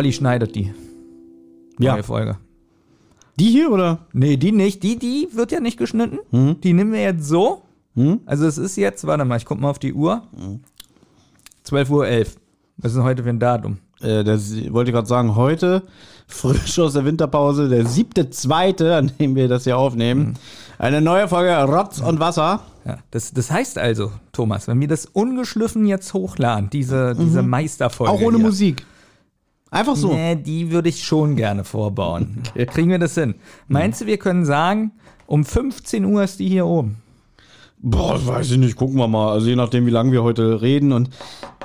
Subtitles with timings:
[0.00, 0.72] Olli schneidet die.
[1.78, 1.92] Ja.
[1.92, 2.38] Neue Folge.
[3.38, 4.06] Die hier oder?
[4.14, 4.82] Nee, die nicht.
[4.82, 6.20] Die, die wird ja nicht geschnitten.
[6.30, 6.58] Mhm.
[6.62, 7.60] Die nehmen wir jetzt so.
[7.96, 8.20] Hm?
[8.24, 10.22] Also es ist jetzt, warte mal, ich guck mal auf die Uhr.
[11.66, 12.08] 12.11 Uhr.
[12.08, 12.36] 11.
[12.78, 13.76] Was ist denn heute für ein Datum?
[14.00, 15.82] Äh, das wollte ich gerade sagen, heute,
[16.26, 20.38] frisch aus der Winterpause, der siebte, zweite, an dem wir das hier aufnehmen.
[20.78, 22.60] Eine neue Folge Rotz und Wasser.
[22.86, 28.10] Ja, das, das heißt also, Thomas, wenn wir das ungeschliffen jetzt hochladen, diese, diese Meisterfolge.
[28.10, 28.86] Auch ohne hier, Musik.
[29.70, 30.12] Einfach so.
[30.12, 32.42] Nee, die würde ich schon gerne vorbauen.
[32.66, 33.36] Kriegen wir das hin?
[33.68, 34.92] Meinst du, wir können sagen,
[35.26, 36.96] um 15 Uhr ist die hier oben?
[37.78, 39.32] Boah, weiß ich nicht, gucken wir mal.
[39.32, 40.92] Also je nachdem, wie lange wir heute reden.
[40.92, 41.10] Und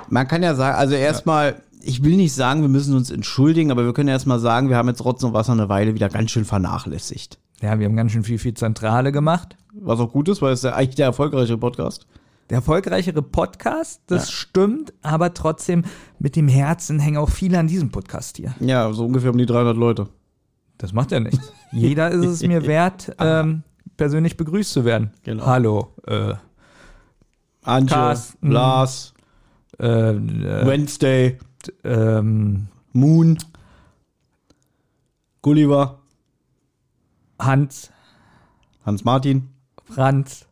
[0.07, 3.85] man kann ja sagen, also erstmal, ich will nicht sagen, wir müssen uns entschuldigen, aber
[3.85, 6.45] wir können erstmal sagen, wir haben jetzt Rotz und Wasser eine Weile wieder ganz schön
[6.45, 7.39] vernachlässigt.
[7.61, 9.57] Ja, wir haben ganz schön viel, viel Zentrale gemacht.
[9.73, 12.05] Was auch gut ist, weil es ja eigentlich der erfolgreiche Podcast.
[12.49, 15.83] Der erfolgreichere Podcast, das stimmt, aber trotzdem
[16.19, 18.53] mit dem Herzen hängen auch viele an diesem Podcast hier.
[18.59, 20.09] Ja, so ungefähr um die 300 Leute.
[20.77, 21.51] Das macht ja nichts.
[21.71, 23.63] Jeder ist es mir wert, ähm,
[23.97, 25.11] persönlich begrüßt zu werden.
[25.23, 25.45] Genau.
[25.45, 26.35] Hallo, äh,
[27.63, 28.51] Antje, Carsten.
[28.51, 29.13] Lars,
[29.79, 31.39] äh, äh, Wednesday,
[31.83, 33.39] ähm, Moon,
[35.41, 35.97] Gulliver,
[37.39, 37.91] Hans,
[38.85, 39.49] Hans-Martin,
[39.83, 40.45] Franz,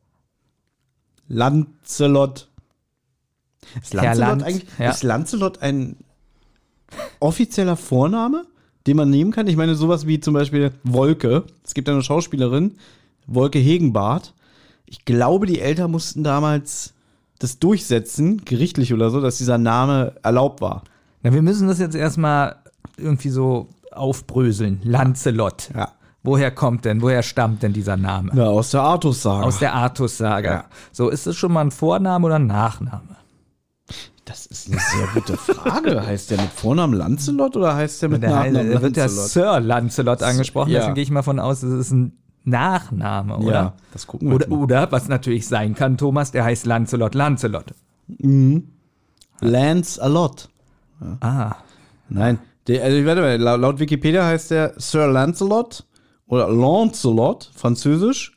[1.28, 2.48] Lancelot.
[3.82, 4.92] Ist Lancelot, Lanz, eigentlich, ja.
[4.92, 5.98] ist Lancelot ein
[7.20, 8.46] offizieller Vorname,
[8.86, 9.48] den man nehmen kann?
[9.48, 11.46] Ich meine, sowas wie zum Beispiel Wolke.
[11.64, 12.76] Es gibt eine Schauspielerin,
[13.26, 14.34] Wolke Hegenbart.
[14.86, 16.94] Ich glaube, die Eltern mussten damals
[17.40, 20.84] das durchsetzen, gerichtlich oder so, dass dieser Name erlaubt war.
[21.24, 22.58] Na, wir müssen das jetzt erstmal
[22.98, 24.82] irgendwie so aufbröseln.
[24.84, 25.70] Lancelot.
[25.76, 25.94] Ja.
[26.24, 28.32] Woher kommt denn, woher stammt denn dieser Name?
[28.34, 29.44] Ja, aus der Artus-Saga.
[29.44, 30.52] Aus der Artus-Saga.
[30.52, 30.66] Ja.
[30.94, 33.18] So, ist es schon mal ein Vorname oder ein Nachname?
[34.24, 36.02] Das ist eine sehr gute Frage.
[36.08, 39.30] heißt der mit Vornamen Lancelot oder heißt der mit Der Nachnamen er wird ja Lancelot?
[39.30, 40.80] Sir Lancelot angesprochen, ja.
[40.80, 43.52] deswegen gehe ich mal von aus, das ist ein Nachname, oder?
[43.54, 44.60] Ja, das gucken wir Oder, mal.
[44.60, 47.74] oder, was natürlich sein kann, Thomas, der heißt Lancelot Lancelot.
[49.42, 50.50] Lance a lot.
[51.20, 51.56] Ah,
[52.08, 55.84] Nein, der, also warte mal, laut Wikipedia heißt der Sir Lancelot
[56.28, 58.36] oder Lancelot, französisch,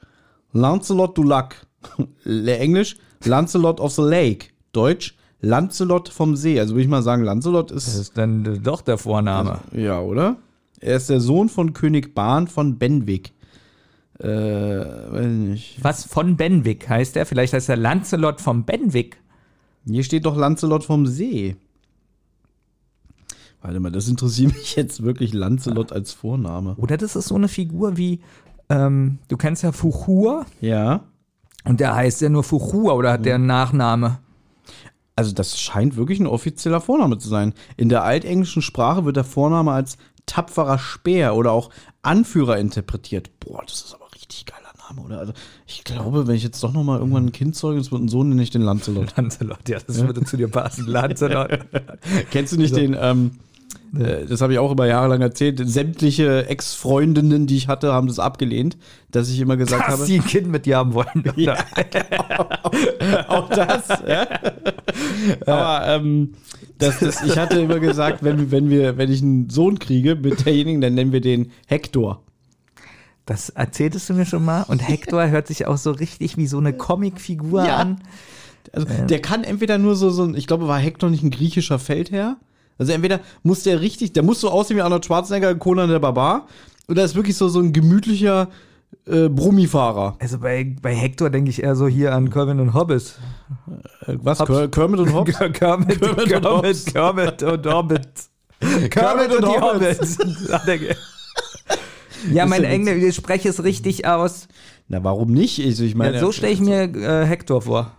[0.52, 1.66] Lancelot du Lac,
[2.24, 6.58] Englisch, Lancelot of the Lake, Deutsch, Lancelot vom See.
[6.58, 9.60] Also würde ich mal sagen, Lancelot das ist, ist dann doch der Vorname.
[9.72, 10.36] ja, oder?
[10.80, 13.32] Er ist der Sohn von König Bahn von Benwick.
[14.18, 15.78] Äh, weiß nicht.
[15.82, 17.26] Was von Benwick heißt er?
[17.26, 19.18] Vielleicht heißt er Lancelot vom Benwick.
[19.86, 21.56] Hier steht doch Lancelot vom See.
[23.62, 26.74] Warte mal, das interessiert mich jetzt wirklich Lancelot als Vorname.
[26.76, 28.20] Oder das ist so eine Figur wie,
[28.68, 31.00] ähm, du kennst ja Fuchur Ja.
[31.64, 34.18] und der heißt ja nur Fuchur oder hat der einen Nachname?
[35.16, 37.54] Also das scheint wirklich ein offizieller Vorname zu sein.
[37.76, 39.96] In der altenglischen Sprache wird der Vorname als
[40.26, 41.70] tapferer Speer oder auch
[42.02, 43.30] Anführer interpretiert.
[43.40, 44.65] Boah, das ist aber richtig geiler
[44.96, 45.18] Name, oder?
[45.18, 45.32] Also
[45.66, 48.08] ich glaube, wenn ich jetzt doch noch mal irgendwann ein Kind zeuge, es wird ein
[48.08, 49.08] Sohn, nenne ich den Lancelot.
[49.16, 50.86] Lancelot, ja, das würde zu dir passen.
[50.88, 51.58] Lancelot.
[52.30, 53.32] Kennst du nicht den, ähm,
[53.98, 58.06] äh, das habe ich auch über Jahre lang erzählt, sämtliche Ex-Freundinnen, die ich hatte, haben
[58.06, 58.76] das abgelehnt,
[59.10, 61.32] dass ich immer gesagt Dass habe, sie ein Kind mit dir haben wollen.
[61.36, 61.56] Ja.
[63.28, 63.88] auch das.
[64.06, 64.26] Ja.
[65.46, 66.34] Aber ähm,
[66.78, 70.44] das, das, ich hatte immer gesagt, wenn, wenn, wir, wenn ich einen Sohn kriege mit
[70.44, 72.25] derjenigen, dann nennen wir den Hector.
[73.26, 74.62] Das erzähltest du mir schon mal.
[74.62, 77.76] Und Hector hört sich auch so richtig wie so eine Comicfigur Ja.
[77.76, 78.00] an.
[78.72, 81.78] Also der kann entweder nur so, so ein, ich glaube, war Hector nicht ein griechischer
[81.78, 82.36] Feldherr?
[82.78, 86.46] Also entweder muss der richtig, der muss so aussehen wie Arnold Schwarzenegger, Conan der Barbar,
[86.88, 88.48] oder ist wirklich so, so ein gemütlicher
[89.06, 90.16] äh, Brummifahrer.
[90.20, 93.18] Also bei, bei Hector denke ich eher so hier an Calvin und Hobbes.
[94.06, 94.38] Äh, was?
[94.38, 95.32] Ker Kermit und Hobbs?
[95.52, 96.84] Kermit, Kermit und Kermit, Hobbes.
[96.86, 98.08] Kermit und Hobbit.
[98.90, 100.96] Kermit Kermit und und
[102.32, 104.48] ja, mein ja Englisch, ich spreche es richtig aus.
[104.88, 105.64] Na, warum nicht?
[105.64, 107.92] Also, ich meine, Ja, so stelle ich mir äh, Hector vor.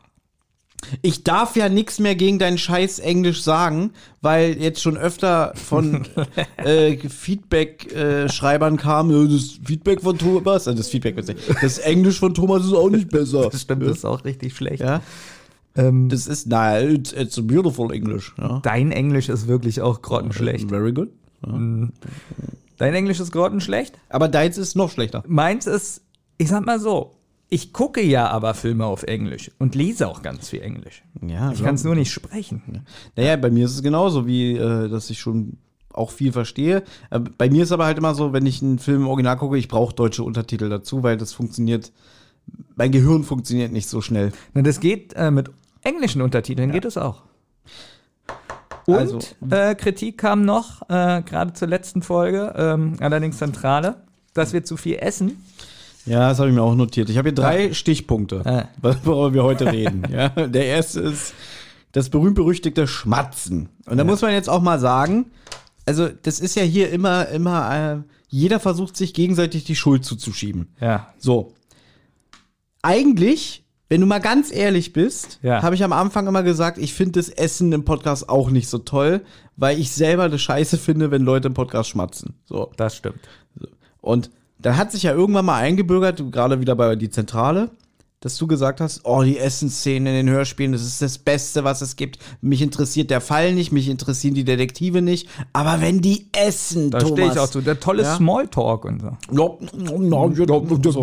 [1.01, 3.91] Ich darf ja nichts mehr gegen dein scheiß Englisch sagen,
[4.21, 6.05] weil jetzt schon öfter von
[6.57, 11.15] äh, Feedback-Schreibern kam, ja, das Feedback von Thomas, äh, das Feedback,
[11.61, 13.49] das Englisch von Thomas ist auch nicht besser.
[13.49, 14.81] Das stimmt, das ist auch richtig schlecht.
[14.81, 15.01] Ja,
[15.75, 18.33] Ähm, das ist, na, it's, it's a beautiful English.
[18.37, 18.59] Ja.
[18.63, 20.69] dein Englisch ist wirklich auch grottenschlecht.
[20.69, 21.09] Very good.
[22.77, 23.99] Dein Englisch ist grottenschlecht?
[24.09, 25.23] Aber deins ist noch schlechter.
[25.27, 26.01] Meins ist,
[26.37, 27.15] ich sag mal so,
[27.49, 31.03] ich gucke ja aber Filme auf Englisch und lese auch ganz viel Englisch.
[31.25, 32.83] Ja, Ich kann es nur nicht sprechen.
[33.15, 35.57] Naja, bei mir ist es genauso, wie äh, dass ich schon
[35.93, 36.83] auch viel verstehe.
[37.09, 39.57] Äh, bei mir ist aber halt immer so, wenn ich einen Film im Original gucke,
[39.57, 41.91] ich brauche deutsche Untertitel dazu, weil das funktioniert,
[42.75, 44.31] mein Gehirn funktioniert nicht so schnell.
[44.53, 45.49] Na, das geht äh, mit
[45.83, 47.23] englischen Untertiteln, geht es auch.
[48.87, 49.19] Und Also-
[49.49, 53.95] äh, Kritik kam noch, äh, gerade zur letzten Folge, ähm, allerdings zentrale,
[54.33, 55.43] dass wir zu viel essen.
[56.05, 57.09] Ja, das habe ich mir auch notiert.
[57.09, 58.69] Ich habe hier drei Stichpunkte, Ja.
[59.03, 60.03] worüber wir heute reden.
[60.09, 61.33] Ja, der erste ist
[61.91, 63.67] das berühmt-berüchtigte Schmatzen.
[63.87, 65.25] Und da muss man jetzt auch mal sagen,
[65.85, 67.97] also das ist ja hier immer, immer, äh,
[68.29, 70.69] jeder versucht sich gegenseitig die Schuld zuzuschieben.
[70.79, 71.07] Ja.
[71.19, 71.53] So.
[72.81, 75.61] Eigentlich, wenn du mal ganz ehrlich bist, Ja.
[75.63, 78.79] habe ich am Anfang immer gesagt, ich finde das Essen im Podcast auch nicht so
[78.79, 79.21] toll,
[79.55, 82.33] weil ich selber das Scheiße finde, wenn Leute im Podcast schmatzen.
[82.45, 82.71] So.
[82.77, 83.19] Das stimmt.
[84.01, 84.29] Und
[84.59, 87.69] dann hat sich ja irgendwann mal eingebürgert, gerade wieder bei die Zentrale,
[88.19, 91.81] dass du gesagt hast, oh, die Essensszenen in den Hörspielen, das ist das Beste, was
[91.81, 92.17] es gibt.
[92.41, 96.97] Mich interessiert der Fall nicht, mich interessieren die Detektive nicht, aber wenn die essen, Da
[96.99, 97.13] Thomas.
[97.19, 97.61] stehe ich auch zu.
[97.61, 98.15] Der tolle Ja.
[98.15, 99.11] Smalltalk und so.
[100.91, 101.01] So.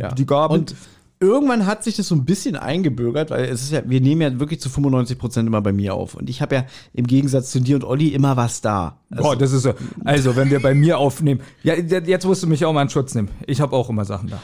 [0.00, 0.12] Ja.
[0.12, 0.54] Die Gaben.
[0.54, 0.74] Und
[1.20, 4.38] irgendwann hat sich das so ein bisschen eingebürgert, weil es ist ja, wir nehmen ja
[4.38, 6.14] wirklich zu 95 Prozent immer bei mir auf.
[6.14, 8.98] Und ich habe ja im Gegensatz zu dir und Olli immer was da.
[9.10, 9.74] Boah, das ist so.
[10.04, 11.40] Also, wenn wir bei mir aufnehmen.
[11.62, 13.28] Ja, jetzt musst du mich auch mal in Schutz nehmen.
[13.46, 14.40] Ich habe auch immer Sachen da.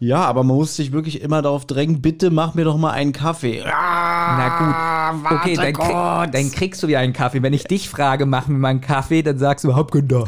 [0.00, 3.12] Ja, aber man muss sich wirklich immer darauf drängen, bitte mach mir doch mal einen
[3.12, 3.62] Kaffee.
[3.64, 5.32] Na gut.
[5.32, 7.42] Okay, dann, krieg, dann kriegst du ja einen Kaffee.
[7.42, 10.24] Wenn ich dich frage, mach mir mal einen Kaffee, dann sagst du, hab keinen da.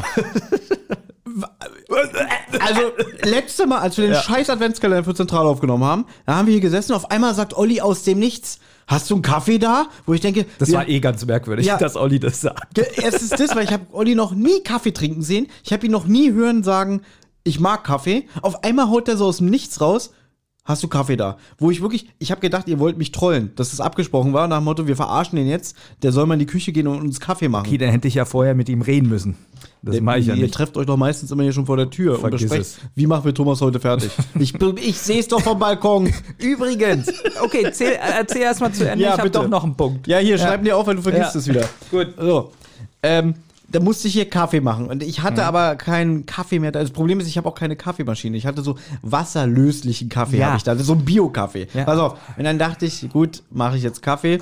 [2.67, 2.81] Also,
[3.23, 6.61] letzte Mal, als wir den scheiß Adventskalender für Zentral aufgenommen haben, da haben wir hier
[6.61, 9.87] gesessen, auf einmal sagt Olli aus dem Nichts, hast du einen Kaffee da?
[10.07, 11.77] Wo ich denke, Das wir- war eh ganz merkwürdig, Ja.
[11.79, 12.79] dass Olli das sagt.
[12.79, 15.47] Es ist das, weil ich habe Olli noch nie Kaffee trinken sehen.
[15.65, 17.03] Ich habe ihn noch nie hören sagen,
[17.45, 18.27] ich mag Kaffee.
[18.43, 20.11] Auf einmal haut er so aus dem Nichts raus.
[20.67, 21.39] Hast du Kaffee da?
[21.59, 24.59] Wo ich wirklich, ich habe gedacht, ihr wollt mich trollen, dass es abgesprochen war, nach
[24.59, 27.21] dem Motto, wir verarschen den jetzt, der soll mal in die Küche gehen und uns
[27.21, 27.67] Kaffee machen.
[27.69, 29.37] Okay, dann hätte ich ja vorher mit ihm reden müssen.
[29.83, 30.55] Das mache ich ja ihr nicht.
[30.55, 32.79] trefft euch doch meistens immer hier schon vor der Tür und Vergiss besprecht, es.
[32.97, 34.11] wie machen wir Thomas heute fertig.
[34.39, 36.13] ich ich sehe es doch vom Balkon.
[36.39, 37.09] Übrigens,
[37.41, 39.05] okay, erzähl, erzähl erst mal zu Ende.
[39.05, 40.09] Ja, ich habe doch noch einen Punkt.
[40.09, 41.39] Ja, hier, schreib dir auf, weil du vergisst Ja.
[41.39, 41.69] es wieder.
[41.93, 42.09] Gut.
[42.19, 42.51] So.
[43.05, 43.35] Ähm,
[43.77, 44.87] da musste ich hier Kaffee machen.
[44.87, 46.73] Und ich hatte aber keinen Kaffee mehr.
[46.73, 46.81] da.
[46.81, 48.35] Das Problem ist, ich habe auch keine Kaffeemaschine.
[48.37, 50.47] Ich hatte so wasserlöslichen Kaffee, Ja.
[50.47, 50.75] habe ich da.
[50.77, 51.67] So ein Bio-Kaffee.
[51.75, 51.85] Ja.
[51.85, 52.19] Pass auf.
[52.39, 54.39] Und dann dachte ich, gut, mache ich jetzt Kaffee.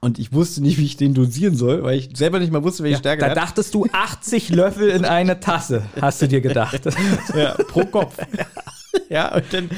[0.00, 2.82] Und ich wusste nicht, wie ich den dosieren soll, weil ich selber nicht mal wusste,
[2.82, 3.36] welche Stärke Da hat.
[3.36, 6.80] dachtest du 80 Löffel in eine Tasse, hast du dir gedacht.
[7.36, 8.16] Ja, pro Kopf.
[9.10, 9.68] ja, und dann,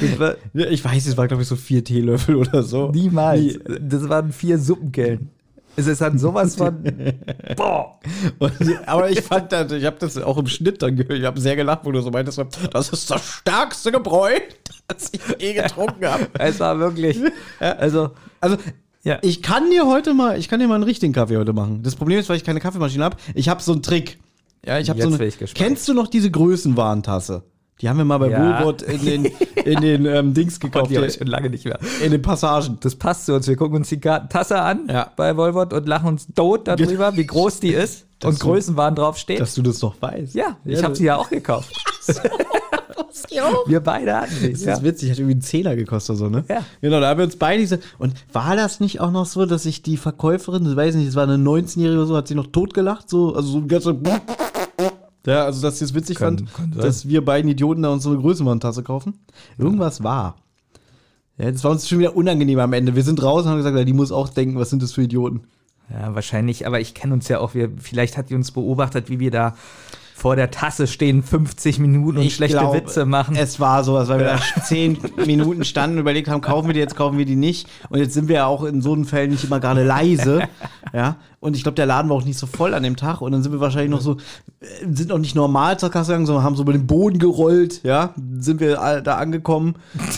[0.54, 2.90] Ja, ich weiß, es war, glaube ich, so vier Teelöffel oder so.
[2.92, 3.40] Niemals.
[3.40, 3.58] Nie.
[3.80, 5.30] Das waren vier Suppenkellen.
[5.76, 6.82] Es ist dann sowas von.
[7.56, 7.98] Boah.
[8.38, 8.52] Und,
[8.86, 11.18] aber ich fand das, ich habe das auch im Schnitt dann gehört.
[11.18, 12.40] Ich habe sehr gelacht, wo du so meintest,
[12.72, 14.32] das ist das stärkste Gebräu,
[14.88, 16.26] das ich je getrunken habe.
[16.38, 17.18] Es war wirklich.
[17.60, 18.10] Also,
[18.40, 18.56] Also,
[19.02, 19.18] Ja.
[19.22, 21.82] ich kann dir heute mal, ich kann dir mal einen richtigen Kaffee heute machen.
[21.82, 24.18] Das Problem ist, weil ich keine Kaffeemaschine habe, ich habe so einen Trick.
[24.66, 25.30] Ja, ich habe so eine.
[25.54, 27.42] Kennst du noch diese Größenwarentasse?
[27.80, 28.58] Die haben wir mal bei Ja.
[28.60, 29.24] Woolworth in den,
[29.64, 31.78] in den ähm, Dings gekauft, die habe hier, ich schon lange nicht mehr.
[32.04, 32.78] in den Passagen.
[32.80, 33.48] Das passt zu uns.
[33.48, 35.10] Wir gucken uns die Tasse an Ja.
[35.16, 39.40] bei Volvot und lachen uns tot darüber, wie groß die ist und du- Größenwahn draufsteht.
[39.40, 40.34] Dass du das doch weißt.
[40.34, 41.72] ja, ich Ja, habe sie ja auch gekauft.
[43.66, 44.52] Wir beide hatten sie.
[44.52, 44.74] Das Ja.
[44.74, 46.44] ist witzig, hat irgendwie einen Zehner gekostet, so, ne?
[46.48, 46.64] Ja.
[46.80, 47.80] Genau, da haben wir uns beide diese.
[47.98, 51.16] Und war das nicht auch noch so, dass sich die Verkäuferin, ich weiß nicht, es
[51.16, 53.96] war eine 19-Jährige oder so, hat sie noch totgelacht, so, also so ein ganzer.
[55.26, 58.02] Ja, also dass sie es witzig Kann- fand, kann dass wir beiden Idioten da uns
[58.02, 59.14] so eine Größenwahntasse kaufen.
[59.58, 60.36] Irgendwas war.
[61.38, 62.94] Ja, das war uns schon wieder unangenehm am Ende.
[62.94, 65.02] Wir sind raus und haben gesagt, ja, die muss auch denken, was sind das für
[65.02, 65.42] Idioten.
[65.90, 67.54] Ja, wahrscheinlich, aber ich kenne uns ja auch.
[67.54, 69.54] Wir, vielleicht hat die uns beobachtet, wie wir da
[70.16, 73.34] vor der Tasse stehen, 50 Minuten und Ich schlechte glaube, Witze machen.
[73.36, 76.80] Es war sowas, weil wir da zehn Minuten standen und überlegt haben, kaufen wir die
[76.80, 77.68] jetzt, kaufen wir die nicht.
[77.90, 80.42] Und jetzt sind wir ja auch in so einem Fällen nicht immer gerade leise.
[80.92, 81.16] Ja.
[81.44, 83.20] Und ich glaube, der Laden war auch nicht so voll an dem Tag.
[83.20, 84.16] Und dann sind wir wahrscheinlich noch so,
[84.60, 87.82] äh, sind auch nicht normal zur Kasse gegangen, sondern haben so über den Boden gerollt.
[87.84, 88.14] Ja.
[88.38, 89.76] Sind wir da angekommen.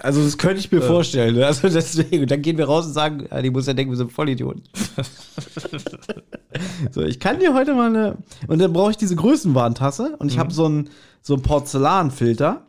[0.00, 1.34] Also, das könnte ich mir vorstellen.
[1.34, 1.44] Ne?
[1.44, 2.22] Also, deswegen.
[2.22, 4.62] Und dann gehen wir raus und sagen, ja, die muss ja denken, wir sind Vollidioten.
[6.92, 8.16] So, ich kann dir heute mal eine.
[8.46, 10.88] Und dann brauche ich diese Größenwarntasse und ich habe so einen
[11.20, 12.62] so einen Porzellanfilter.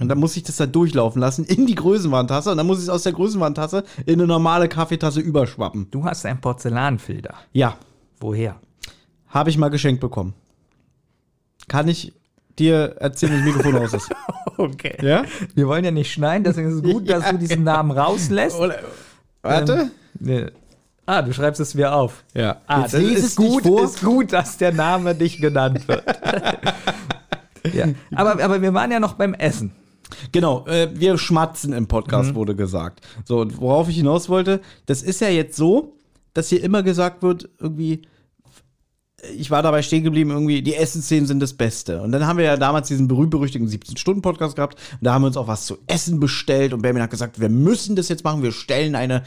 [0.00, 2.50] Und dann muss ich das da durchlaufen lassen in die Größenwarntasse.
[2.50, 5.88] Und dann muss ich es aus der Größenwarntasse in eine normale Kaffeetasse überschwappen.
[5.90, 7.34] du hast einen Porzellanfilter.
[7.52, 7.76] Ja,
[8.20, 8.56] Woher?
[9.28, 10.34] habe ich mal geschenkt bekommen.
[11.68, 12.12] Kann ich
[12.58, 14.10] dir erzählen, wenn das Mikrofon aus ist?
[14.58, 14.96] Okay.
[15.00, 15.24] Ja?
[15.54, 18.58] Wir wollen ja nicht schneiden, deswegen ist es gut, dass du diesen Namen rauslässt.
[18.60, 18.80] Oder,
[19.40, 19.72] warte.
[19.72, 20.46] Ähm, nee.
[21.06, 22.22] Ah, du schreibst es mir auf.
[22.34, 22.58] ja.
[22.66, 26.04] Ah, Jetzt das ist es gut, ist gut, dass der Name nicht genannt wird.
[27.72, 27.86] ja.
[28.14, 29.72] aber, aber wir waren ja noch beim Essen.
[30.32, 33.06] Genau, äh, wir schmatzen im Podcast, wurde gesagt.
[33.24, 35.96] So, und worauf ich hinaus wollte, das ist ja jetzt so,
[36.34, 38.02] dass hier immer gesagt wird, irgendwie,
[39.36, 42.02] ich war dabei stehen geblieben, irgendwie, die Essensszenen sind das Beste.
[42.02, 44.78] Und dann haben wir ja damals diesen berühmt-berüchtigten 17-Stunden-Podcast gehabt.
[44.92, 46.72] Und da haben wir uns auch was zu essen bestellt.
[46.72, 48.42] Und Benjamin hat gesagt, wir müssen das jetzt machen.
[48.42, 49.22] Wir stellen eine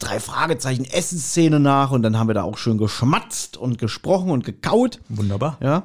[0.00, 4.44] drei Fragezeichen Essensszene nach und dann haben wir da auch schön geschmatzt und gesprochen und
[4.44, 5.00] gekaut.
[5.08, 5.58] Wunderbar.
[5.62, 5.84] Ja.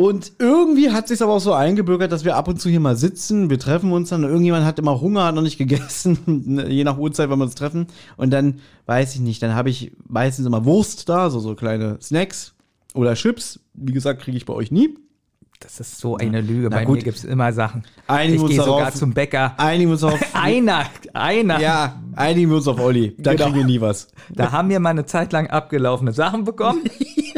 [0.00, 2.96] Und irgendwie hat sich aber auch so eingebürgert, dass wir ab und zu hier mal
[2.96, 6.96] sitzen, wir treffen uns dann, irgendjemand hat immer Hunger, hat noch nicht gegessen, je nach
[6.96, 7.86] Uhrzeit, wenn wir uns treffen.
[8.16, 11.98] Und dann, weiß ich nicht, dann habe ich meistens immer Wurst da, so, so kleine
[12.00, 12.54] Snacks
[12.94, 13.60] oder Chips.
[13.74, 14.96] Wie gesagt, kriege ich bei euch nie.
[15.62, 16.68] Das ist so eine Lüge.
[16.70, 16.96] Na Bei gut.
[16.96, 17.82] mir gibt es immer Sachen.
[18.06, 18.94] Einigen ich gehe sogar darauf.
[18.94, 19.52] zum Bäcker.
[19.58, 20.18] Einigen wir uns auf.
[20.34, 21.60] Einer, einer.
[21.60, 23.14] ja, einigen wir uns auf Olli.
[23.18, 23.44] Da Genau.
[23.44, 24.08] kriegen wir nie was.
[24.30, 26.80] Da haben wir mal eine Zeit lang abgelaufene Sachen bekommen,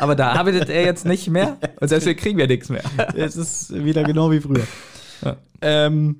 [0.02, 2.82] aber da arbeitet er jetzt nicht mehr und deswegen kriegen wir nichts mehr.
[3.14, 4.66] Es ist wieder genau wie früher.
[5.60, 6.16] Ähm,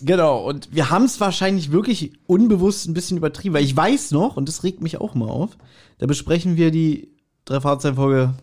[0.00, 4.36] genau, und wir haben es wahrscheinlich wirklich unbewusst ein bisschen übertrieben, weil ich weiß noch,
[4.36, 5.58] und das regt mich auch mal auf,
[5.98, 7.08] da besprechen wir die
[7.44, 8.34] drei Fahrzeugfolge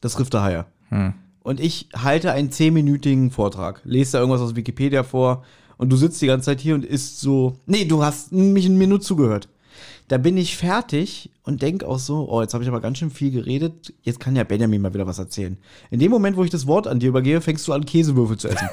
[0.00, 0.66] Das Riff der Haie.
[1.44, 5.44] Und ich halte einen zehnminütigen Vortrag, lese da irgendwas aus Wikipedia vor
[5.76, 7.60] und du sitzt die ganze Zeit hier und isst so.
[7.66, 9.48] Nee, du hast mich mir nur zugehört.
[10.10, 13.12] Da bin ich fertig und denk auch so, oh, jetzt habe ich aber ganz schön
[13.12, 15.56] viel geredet, jetzt kann ja Benjamin mal wieder was erzählen.
[15.92, 18.48] In dem Moment, wo ich das Wort an dir übergebe, fängst du an, Käsewürfel zu
[18.48, 18.68] essen.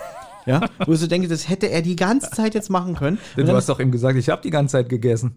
[0.47, 3.19] ja, wo ich so denke, das hätte er die ganze Zeit jetzt machen können.
[3.37, 5.35] Und Du hast doch ihm gesagt, ich habe die ganze Zeit gegessen.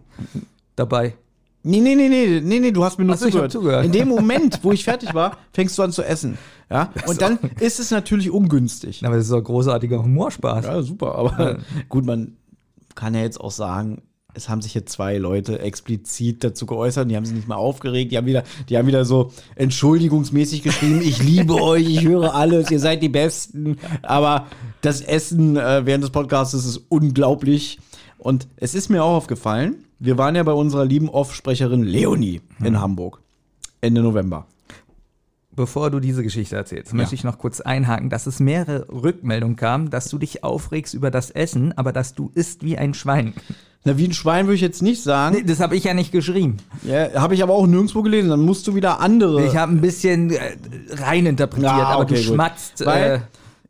[0.74, 1.16] Dabei.
[1.64, 3.52] Nee, nee, nee, nee, nee, nee, du hast mir nur Ach zugehört.
[3.52, 3.84] zugehört.
[3.84, 6.38] In dem Moment, wo ich fertig war, fängst du an zu essen.
[6.70, 9.04] Ja, und dann ist es natürlich ungünstig.
[9.04, 10.64] Aber das ist doch großartiger Humorspaß.
[10.64, 11.58] Ja, super, aber
[11.90, 12.38] gut, man
[12.94, 14.00] kann ja jetzt auch sagen,
[14.34, 18.12] es haben sich jetzt zwei Leute explizit dazu geäußert, die haben sich nicht mal aufgeregt,
[18.12, 22.70] die haben wieder, die haben wieder so entschuldigungsmäßig geschrieben, ich liebe euch, ich höre alles,
[22.70, 24.46] ihr seid die Besten, aber
[24.80, 27.78] das Essen äh, während des Podcasts ist unglaublich
[28.18, 32.80] und es ist mir auch aufgefallen, wir waren ja bei unserer lieben Off-Sprecherin Leonie in
[32.80, 33.20] Hamburg,
[33.80, 34.46] Ende November.
[35.52, 39.90] Bevor du diese Geschichte erzählst, möchte ich noch kurz einhaken, dass es mehrere Rückmeldungen kam,
[39.90, 43.34] dass du dich aufregst über das Essen, aber dass du isst wie ein Schwein.
[43.84, 46.12] Na, wie ein Schwein würde ich jetzt nicht sagen, Nee, Das habe ich ja nicht
[46.12, 46.58] geschrieben.
[46.82, 49.44] ja, habe ich aber auch nirgendwo gelesen, dann musst du wieder andere...
[49.46, 50.38] Ich habe ein bisschen äh,
[50.90, 52.34] reininterpretiert, Ja, aber okay, du gut.
[52.34, 52.84] schmatzt.
[52.84, 53.22] Weil-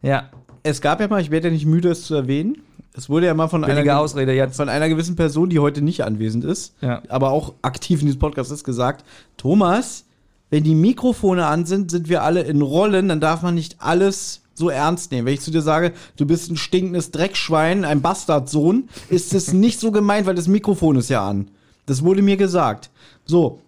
[0.03, 0.31] Äh, ja,
[0.63, 2.59] es gab ja mal, ich werde ja nicht müde, es zu erwähnen.
[2.93, 4.57] Es wurde ja mal von einer, Ausrede jetzt.
[4.57, 7.03] von einer gewissen Person, die heute nicht anwesend ist, Ja.
[7.09, 9.05] aber auch aktiv in diesem Podcast ist, gesagt:
[9.37, 10.05] Thomas,
[10.51, 14.43] wenn die Mikrofone an sind, sind wir alle in Rollen, dann darf man nicht alles
[14.61, 15.27] so ernst nehmen.
[15.27, 19.81] Wenn ich zu dir sage, du bist ein stinkendes Dreckschwein, ein Bastardsohn, ist es nicht
[19.81, 21.49] so gemeint, weil das Mikrofon ist ja an.
[21.87, 22.91] Das wurde mir gesagt.
[23.25, 23.59] So.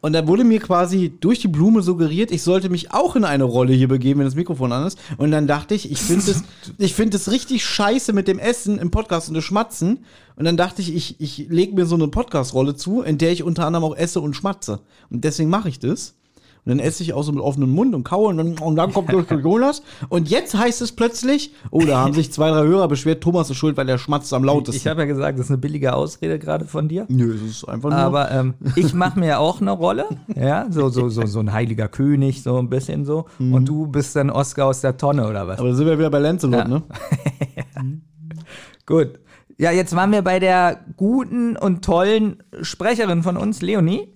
[0.00, 3.42] Und da wurde mir quasi durch die Blume suggeriert, ich sollte mich auch in eine
[3.42, 4.98] Rolle hier begeben, wenn das Mikrofon an ist.
[5.16, 6.44] Und dann dachte ich, ich finde es,
[6.78, 10.04] ich finde es richtig scheiße mit dem Essen im Podcast und das Schmatzen.
[10.36, 13.42] Und dann dachte ich, ich, ich lege mir so eine Podcast-Rolle zu, in der ich
[13.42, 14.80] unter anderem auch esse und schmatze.
[15.10, 16.14] Und deswegen mache ich das.
[16.68, 18.92] Und dann esse ich auch so mit offenem Mund und kaue und dann, und dann
[18.92, 19.38] kommt Dr.
[19.38, 19.82] Jonas.
[20.10, 23.56] Und jetzt heißt es plötzlich, oh, da haben sich zwei, drei Hörer beschwert, Thomas ist
[23.56, 24.76] schuld, weil er schmatzt am lautesten.
[24.76, 27.06] Ich habe ja gesagt, das ist eine billige Ausrede gerade von dir.
[27.08, 27.98] Nö, es ist einfach nur.
[27.98, 30.04] Aber ähm, ich mache mir ja auch eine Rolle,
[30.36, 33.24] ja, so, so, so, so ein heiliger König, so ein bisschen so.
[33.38, 35.58] Und du bist dann Oscar aus der Tonne oder was?
[35.60, 36.68] aber da sind wir wieder bei Lancelot, Ja.
[36.68, 36.82] ne?
[38.84, 39.18] Gut.
[39.56, 44.08] Ja, jetzt waren wir bei der guten und tollen Sprecherin von uns, Leonie,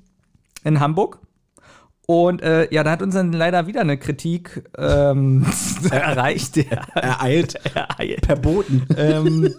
[0.65, 1.19] in Hamburg.
[2.07, 5.47] Und äh, ja, da hat uns dann leider wieder eine Kritik ähm,
[5.91, 7.55] erreicht, ja, Ereilt.
[7.75, 8.87] ereilt, Verboten.
[8.97, 9.55] ähm,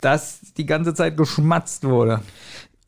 [0.00, 2.20] dass die ganze Zeit geschmatzt wurde.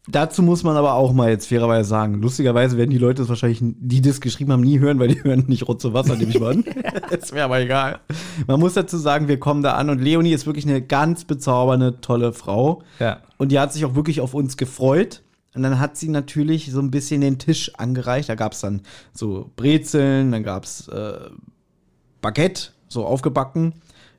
[0.06, 3.60] Dazu muss man aber auch mal jetzt fairerweise sagen, lustigerweise werden die Leute das wahrscheinlich,
[3.62, 6.52] die das geschrieben haben, nie hören, weil die hören nicht Rotze Wasser, nehme ich mal
[6.52, 6.64] an.
[7.10, 8.00] das wäre aber egal.
[8.46, 12.02] Man muss dazu sagen, wir kommen da an und Leonie ist wirklich eine ganz bezaubernde,
[12.02, 12.82] tolle Frau.
[12.98, 13.20] Ja.
[13.38, 15.22] Und die hat sich auch wirklich auf uns gefreut.
[15.54, 18.28] Und dann hat sie natürlich so ein bisschen den Tisch angereicht.
[18.28, 18.82] Da gab es dann
[19.12, 21.30] so Brezeln, dann gab es äh,
[22.20, 23.74] Baguette, so aufgebacken,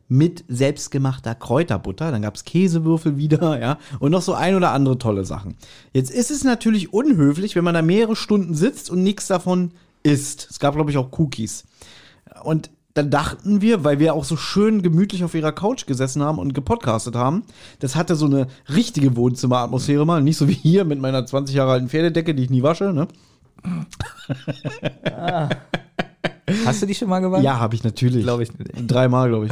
[0.08, 2.12] mit selbstgemachter Kräuterbutter.
[2.12, 5.56] Dann gab es Käsewürfel wieder, ja, und noch so ein oder andere tolle Sachen.
[5.94, 9.72] Jetzt ist es natürlich unhöflich, wenn man da mehrere Stunden sitzt und nichts davon
[10.04, 10.48] isst.
[10.50, 11.66] Es gab, glaube ich, auch Cookies.
[12.44, 16.40] Und dann dachten wir, weil wir auch so schön gemütlich auf ihrer Couch gesessen haben
[16.40, 17.44] und gepodcastet haben,
[17.80, 21.74] das hatte so eine richtige Wohnzimmeratmosphäre mal, nicht so wie hier mit meiner 20 Jahre
[21.74, 23.08] alten Pferdedecke, die ich nie wasche, ne?
[26.66, 27.44] Hast du die schon mal gewandt?
[27.44, 28.24] Ja, habe ich natürlich.
[28.24, 28.50] Glaube ich.
[28.88, 29.52] Dreimal, glaube ich.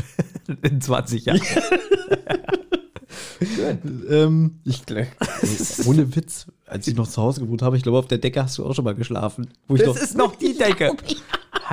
[0.71, 1.41] In 20 Jahren.
[4.09, 4.99] ähm, ich glaub,
[5.41, 8.41] ey, ohne Witz, als ich noch zu Hause gewohnt habe, ich glaube, auf der Decke
[8.41, 9.49] hast du auch schon mal geschlafen.
[9.67, 10.95] Wo ich Das noch, ist noch die Decke.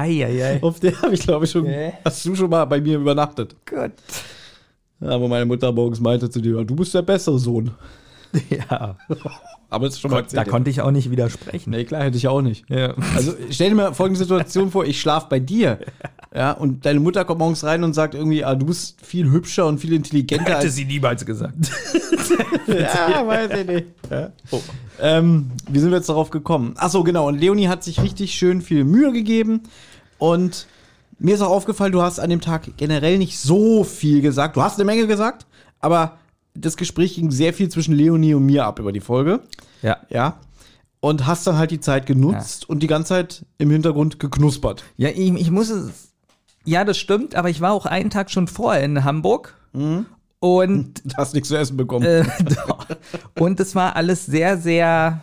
[0.01, 0.63] Hei, hei, hei.
[0.63, 1.93] auf der habe ich, glaube ich, schon, Nee.
[2.03, 3.55] hast du schon mal bei mir übernachtet.
[3.67, 3.93] Gut.
[5.03, 7.71] Aber meine Mutter morgens meinte zu dir, du bist der bessere Sohn.
[8.49, 8.97] Ja.
[9.71, 11.71] Aber es ist schon mal Da konnte ich auch nicht widersprechen.
[11.71, 12.65] Nee, klar, hätte ich auch nicht.
[12.71, 12.95] Ja.
[13.17, 15.79] Also stell dir mal folgende Situation vor, ich schlaf bei dir.
[16.33, 19.67] Ja, und deine Mutter kommt morgens rein und sagt irgendwie, ah, du bist viel hübscher
[19.67, 21.57] und viel intelligenter Hätte als sie niemals gesagt.
[22.69, 23.87] Ja, weiß ich nicht.
[24.09, 24.31] Ja.
[25.01, 26.75] Ähm, wie sind wir jetzt darauf gekommen?
[26.77, 27.27] Ach so, genau.
[27.27, 29.63] Und Leonie hat sich richtig schön viel Mühe gegeben.
[30.21, 30.67] Und
[31.19, 34.57] mir ist auch aufgefallen, du hast an dem Tag generell nicht so viel gesagt.
[34.57, 35.47] Du hast eine Menge gesagt,
[35.81, 36.19] aber
[36.55, 39.41] das Gespräch ging sehr viel zwischen Leonie und mir ab über die Folge.
[39.83, 39.97] Ja.
[40.09, 40.39] Ja.
[41.01, 44.85] Und hast dann halt die Zeit genutzt und die ganze Zeit im Hintergrund geknuspert.
[44.97, 46.13] Ja, ich, ich muss es.
[46.67, 49.55] Ja, das stimmt, aber ich war auch einen Tag schon vorher in Hamburg.
[50.41, 52.05] Und, Du hast nichts zu essen bekommen.
[52.05, 52.25] äh,
[53.41, 55.23] und es war alles sehr, sehr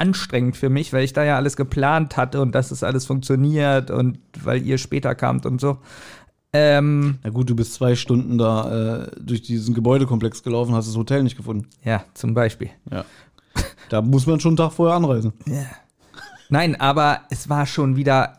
[0.00, 3.90] anstrengend für mich, weil ich da ja alles geplant hatte und dass es alles funktioniert
[3.90, 5.78] und weil ihr später kamt und so.
[6.52, 10.96] Ähm, Na gut, du bist zwei Stunden da äh, durch diesen Gebäudekomplex gelaufen, hast das
[10.96, 11.68] Hotel nicht gefunden.
[11.84, 12.70] ja, zum Beispiel.
[12.90, 13.04] Ja.
[13.88, 15.32] Da muss man schon einen Tag vorher anreisen.
[16.48, 18.38] Nein, aber es war schon wieder,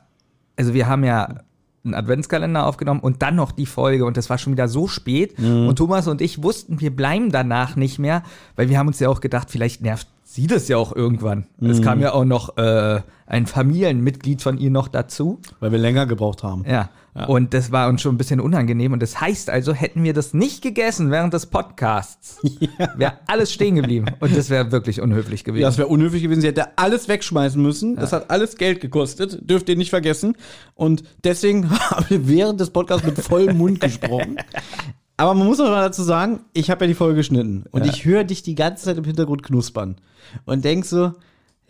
[0.57, 1.41] also wir haben ja
[1.83, 5.39] einen Adventskalender aufgenommen und dann noch die Folge und das war schon wieder so spät
[5.39, 8.23] und Thomas und ich wussten, wir bleiben danach nicht mehr,
[8.55, 11.45] weil wir haben uns ja auch gedacht, vielleicht nervt sie das ja auch irgendwann.
[11.59, 15.39] Es kam ja auch noch äh, ein Familienmitglied von ihr noch dazu.
[15.59, 16.63] Weil wir länger gebraucht haben.
[16.65, 16.89] Ja.
[17.27, 18.93] Und das war uns schon ein bisschen unangenehm.
[18.93, 22.39] Und das heißt also, hätten wir das nicht gegessen während des Podcasts,
[22.95, 24.05] wäre alles stehen geblieben.
[24.21, 25.63] Und das wäre wirklich unhöflich gewesen.
[25.63, 26.39] Ja, das wäre unhöflich gewesen.
[26.39, 27.97] Sie hätte alles wegschmeißen müssen.
[27.97, 29.49] Das hat alles Geld gekostet.
[29.49, 30.37] Dürft ihr nicht vergessen.
[30.73, 34.37] Und deswegen haben wir während des Podcasts mit vollem Mund gesprochen.
[35.21, 37.65] Aber man muss auch mal dazu sagen, ich habe ja die Folge geschnitten.
[37.69, 37.91] Und Ja.
[37.93, 39.97] ich höre dich die ganze Zeit im Hintergrund knuspern.
[40.45, 41.13] Und denk so,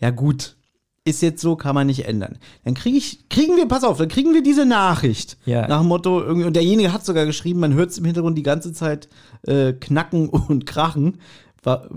[0.00, 0.56] ja gut,
[1.04, 2.38] ist jetzt so, kann man nicht ändern.
[2.64, 5.36] Dann krieg ich, kriegen wir, pass auf, dann kriegen wir diese Nachricht.
[5.44, 5.68] Ja.
[5.68, 8.42] Nach dem Motto, irgendwie, und derjenige hat sogar geschrieben, man hört es im Hintergrund die
[8.42, 9.10] ganze Zeit
[9.42, 11.18] äh, knacken und krachen.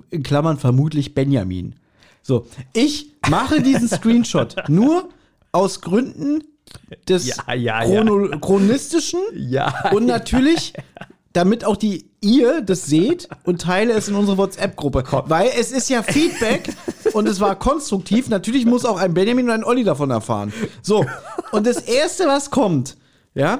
[0.10, 1.76] In Klammern vermutlich Benjamin.
[2.22, 5.08] So, ich mache diesen Screenshot nur
[5.54, 6.44] aus Gründen
[7.08, 8.04] des Ja, ja,
[8.42, 9.20] chronistischen
[9.94, 10.74] und natürlich,
[11.36, 15.04] damit auch die ihr das seht und teile es in unsere WhatsApp-Gruppe.
[15.28, 16.70] Weil es ist ja Feedback
[17.14, 18.30] und es war konstruktiv.
[18.30, 20.54] Natürlich muss auch ein Benjamin und ein Olli davon erfahren.
[20.82, 21.06] So,
[21.52, 22.96] und das Erste, was kommt,
[23.34, 23.60] ja,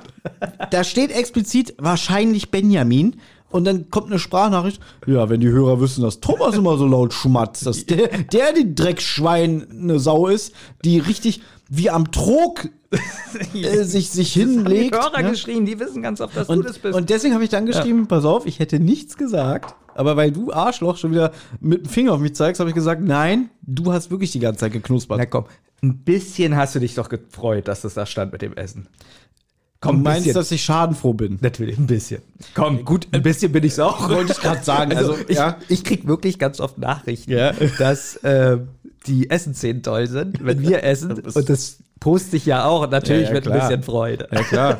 [0.72, 3.18] da steht explizit wahrscheinlich Benjamin.
[3.56, 4.82] Und dann kommt eine Sprachnachricht.
[5.08, 8.76] Ja, wenn die Hörer wissen, dass Thomas immer so laut schmatzt, dass der, der die
[8.76, 12.68] Dreckschwein eine Sau ist, die richtig wie am Trog
[13.54, 14.94] äh, sich, sich die hinlegt.
[14.94, 15.32] Hörer ne?
[15.32, 16.98] geschrieben, die wissen ganz oft, dass du Und, das bist.
[16.98, 19.74] und deswegen habe ich dann geschrieben, pass auf, ich hätte nichts gesagt.
[19.96, 23.02] Aber weil du Arschloch schon wieder mit dem Finger auf mich zeigst, habe ich gesagt,
[23.02, 25.18] nein, du hast wirklich die ganze Zeit geknuspert.
[25.18, 25.46] Na komm,
[25.82, 28.88] ein bisschen hast du dich doch gefreut, dass das da stand mit dem Essen.
[29.86, 30.34] Du Komm, ein meinst, bisschen.
[30.36, 31.38] dass ich schadenfroh bin?
[31.42, 32.22] Natürlich, ein bisschen.
[32.54, 34.10] Komm, gut, ein bisschen bin ich's auch.
[34.10, 34.94] Wollte ich gerade sagen.
[34.96, 35.58] Also, Also, ich, ja.
[35.70, 37.54] ich krieg wirklich ganz oft Nachrichten, Ja.
[37.80, 38.58] dass äh,
[39.08, 41.12] die Essensszenen toll sind, wenn wir essen.
[41.12, 43.68] und das poste ich ja auch, natürlich Ja, mit ein klar.
[43.70, 44.28] bisschen Freude.
[44.32, 44.80] Ja, klar.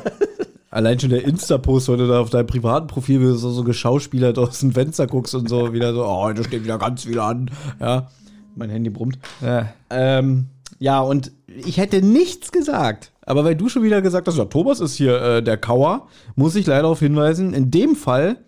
[0.70, 4.36] Allein schon der Insta-Post, wenn du da auf deinem privaten Profil bist, so, so geschauspielert
[4.38, 7.50] aus dem Fenster guckst und so wieder so, oh, heute steht wieder ganz viel an.
[7.80, 8.10] Ja,
[8.56, 9.18] mein Handy brummt.
[9.40, 9.68] Ja.
[9.88, 10.46] Ähm,
[10.78, 13.12] ja, und ich hätte nichts gesagt.
[13.26, 16.54] Aber weil du schon wieder gesagt hast, ja, Thomas ist hier äh, der Kauer, muss
[16.56, 18.38] ich leider darauf hinweisen, in dem Fall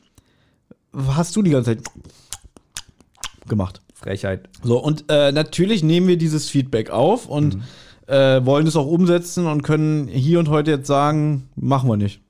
[1.08, 1.84] hast du die ganze Zeit
[3.48, 3.82] gemacht.
[3.94, 4.48] Frechheit.
[4.62, 7.62] So, und äh, natürlich nehmen wir dieses Feedback auf und Mhm.
[8.06, 12.20] äh, wollen es auch umsetzen und können hier und heute jetzt sagen, machen wir nicht.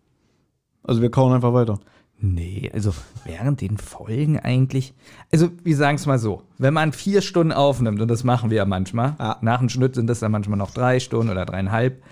[0.82, 1.78] Also wir kauen einfach weiter.
[2.20, 2.92] Nee, also
[3.24, 4.92] während den Folgen eigentlich.
[5.32, 8.56] Also, wir sagen es mal so: Wenn man vier Stunden aufnimmt, und das machen wir
[8.56, 9.38] ja manchmal, Ja.
[9.40, 12.02] nach dem Schnitt sind das dann manchmal noch drei Stunden oder dreieinhalb,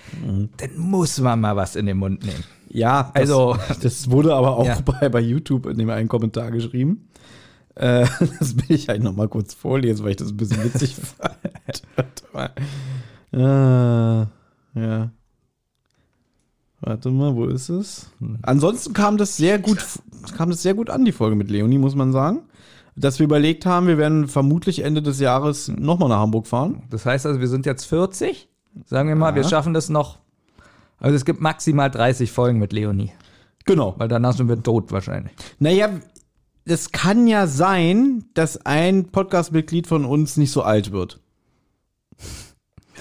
[0.59, 2.45] dann muss man mal was in den Mund nehmen.
[2.69, 4.79] Ja, das, Also- das wurde aber auch Ja.
[4.81, 7.09] bei, bei YouTube in dem einen Kommentar geschrieben.
[7.75, 8.07] Äh,
[8.39, 10.95] das will ich eigentlich noch mal kurz vorlesen, weil ich das ein bisschen witzig
[12.33, 12.63] fand.
[13.33, 13.39] Äh,
[14.81, 15.11] ja.
[16.87, 18.13] Warte mal, wo ist es?
[18.43, 19.85] Ansonsten kam das sehr gut,
[20.37, 22.43] kam das sehr gut an, die Folge mit Leonie, muss man sagen.
[22.95, 26.85] Dass wir überlegt haben, wir werden vermutlich Ende des Jahres nochmal nach Hamburg fahren.
[26.89, 28.49] Das heißt also, wir sind jetzt 40.
[28.85, 29.49] Sagen wir mal, wir Ja.
[29.49, 30.21] schaffen das noch.
[30.99, 33.11] Also, es gibt maximal 30 Folgen mit Leonie,
[33.65, 33.95] Genau.
[33.99, 35.33] weil danach sind wir tot wahrscheinlich.
[35.59, 35.89] Naja,
[36.67, 41.19] es kann ja sein, dass ein Podcast-Mitglied von uns nicht so alt wird.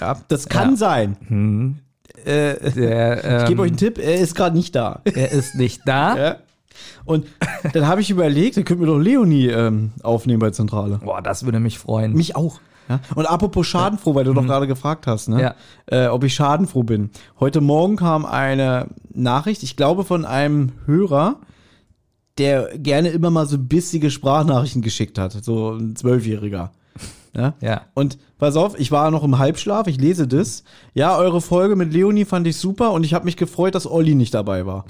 [0.00, 0.76] Ja, das kann Ja.
[0.76, 1.80] sein.
[2.24, 5.00] Äh, Der, ähm, ich gebe euch einen Tipp, er ist gerade nicht da.
[5.04, 6.16] er ist nicht da.
[6.16, 6.36] Ja.
[7.06, 7.26] Und
[7.72, 11.00] dann habe ich überlegt, dann könnten wir doch Leonie ähm, aufnehmen bei Zentrale.
[11.02, 12.12] Boah, das würde mich freuen.
[12.12, 12.60] Mich auch.
[12.90, 13.00] Ja?
[13.14, 15.40] Und apropos schadenfroh, weil du doch gerade gefragt hast, ne?
[15.40, 15.54] Ja.
[15.86, 17.10] äh, ob ich schadenfroh bin.
[17.40, 21.36] Heute Morgen kam eine Nachricht, ich glaube von einem Hörer,
[22.38, 25.32] der gerne immer mal so bissige Sprachnachrichten geschickt hat.
[25.32, 26.72] So ein Zwölfjähriger.
[27.36, 27.54] Ja?
[27.60, 27.82] Ja.
[27.94, 30.64] Und pass auf, ich war noch im Halbschlaf, ich lese das.
[30.94, 34.14] Ja, eure Folge mit Leonie fand ich super und ich habe mich gefreut, dass Olli
[34.14, 34.84] nicht dabei war.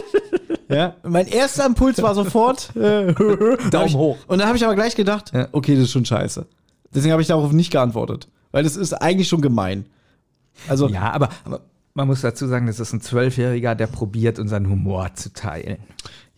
[0.68, 3.12] ja, mein erster Impuls war sofort äh,
[3.70, 4.16] Daumen ich, hoch.
[4.26, 5.48] Und dann habe ich aber gleich gedacht, Ja.
[5.52, 6.46] okay, das ist schon scheiße.
[6.94, 9.86] Deswegen habe ich darauf nicht geantwortet, weil das ist eigentlich schon gemein.
[10.68, 11.60] Also Ja, aber, aber
[11.94, 15.78] man muss dazu sagen, das ist ein Zwölfjähriger, der probiert, unseren Humor zu teilen.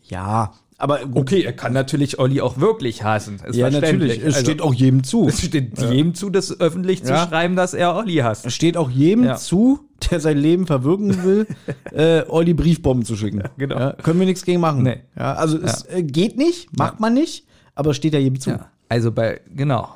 [0.03, 0.53] ja,
[0.85, 3.41] aber Okay, er kann natürlich Olli auch wirklich hassen.
[3.47, 5.27] Ist ja natürlich, es Also, steht auch jedem zu.
[5.27, 7.27] es steht jedem zu, das öffentlich zu Ja.
[7.27, 8.45] schreiben, dass er Olli hasst.
[8.47, 9.37] Es steht auch jedem Ja.
[9.37, 11.47] zu, der sein Leben verwirken will,
[11.93, 13.43] äh, Olli Briefbomben zu schicken.
[13.57, 13.79] genau.
[13.79, 14.83] Ja, können wir nichts gegen machen.
[14.83, 14.99] Nee.
[15.19, 18.51] Ja, also es äh, geht nicht, macht man nicht, aber steht ja jedem zu.
[18.51, 19.89] Ja, also bei, genau.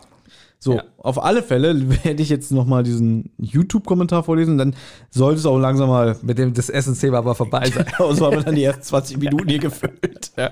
[0.60, 0.82] So, Ja.
[0.98, 4.74] auf alle Fälle werde ich jetzt noch mal diesen YouTube-Kommentar vorlesen, dann
[5.10, 7.86] sollte es auch langsam mal Mit dem das Essensthema aber vorbei sein.
[7.98, 10.32] aus, haben wir dann die ersten 20 Minuten hier gefüllt.
[10.36, 10.50] Ja.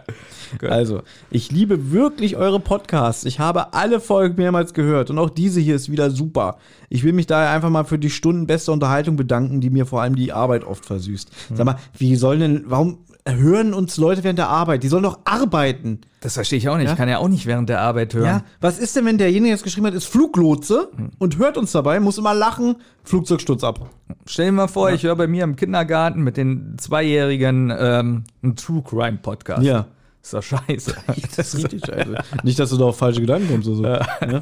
[0.68, 3.24] Also, ich liebe wirklich eure Podcasts.
[3.24, 6.58] Ich habe alle Folgen mehrmals gehört und auch diese hier ist wieder super.
[6.88, 10.02] Ich will mich daher einfach mal für die Stunden bester Unterhaltung bedanken, die mir vor
[10.02, 11.30] allem die Arbeit oft versüßt.
[11.54, 14.82] Sag mal, wie sollen denn, warum hören uns Leute während der Arbeit?
[14.82, 16.00] Die sollen doch arbeiten.
[16.20, 16.86] Das verstehe ich auch nicht.
[16.86, 16.92] Ja?
[16.92, 18.26] Ich kann ja auch nicht während der Arbeit hören.
[18.26, 21.10] Ja, was ist denn, wenn derjenige, der es geschrieben hat, ist Fluglotse Hm.
[21.18, 23.90] und hört uns dabei, muss immer lachen, Flugzeugsturz ab.
[24.26, 28.56] Stell dir mal vor, ich höre bei mir im Kindergarten mit den Zweijährigen ähm, einen
[28.56, 29.62] True Crime Podcast.
[29.62, 29.86] Ja.
[30.22, 30.94] Ist doch scheiße.
[31.36, 32.16] Das ist richtig scheiße.
[32.42, 34.26] Nicht, dass du da auf falsche Gedanken kommst oder so.
[34.26, 34.40] Ja?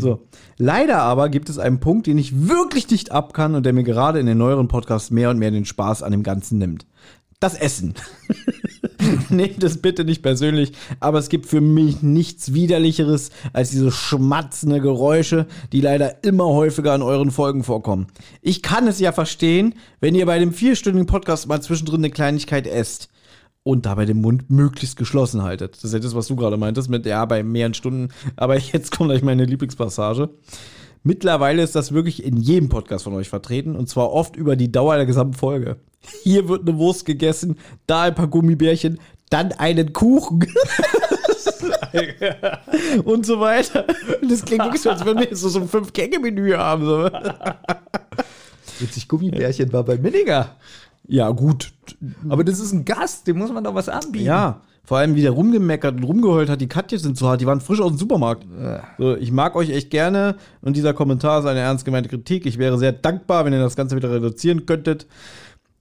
[0.00, 0.26] So.
[0.56, 3.82] Leider aber gibt es einen Punkt, den ich wirklich nicht ab kann und der mir
[3.82, 6.86] gerade in den neueren Podcasts mehr und mehr den Spaß an dem Ganzen nimmt.
[7.38, 7.92] Das Essen.
[9.28, 14.80] Nehmt es bitte nicht persönlich, aber es gibt für mich nichts widerlicheres als diese schmatzende
[14.80, 18.06] Geräusche, die leider immer häufiger in euren Folgen vorkommen.
[18.40, 22.66] Ich kann es ja verstehen, wenn ihr bei dem vierstündigen Podcast mal zwischendrin eine Kleinigkeit
[22.66, 23.10] esst
[23.62, 25.74] und dabei den Mund möglichst geschlossen haltet.
[25.74, 28.08] Das ist ja das, was du gerade meintest mit, ja, bei mehreren Stunden.
[28.36, 30.30] Aber jetzt kommt gleich meine Lieblingspassage.
[31.06, 34.72] Mittlerweile ist das wirklich in jedem Podcast von euch vertreten und zwar oft über die
[34.72, 35.76] Dauer der gesamten Folge.
[36.24, 38.98] Hier wird eine Wurst gegessen, da ein paar Gummibärchen,
[39.30, 40.44] dann einen Kuchen.
[43.04, 43.86] und so weiter.
[44.28, 46.84] Das klingt wirklich so, als wenn wir so, so ein Fünf-Gänge-Menü haben.
[46.84, 47.04] So.
[48.80, 50.56] Witzig, Gummibärchen war bei Minninger.
[51.06, 51.72] Ja, gut.
[52.28, 54.26] Aber das ist ein Gast, dem muss man doch was anbieten.
[54.26, 57.46] Ja, vor allem wie der rumgemeckert und rumgeheult hat, die Katjes sind zu hart, die
[57.46, 58.46] waren frisch aus dem Supermarkt.
[58.98, 62.46] So, ich mag euch echt gerne und dieser Kommentar ist eine ernst gemeinte Kritik.
[62.46, 65.06] Ich wäre sehr dankbar, wenn ihr das Ganze wieder reduzieren könntet.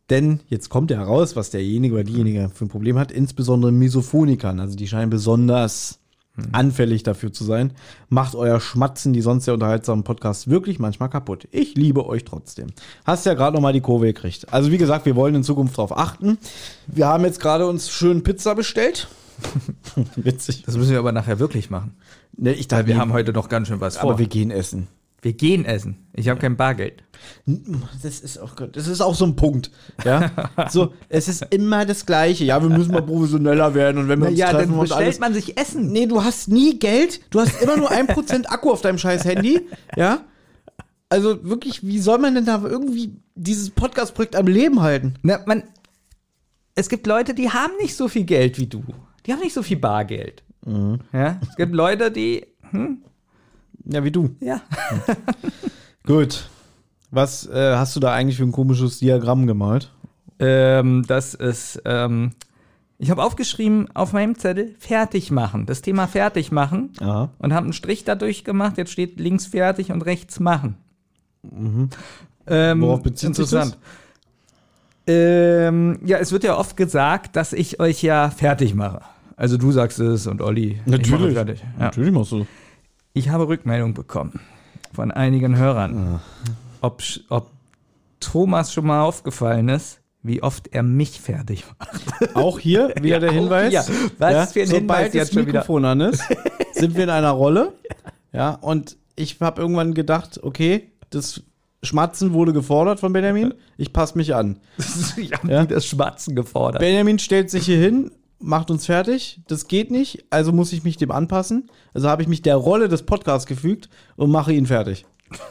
[0.09, 4.59] Denn jetzt kommt ja heraus, was derjenige oder diejenige für ein Problem hat, insbesondere Misophonikern.
[4.59, 5.99] Also die scheinen besonders
[6.51, 7.71] anfällig dafür zu sein.
[8.09, 11.47] Macht euer Schmatzen, die sonst sehr unterhaltsamen Podcasts, wirklich manchmal kaputt.
[11.51, 12.67] Ich liebe euch trotzdem.
[13.05, 14.53] Hast ja gerade noch mal die Kurve gekriegt.
[14.53, 16.37] Also wie gesagt, wir wollen in Zukunft darauf achten.
[16.87, 19.07] Wir haben jetzt gerade uns schön Pizza bestellt.
[20.15, 20.63] Witzig.
[20.65, 21.95] Das müssen wir aber nachher wirklich machen.
[22.37, 24.09] Ne, ich dachte, wir haben heute noch ganz schön was vor.
[24.09, 24.87] aber wir gehen essen.
[25.25, 25.97] Wir gehen essen.
[26.13, 27.03] Ich habe kein Bargeld.
[28.03, 29.71] Das ist auch das ist auch so ein Punkt.
[30.03, 30.29] Ja,
[30.69, 32.45] so es ist immer das Gleiche.
[32.45, 35.01] Ja, wir müssen mal professioneller werden und wenn wir uns Ja, treffen dann und bestellt
[35.01, 35.19] alles.
[35.19, 35.91] man sich Essen.
[35.91, 37.21] Nee, du hast nie Geld.
[37.31, 39.61] Du hast immer nur ein Prozent Akku auf deinem scheiß Handy.
[39.95, 40.19] Ja.
[41.09, 45.15] Also wirklich, wie soll man denn da irgendwie dieses Podcast-Projekt am Leben halten?
[45.23, 45.63] Na, man,
[46.75, 48.83] es gibt Leute, die haben nicht so viel Geld wie du.
[49.25, 50.43] Die haben nicht so viel Bargeld.
[51.13, 51.39] Ja?
[51.49, 52.45] Es gibt Leute, die,
[53.85, 54.35] Ja, wie du.
[54.39, 54.61] ja.
[56.05, 56.49] Gut.
[57.11, 59.91] Was äh, hast du da eigentlich für ein komisches Diagramm gemalt?
[60.39, 62.31] ähm, das ist, ähm,
[62.97, 65.65] ich habe aufgeschrieben auf meinem Zettel, fertig machen.
[65.65, 66.91] Das Thema fertig machen.
[66.99, 67.29] Ja.
[67.39, 68.77] Und habe einen Strich dadurch gemacht.
[68.77, 70.77] Jetzt steht links fertig und rechts machen.
[72.47, 73.77] Ähm, Worauf bezieht sich das?
[75.07, 79.01] Ähm, ja, es wird ja oft gesagt, dass ich euch ja fertig mache.
[79.35, 80.79] Also du sagst es und Olli.
[80.85, 81.59] Ich mache fertig.
[81.77, 81.85] Ja.
[81.85, 82.45] Natürlich machst du.
[83.17, 84.39] Ich habe Rückmeldung bekommen
[84.93, 86.19] von einigen Hörern,
[86.81, 87.49] ob, sch- ob
[88.19, 92.35] Thomas schon mal aufgefallen ist, wie oft er mich fertig macht.
[92.35, 93.69] Auch hier wieder der auch Hinweis.
[93.69, 93.85] hier.
[94.17, 95.59] Was für ein sobald Hinweis jetzt schon wieder.
[95.61, 96.23] Mikrofon an ist,
[96.73, 97.73] sind wir in einer Rolle.
[98.33, 101.41] Ja, und ich habe irgendwann gedacht, okay, das
[101.83, 103.53] Schmatzen wurde gefordert von Benjamin.
[103.77, 104.59] Ich passe mich an.
[105.17, 105.65] ich habe Ja.
[105.65, 106.79] das Schmatzen gefordert.
[106.81, 109.41] Benjamin stellt sich hier hin, macht uns fertig.
[109.47, 111.69] Das geht nicht, also muss ich mich dem anpassen.
[111.93, 115.05] Also habe ich mich der Rolle des Podcasts gefügt und mache ihn fertig.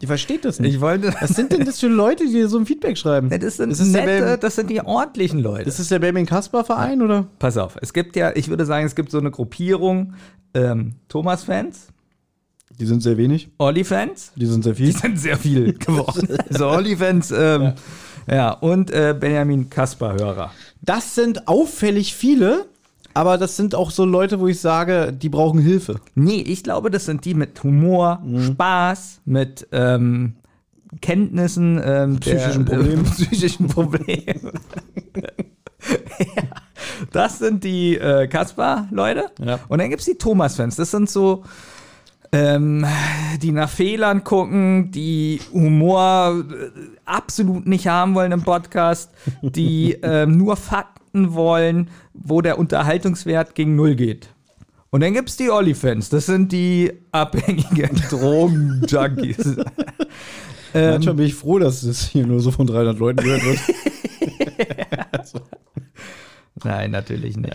[0.00, 0.74] Die versteht das nicht.
[0.74, 1.12] ich wollte.
[1.20, 3.30] Was sind denn das für Leute, die so ein Feedback schreiben?
[3.30, 5.68] Das sind Das ist nette, das sind die ordentlichen Leute.
[5.68, 7.26] Ist das der Benjamin Kasper Verein oder?
[7.40, 10.14] Pass auf, es gibt ja, ich würde sagen, es gibt so eine Gruppierung
[10.54, 11.88] ähm, Thomas-Fans,
[12.78, 13.48] Die sind sehr wenig.
[13.58, 14.96] Olli-Fans, Die sind sehr die viel.
[14.96, 16.28] sind sehr viel geworden.
[16.50, 17.72] so Olli-Fans, ähm,
[18.30, 18.52] ja.
[18.52, 20.52] und äh, Benjamin Kasper-Hörer.
[20.82, 22.66] Das sind auffällig viele,
[23.14, 26.00] aber das sind auch so Leute, wo ich sage, die brauchen Hilfe.
[26.14, 28.42] Nee, ich glaube, das sind die mit Humor, Mhm.
[28.52, 30.36] Spaß, mit ähm,
[31.00, 33.04] Kenntnissen, ähm, Psychischen Problemen.
[33.04, 34.52] Äh, psychischen Problemen.
[36.18, 36.42] ja,
[37.12, 39.26] das sind die äh, Kaspar-Leute.
[39.44, 39.58] Ja.
[39.68, 40.76] Und dann gibt es die Thomas-Fans.
[40.76, 41.44] Das sind so,
[42.32, 42.86] ähm,
[43.40, 46.70] die nach Fehlern gucken, die Humor äh,
[47.04, 49.12] absolut nicht haben wollen im Podcast,
[49.42, 54.28] die ähm, nur Fakten wollen, wo der Unterhaltungswert gegen Null geht.
[54.90, 56.08] Und dann gibt es die Olli-Fans.
[56.08, 59.56] Das sind die abhängigen Drogen-Junkies.
[60.74, 63.58] Ähm, Manchmal bin ich froh, dass das hier nur so von 300 Leuten gehört wird.
[66.62, 67.54] Nein, natürlich nicht.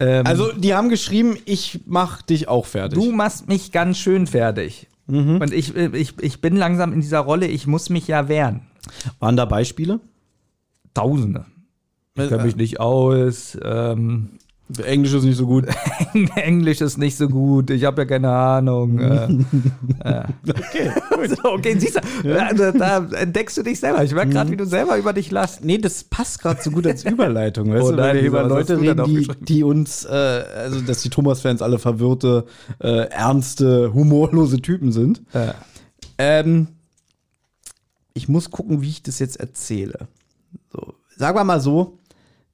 [0.00, 2.98] Ähm, Also, die haben geschrieben, ich mach dich auch fertig.
[2.98, 4.88] du machst mich ganz schön fertig.
[5.06, 8.62] Und ich, äh, ich, ich bin langsam in dieser Rolle, ich muss mich ja wehren.
[9.18, 9.98] Waren da Beispiele?
[10.94, 11.46] Tausende.
[12.16, 13.58] Ich kenne mich nicht aus.
[13.62, 14.38] Ähm,
[14.84, 15.66] Englisch ist nicht so gut.
[16.36, 17.70] Englisch ist nicht so gut.
[17.70, 18.98] Ich habe ja keine Ahnung.
[18.98, 19.28] Äh,
[20.02, 20.90] Okay,
[21.28, 24.02] so, okay, siehst du, da, da entdeckst du dich selber.
[24.04, 25.64] Ich merke gerade, wie du selber über dich lachst.
[25.64, 28.42] Nee, das passt gerade so gut als Überleitung, weißt Oh du, nein, wenn wir über
[28.44, 32.46] Leute reden, die, die uns, äh, also dass die Thomas-Fans alle verwirrte,
[32.78, 35.22] äh, ernste, humorlose Typen sind.
[35.32, 35.52] Äh,
[36.18, 36.68] Ähm,
[38.14, 40.08] ich muss gucken, wie ich das jetzt erzähle.
[40.72, 41.98] So, sagen wir mal so,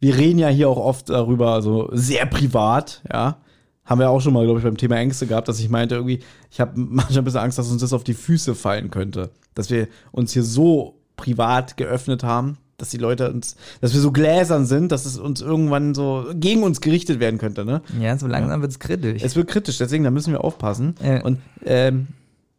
[0.01, 3.39] wir reden ja hier auch oft darüber, also sehr privat, ja.
[3.85, 6.19] Haben wir auch schon mal, glaube ich, beim Thema Ängste gehabt, dass ich meinte, irgendwie,
[6.51, 9.31] ich habe manchmal ein bisschen Angst, dass uns das auf die Füße fallen könnte.
[9.55, 14.13] Dass wir uns hier so privat geöffnet haben, dass die Leute uns, dass wir so
[14.13, 17.81] gläsern sind, dass es uns irgendwann so gegen uns gerichtet werden könnte, ne?
[17.99, 19.23] ja, so langsam wird's kritisch.
[19.23, 20.95] Es wird kritisch, deswegen, da müssen wir aufpassen.
[21.03, 21.23] Ja.
[21.23, 22.09] Und ähm,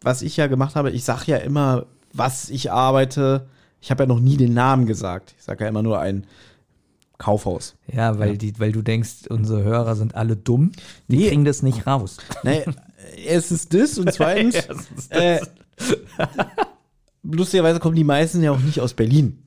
[0.02, 3.47] was ich ja gemacht habe, ich sage ja immer, was ich arbeite.
[3.80, 5.36] Ich habe ja noch nie den Namen gesagt.
[5.38, 6.26] Ich sage ja immer nur ein
[7.17, 7.75] Kaufhaus.
[7.91, 10.71] ja, weil, Die, weil du denkst, unsere Hörer sind alle dumm.
[11.08, 11.27] Die Nee.
[11.30, 12.17] kriegen das nicht raus.
[12.43, 12.63] Naja,
[13.25, 15.39] erstens das und zweitens, Erstens äh,
[17.23, 19.43] lustigerweise kommen die meisten ja auch nicht aus Berlin.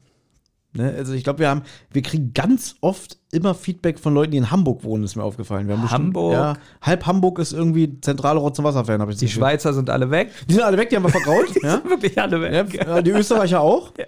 [0.72, 0.94] Ne?
[0.96, 4.50] Also ich glaube, wir haben, wir kriegen ganz oft immer Feedback von Leuten, die in
[4.52, 5.66] Hamburg wohnen, ist mir aufgefallen.
[5.66, 6.32] Wir haben bestimmt- Hamburg?
[6.32, 9.28] Ja, halb Hamburg ist irgendwie zentrale Rotz- und Wasser-Fan, habe ich Die.
[9.28, 10.30] Schweizer sind alle weg.
[10.48, 11.46] Die sind alle weg, die haben wir vergraut.
[11.62, 11.82] ja?
[11.88, 12.72] Wirklich alle weg.
[12.74, 13.92] Ja, ja, die Österreicher auch.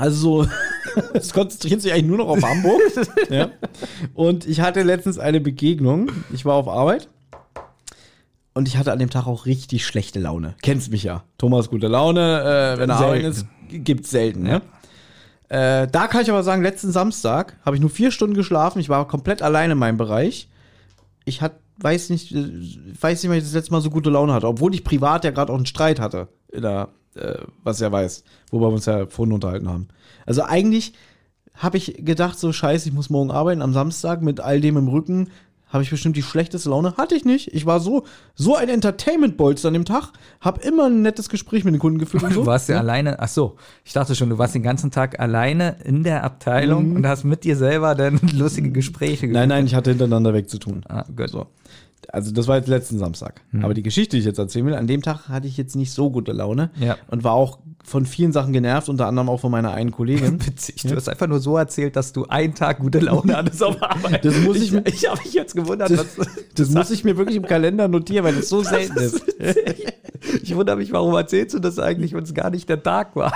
[0.00, 0.48] Also so,
[1.12, 2.80] es konzentriert sich eigentlich nur noch auf Hamburg.
[3.30, 3.50] ja.
[4.14, 6.10] Und ich hatte letztens eine Begegnung.
[6.32, 7.08] Ich war auf Arbeit
[8.54, 10.54] und ich hatte an dem Tag auch richtig schlechte Laune.
[10.62, 11.24] Kennst mich ja.
[11.36, 14.42] Thomas gute Laune, äh, wenn er arbeiten ist, gibt's selten.
[14.42, 14.62] Ne?
[15.50, 18.80] Äh, da kann ich aber sagen, letzten Samstag habe ich nur vier Stunden geschlafen.
[18.80, 20.48] Ich war komplett alleine in meinem Bereich.
[21.26, 22.48] Ich hat, weiß nicht, äh,
[23.00, 25.30] weiß nicht, wann ich das letzte Mal so gute Laune hatte, obwohl ich privat ja
[25.30, 26.28] gerade auch einen Streit hatte.
[26.52, 29.88] In der, äh, was er weiß, worüber wir uns ja vorhin unterhalten haben.
[30.26, 30.94] Also eigentlich
[31.54, 34.88] habe ich gedacht, so scheiße, ich muss morgen arbeiten am Samstag mit all dem im
[34.88, 35.28] Rücken.
[35.68, 36.96] Habe ich bestimmt die schlechteste Laune?
[36.96, 37.54] Hatte ich nicht.
[37.54, 40.12] Ich war so, so ein Entertainment-Bolster an dem Tag.
[40.40, 42.40] Habe immer ein nettes Gespräch mit den Kunden geführt und so.
[42.40, 45.76] Du warst ja alleine, ach so, ich dachte schon, du warst den ganzen Tag alleine
[45.84, 49.90] in der Abteilung und hast mit dir selber dann lustige Gespräche Nein, nein, ich hatte
[49.90, 50.82] hintereinander wegzutun.
[50.88, 51.30] Ah, gut.
[51.30, 51.46] So.
[52.08, 53.40] Also das war jetzt letzten Samstag.
[53.62, 55.92] Aber die Geschichte, die ich jetzt erzählen will, an dem Tag hatte ich jetzt nicht
[55.92, 56.96] so gute Laune Ja.
[57.08, 60.38] und war auch von vielen Sachen genervt, unter anderem auch von meiner einen Kollegin.
[60.46, 63.80] Witzig, du hast einfach nur so erzählt, dass du einen Tag gute Laune hattest auf
[63.82, 64.24] Arbeit.
[64.24, 67.16] Das muss ich- Ich, ich habe mich jetzt gewundert, Das, was, das muss ich mir
[67.16, 69.22] wirklich im Kalender notieren, weil das so selten ist.
[70.42, 73.32] ich wundere mich, warum erzählst du das eigentlich, wenn es gar nicht der Tag war?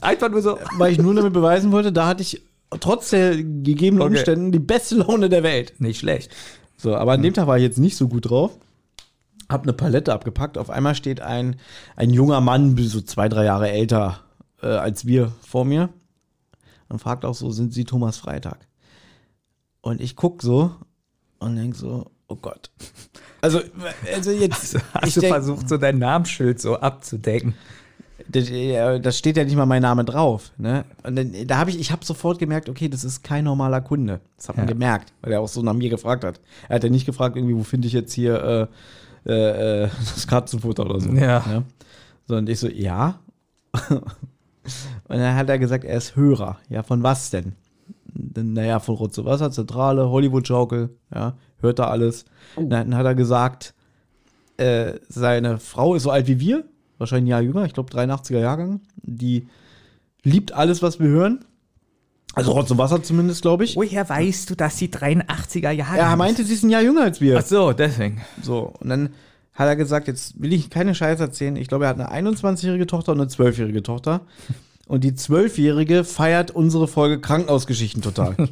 [0.00, 0.58] Einfach nur so.
[0.76, 2.42] Weil ich nur damit beweisen wollte, da hatte ich
[2.80, 4.16] trotz der gegebenen Okay.
[4.16, 5.74] Umständen die beste Laune der Welt.
[5.78, 6.30] Nicht schlecht.
[6.78, 8.56] So, aber an dem Tag war ich jetzt nicht so gut drauf.
[9.48, 10.56] Hab eine Palette abgepackt.
[10.56, 11.56] Auf einmal steht ein,
[11.96, 14.20] ein junger Mann, so zwei, drei Jahre älter
[14.62, 15.90] äh, als wir, vor mir.
[16.88, 18.66] Und fragt auch so, sind Sie Thomas Freitag?
[19.80, 20.74] Und ich guck so
[21.38, 22.70] und denk so, oh Gott.
[23.40, 23.60] Also,
[24.12, 24.78] also jetzt.
[24.94, 27.54] Hast ich du denk, versucht, so dein Namensschild so abzudecken?
[28.30, 30.52] Das, steht ja nicht mal mein Name drauf.
[30.58, 30.84] Ne?
[31.02, 34.20] Und dann, da habe ich, ich habe sofort gemerkt, okay, das ist kein normaler Kunde.
[34.36, 34.72] Das hat man Ja.
[34.72, 36.40] gemerkt, weil er auch so nach mir gefragt hat.
[36.68, 38.68] Er hat ja nicht gefragt, irgendwie, wo finde ich jetzt hier
[39.26, 41.10] äh, äh, äh, das Katzenfutter oder so.
[41.10, 41.62] Ja.
[42.26, 43.18] So, und ich so, ja.
[43.88, 44.02] und
[45.08, 46.58] dann hat er gesagt, er ist Hörer.
[46.68, 47.54] Ja, von was denn?
[48.14, 52.24] Naja, von Rotze Wasser, Zentrale, Hollywood-Schaukel, ja, hört er alles.
[52.56, 53.74] Dann hat er gesagt,
[54.56, 56.64] äh, seine Frau ist so alt wie wir,
[56.98, 58.80] wahrscheinlich ein Jahr jünger, ich glaube 83er Jahrgang.
[59.02, 59.46] Die
[60.22, 61.44] liebt alles, was wir hören.
[62.34, 63.74] Also Rotz und Wasser zumindest, glaube ich.
[63.74, 67.20] Woher weißt du, dass die 83er Jahre Er meinte, sie ist ein Jahr jünger als
[67.20, 67.38] wir.
[67.38, 68.20] Ach so, deswegen.
[68.42, 69.10] So, und dann
[69.54, 71.56] hat er gesagt, jetzt will ich keine Scheiße erzählen.
[71.56, 74.20] Ich glaube, er hat eine 21-jährige Tochter und eine 12-jährige Tochter.
[74.86, 78.36] und die Zwölfjährige feiert unsere Folge Krankenhausgeschichten total.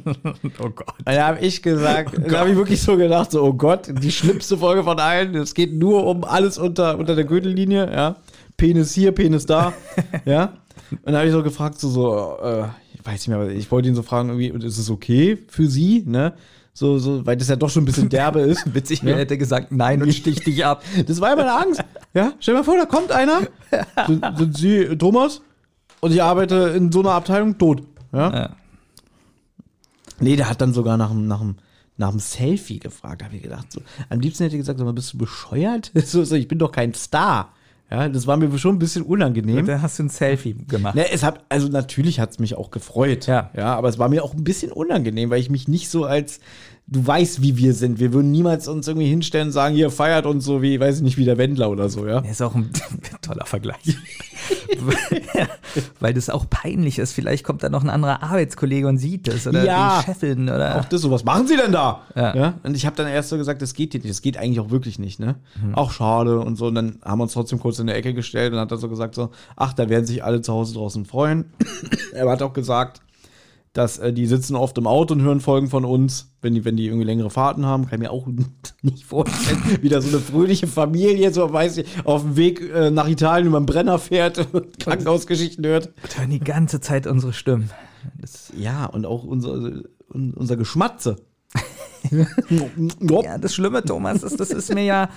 [0.59, 0.95] Oh Gott.
[1.05, 4.57] Da habe ich gesagt, da habe ich wirklich so gedacht, so, oh Gott, die schlimmste
[4.57, 5.33] Folge von allen.
[5.35, 8.15] Es geht nur um alles unter, unter der Gürtellinie, ja.
[8.57, 9.73] Penis hier, Penis da,
[10.25, 10.53] ja.
[11.03, 13.71] Und da habe ich so gefragt, so, so äh, ich weiß nicht mehr, aber ich
[13.71, 16.33] wollte ihn so fragen, irgendwie, ist es okay für sie, ne?
[16.73, 18.63] So, so, weil das ja doch schon ein bisschen derbe ist.
[18.75, 20.83] Witzig, wer hätte gesagt nein und stich dich ab.
[21.07, 21.83] Das war ja meine Angst.
[22.13, 23.47] Ja, stell dir mal vor, da kommt einer.
[24.07, 25.41] Sind, sind Sie Thomas?
[26.01, 27.81] Und ich arbeite in so einer Abteilung tot.
[28.13, 28.31] Ja?
[28.31, 28.55] Ja.
[30.19, 31.55] Nee, der hat dann sogar nach dem, nach dem,
[31.97, 33.23] nach dem Selfie gefragt.
[33.23, 35.91] Habe ich gedacht, so, am liebsten hätte ich gesagt, sag mal, bist du bescheuert?
[36.05, 37.53] So, so, ich bin doch kein Star.
[37.89, 39.65] Ja, das war mir schon ein bisschen unangenehm.
[39.65, 40.95] Da hast du ein Selfie gemacht.
[40.95, 43.27] Ne, es hat, also natürlich hat es mich auch gefreut.
[43.27, 43.49] Ja.
[43.55, 43.75] ja.
[43.75, 46.41] Aber es war mir auch ein bisschen unangenehm, weil ich mich nicht so als,
[46.87, 47.99] du weißt, wie wir sind.
[47.99, 51.01] Wir würden niemals uns irgendwie hinstellen und sagen, hier feiert uns so wie, weiß ich
[51.03, 52.19] nicht, wie der Wendler oder so, ja.
[52.19, 52.69] Ist auch ein
[53.21, 53.77] toller Vergleich.
[55.99, 57.13] Weil das auch peinlich ist.
[57.13, 59.45] Vielleicht kommt da noch ein anderer Arbeitskollege und sieht das.
[59.47, 59.99] Oder Ja.
[59.99, 60.43] die Chefin.
[60.49, 62.01] Oder Auch das so, was machen Sie denn da?
[62.15, 62.53] Ja.
[62.63, 64.09] Und ich habe dann erst so gesagt, das geht hier nicht.
[64.09, 65.35] Das geht eigentlich auch wirklich nicht, ne?
[65.61, 65.75] Mhm.
[65.75, 66.67] Auch schade und so.
[66.67, 68.89] Und dann haben wir uns trotzdem kurz in der Ecke gestellt und hat dann so
[68.89, 71.45] gesagt, so, ach, da werden sich alle zu Hause draußen freuen.
[72.13, 73.01] er hat auch gesagt,
[73.77, 76.77] dass äh, die sitzen oft im Auto und hören Folgen von uns, wenn die, wenn
[76.77, 77.85] die irgendwie längere Fahrten haben.
[77.85, 78.27] Kann ich mir auch
[78.81, 82.89] nicht vorstellen, wie da so eine fröhliche Familie, so weiß ich, auf dem Weg äh,
[82.89, 85.91] nach Italien über den Brenner fährt und Krankenhausgeschichten hört.
[86.01, 87.69] Und hören die ganze Zeit unsere Stimmen.
[88.19, 91.17] Das, Ja, und auch unser, unser Geschmatze.
[92.09, 95.09] ja, das Schlimme, Thomas, ist, das ist mir ja.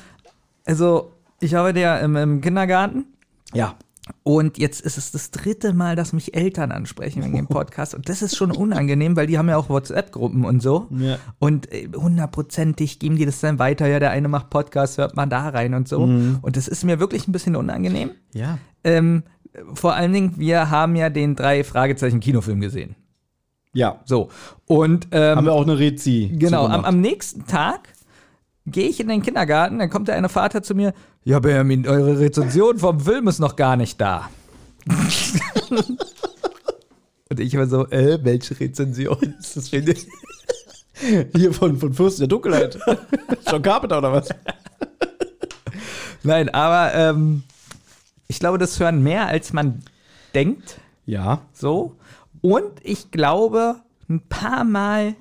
[0.66, 3.06] Also, ich arbeite ja im, im Kindergarten.
[3.54, 3.76] ja.
[4.22, 7.94] Und jetzt ist es das dritte Mal, dass mich Eltern ansprechen wegen dem Podcast.
[7.94, 10.88] Und das ist schon unangenehm, weil die haben ja auch WhatsApp-Gruppen und so.
[10.90, 11.18] Ja.
[11.38, 13.86] Und äh, hundertprozentig geben die das dann weiter.
[13.86, 16.00] Ja, der eine macht Podcast, hört man da rein und so.
[16.00, 18.10] Und das ist mir wirklich ein bisschen unangenehm.
[18.32, 18.58] Ja.
[18.84, 19.22] Ähm,
[19.74, 22.96] vor allen Dingen, wir haben ja den drei Fragezeichen Kinofilm gesehen.
[23.72, 24.00] Ja.
[24.04, 24.30] So.
[24.66, 26.30] Und ähm, Haben wir auch eine Rezi.
[26.34, 27.88] Genau, am, am nächsten Tag
[28.70, 30.92] gehe ich in den Kindergarten, dann kommt der eine Vater zu mir,
[31.24, 34.30] ja Benjamin, eure Rezension vom Film ist noch gar nicht da.
[37.30, 39.68] Und ich war so, äh, welche Rezension ist das?
[39.68, 40.06] Für dich?
[41.34, 42.78] Hier von, von Fürsten der Dunkelheit.
[43.48, 44.28] John Carpenter oder was?
[46.22, 47.44] Nein, aber ähm,
[48.28, 49.82] ich glaube, das hören mehr, als man
[50.34, 50.78] denkt.
[51.06, 51.40] Ja.
[51.54, 51.96] So.
[52.42, 53.76] Und ich glaube,
[54.08, 55.14] ein paar Mal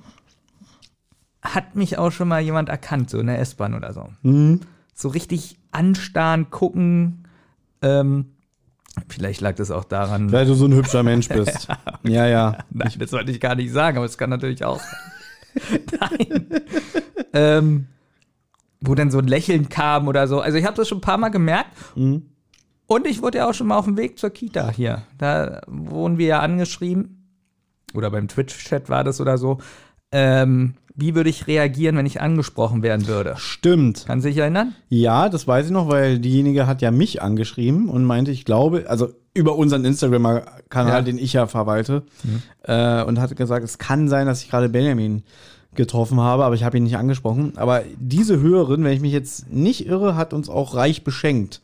[1.54, 4.10] hat mich auch schon mal jemand erkannt, so in der S-Bahn oder so.
[4.94, 7.28] So richtig anstarren, gucken.
[7.82, 8.32] Ähm,
[9.08, 10.32] vielleicht lag das auch daran.
[10.32, 11.68] Weil du so ein hübscher Mensch bist.
[12.04, 12.58] Ja, ja.
[12.70, 15.80] Nein, das wollte ich gar nicht sagen, aber es kann natürlich auch sein.
[16.00, 16.46] Nein.
[17.34, 17.88] ähm,
[18.80, 20.40] wo dann so ein Lächeln kam oder so.
[20.40, 21.76] Also ich habe das schon ein paar Mal gemerkt.
[21.96, 25.04] Und ich wurde ja auch schon mal auf dem Weg zur Kita hier.
[25.18, 27.28] Da wurden wir ja angeschrieben.
[27.94, 29.60] Oder beim Twitch-Chat war das oder so.
[30.12, 33.36] Ähm, wie würde ich reagieren, wenn ich angesprochen werden würde?
[33.38, 34.04] Stimmt.
[34.06, 34.74] Kannst du dich erinnern?
[34.90, 38.86] Ja, das weiß ich noch, weil diejenige hat ja mich angeschrieben und meinte, ich glaube,
[38.90, 41.02] also über unseren Instagram-Kanal, Ja.
[41.02, 42.04] den ich ja verwalte,
[42.64, 45.24] äh, und hat gesagt, es kann sein, dass ich gerade Benjamin
[45.76, 47.54] getroffen habe, aber ich habe ihn nicht angesprochen.
[47.56, 51.62] Aber diese Hörerin, wenn ich mich jetzt nicht irre, hat uns auch reich beschenkt.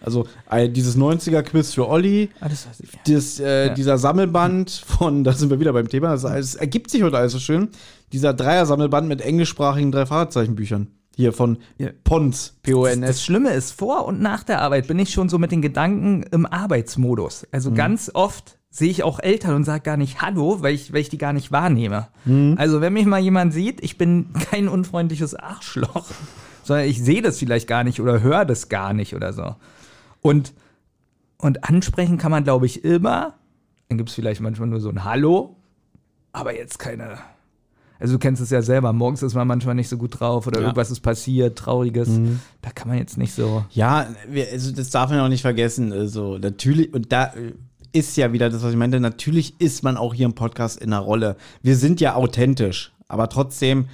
[0.00, 2.90] Also äh, dieses 90er-Quiz für Olli, Ah, das ich.
[3.12, 3.74] das, äh, Ja.
[3.74, 7.32] dieser Sammelband von, da sind wir wieder beim Thema, das alles, ergibt sich heute alles
[7.32, 7.68] so schön,
[8.12, 10.88] dieser Dreier-Sammelband mit englischsprachigen drei Fahrzeichenbüchern.
[11.16, 11.88] Hier von Ja.
[12.04, 13.24] Pons, Das P-O-N-S.
[13.24, 16.46] Schlimme ist, vor und nach der Arbeit bin ich schon so mit den Gedanken im
[16.46, 17.46] Arbeitsmodus.
[17.50, 21.00] Also ganz oft sehe ich auch Eltern und sage gar nicht Hallo, weil ich, weil
[21.00, 22.06] ich die gar nicht wahrnehme.
[22.56, 26.04] Also wenn mich mal jemand sieht, ich bin kein unfreundliches Arschloch,
[26.62, 29.56] sondern ich sehe das vielleicht gar nicht oder höre das gar nicht oder so.
[30.20, 30.52] Und,
[31.38, 33.34] und ansprechen kann man, glaube ich, immer.
[33.88, 35.56] Dann gibt es vielleicht manchmal nur so ein Hallo,
[36.32, 37.18] aber jetzt keine.
[38.00, 40.58] Also du kennst es ja selber, morgens ist man manchmal nicht so gut drauf oder
[40.60, 40.66] Ja.
[40.66, 42.08] irgendwas ist passiert, trauriges.
[42.62, 43.64] Da kann man jetzt nicht so.
[43.70, 44.06] Ja,
[44.52, 45.92] also das darf man auch nicht vergessen.
[45.92, 47.54] Also natürlich, und da äh,
[47.92, 50.92] ist ja wieder das, was ich meinte, natürlich ist man auch hier im Podcast in
[50.92, 51.36] einer Rolle.
[51.62, 53.86] Wir sind ja authentisch, aber trotzdem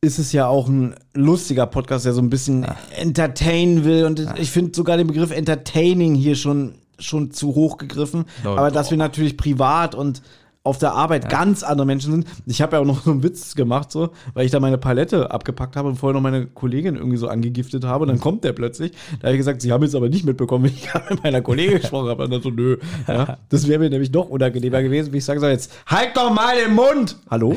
[0.00, 2.66] ist es ja auch ein lustiger Podcast, der so ein bisschen
[2.96, 4.04] entertainen will.
[4.04, 8.24] Und ich finde sogar den Begriff entertaining hier schon, schon zu hoch gegriffen.
[8.44, 10.22] Oh, aber dass wir natürlich privat und
[10.66, 12.26] auf der Arbeit ganz andere Menschen sind.
[12.44, 15.30] Ich habe ja auch noch so einen Witz gemacht, so, weil ich da meine Palette
[15.30, 18.02] abgepackt habe und vorher noch meine Kollegin irgendwie so angegiftet habe.
[18.02, 18.90] Und dann kommt der plötzlich.
[19.20, 21.40] Da habe ich gesagt, sie haben jetzt aber nicht mitbekommen, wie ich gerade mit meiner
[21.40, 22.24] Kollegin gesprochen habe.
[22.24, 22.78] Und dann so, nö.
[23.06, 26.34] Ja, das wäre mir nämlich doch unangenehmer gewesen, wie ich sage, so jetzt, halt doch
[26.34, 27.16] mal den Mund!
[27.30, 27.56] Hallo?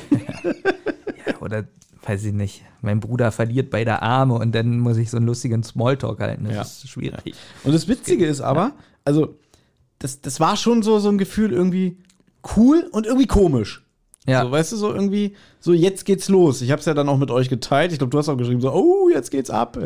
[1.42, 1.66] Oder
[2.06, 2.64] weiß ich nicht.
[2.82, 6.46] Mein Bruder verliert beide Arme und dann muss ich so einen lustigen Smalltalk halten.
[6.46, 6.62] Das Ja.
[6.62, 7.36] ist schwierig.
[7.64, 8.72] Und das Witzige ist aber,
[9.06, 9.36] also
[10.00, 11.98] das, das war schon so, so ein Gefühl irgendwie
[12.56, 13.86] cool und irgendwie komisch.
[14.28, 14.44] Ja.
[14.44, 16.62] So, weißt du, so irgendwie, so jetzt geht's los.
[16.62, 17.92] Ich hab's ja dann auch mit euch geteilt.
[17.92, 19.78] Ich glaube, du hast auch geschrieben, so, oh, jetzt geht's ab.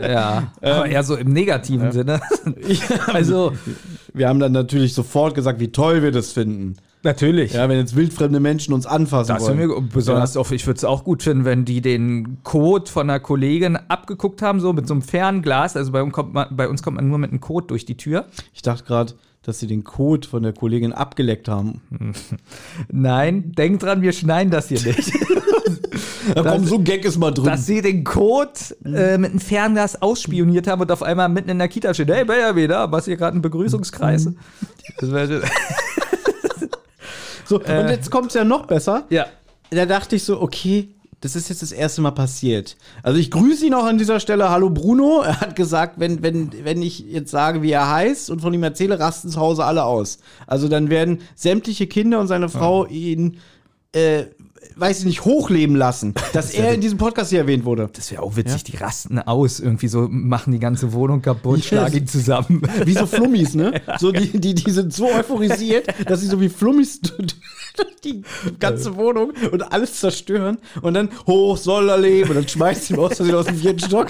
[0.00, 2.20] Ja, aber eher so im negativen Sinne.
[3.06, 3.52] also,
[4.12, 6.76] Wir haben dann natürlich sofort gesagt, wie toll wir das finden.
[7.02, 7.52] Natürlich.
[7.52, 9.58] Ja, wenn jetzt wildfremde Menschen uns anfassen Das wollen.
[9.58, 10.52] wir besonders oft.
[10.52, 14.60] Ich würde es auch gut finden, wenn die den Code von einer Kollegin abgeguckt haben,
[14.60, 15.76] so mit so einem Fernglas.
[15.76, 18.26] Also bei uns kommt man, uns kommt man nur mit einem Code durch die Tür.
[18.54, 21.80] Ich dachte gerade, dass sie den Code von der Kollegin abgeleckt haben.
[22.88, 25.12] Nein, denk dran, wir schneiden das hier nicht.
[26.34, 27.46] Ja, komm, so ein Gag ist mal drin.
[27.46, 28.52] Dass sie den Code
[28.84, 32.24] äh, mit einem Fernglas ausspioniert haben und auf einmal mitten in der Kita steht, hey
[32.24, 34.28] Benjamin, da, was hier gerade ein Begrüßungskreis?
[34.98, 35.28] Das wär,
[37.50, 39.04] so, und jetzt kommt's ja noch besser.
[39.10, 39.26] ja.
[39.72, 40.88] Da dachte ich so, okay,
[41.20, 42.76] das ist jetzt das erste Mal passiert.
[43.02, 44.50] Also ich grüße ihn auch an dieser Stelle.
[44.50, 45.22] Hallo Bruno.
[45.22, 48.62] Er hat gesagt, wenn, wenn, wenn ich jetzt sage, wie er heißt und von ihm
[48.62, 50.18] erzähle, rasten zu Hause alle aus.
[50.46, 53.38] Also dann werden sämtliche Kinder und seine Frau ihn,
[53.92, 54.24] äh,
[54.76, 57.88] weiß ich nicht, hochleben lassen, dass er in diesem Podcast hier erwähnt wurde.
[57.92, 61.66] Das wäre auch witzig, die rasten aus, irgendwie so, machen die ganze Wohnung kaputt, Yes.
[61.66, 62.62] schlagen ihn zusammen.
[62.84, 63.80] Wie so Flummis, ne?
[63.98, 67.34] So die, die, die sind so euphorisiert, dass sie so wie Flummis durch
[68.04, 68.22] die
[68.58, 72.94] ganze Wohnung und alles zerstören und dann hoch soll er leben und dann schmeißt sie
[72.94, 74.08] ihn aus, Versehen aus dem vierten Stock.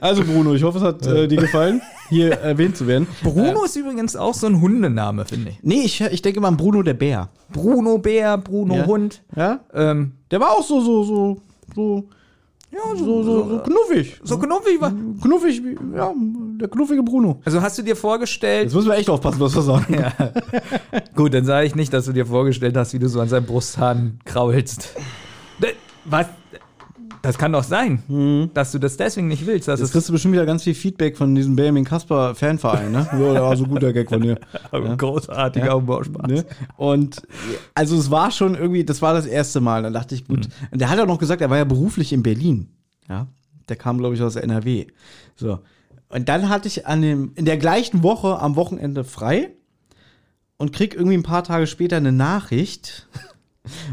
[0.00, 3.06] Also Bruno, ich hoffe, es hat äh, dir gefallen, hier erwähnt zu werden.
[3.22, 5.58] Bruno ist übrigens auch so ein Hundename, finde ich.
[5.62, 7.28] Nee, ich, ich denke mal an Bruno der Bär.
[7.52, 8.86] Bruno Bär, Bruno Ja.
[8.86, 9.22] Hund.
[9.36, 9.60] Ja?
[9.72, 11.36] Ähm, Der war auch so, so, so,
[11.74, 12.04] so,
[12.72, 14.20] ja, so, so, so knuffig.
[14.22, 14.92] so knuffig war.
[15.22, 16.12] Knuffig, wie- ja,
[16.60, 17.40] der knuffige Bruno.
[17.44, 20.04] Also hast du dir vorgestellt, Jetzt müssen wir echt aufpassen, was wir sagen.
[21.16, 23.46] Gut, dann sage ich nicht, dass du dir vorgestellt hast, wie du so an seinem
[23.46, 24.94] Brusthahn kraulst.
[25.58, 25.68] Ne,
[26.04, 26.26] Was?
[27.22, 29.68] Das kann doch sein, dass du das deswegen nicht willst.
[29.68, 32.92] Dass Jetzt es kriegst du bestimmt wieder ganz viel Feedback von diesem Benjamin Kasper Fanverein,
[32.92, 33.06] ne?
[33.12, 34.38] Ja, der war so ein guter Gag von dir.
[34.72, 35.74] ein großartiger Ja.
[35.74, 36.30] Humorspaß.
[36.30, 36.46] Ne?
[36.76, 37.20] Und
[37.74, 39.82] also es war schon irgendwie, das war das erste Mal.
[39.82, 40.48] Dann dachte ich, gut.
[40.70, 42.68] Und der hat auch noch gesagt, er war ja beruflich in Berlin.
[43.08, 43.26] Ja.
[43.68, 44.86] Der kam, glaube ich, aus NRW.
[45.36, 45.60] So.
[46.08, 49.50] Und dann hatte ich an dem, in der gleichen Woche am Wochenende frei
[50.56, 53.08] und krieg irgendwie ein paar Tage später eine Nachricht.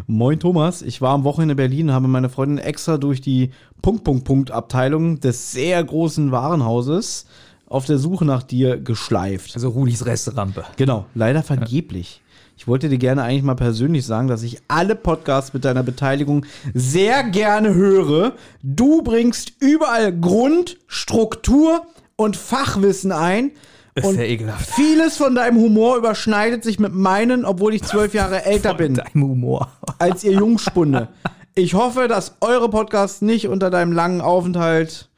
[0.05, 3.51] Moin Thomas, ich war am Wochenende in Berlin, habe meine Freundin extra durch die
[3.81, 7.25] Punkt, Punkt, Punkt Abteilung des sehr großen Warenhauses
[7.67, 9.51] auf der Suche nach dir geschleift.
[9.55, 10.63] Also Rulis Restrampe.
[10.77, 12.21] Genau, leider vergeblich.
[12.57, 16.45] Ich wollte dir gerne eigentlich mal persönlich sagen, dass ich alle Podcasts mit deiner Beteiligung
[16.73, 18.33] sehr gerne höre.
[18.63, 23.51] Du bringst überall Grund, Struktur und Fachwissen ein.
[23.97, 24.69] Ist und ja ekelhaft.
[24.75, 29.21] vieles von deinem Humor überschneidet sich mit meinen, obwohl ich zwölf Jahre älter bin Dein
[29.21, 29.69] Humor.
[29.99, 31.07] als ihr Jungspunde.
[31.55, 35.09] Ich hoffe, dass eure Podcasts nicht unter deinem langen Aufenthalt,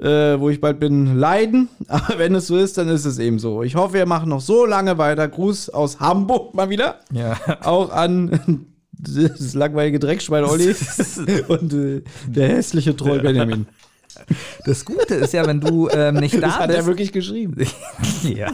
[0.00, 1.68] äh, wo ich bald bin, leiden.
[1.88, 3.62] Aber wenn es so ist, dann ist es eben so.
[3.62, 5.28] Ich hoffe, ihr macht noch so lange weiter.
[5.28, 6.98] Gruß aus Hamburg mal wieder.
[7.12, 7.36] Ja.
[7.62, 10.74] Auch an das langweilige Dreckschwein Olli
[11.48, 13.66] und äh, der hässliche Troll Benjamin.
[14.64, 16.78] Das Gute ist ja, wenn du ähm, nicht da Das hat bist.
[16.78, 17.56] er wirklich geschrieben.
[18.22, 18.50] ja,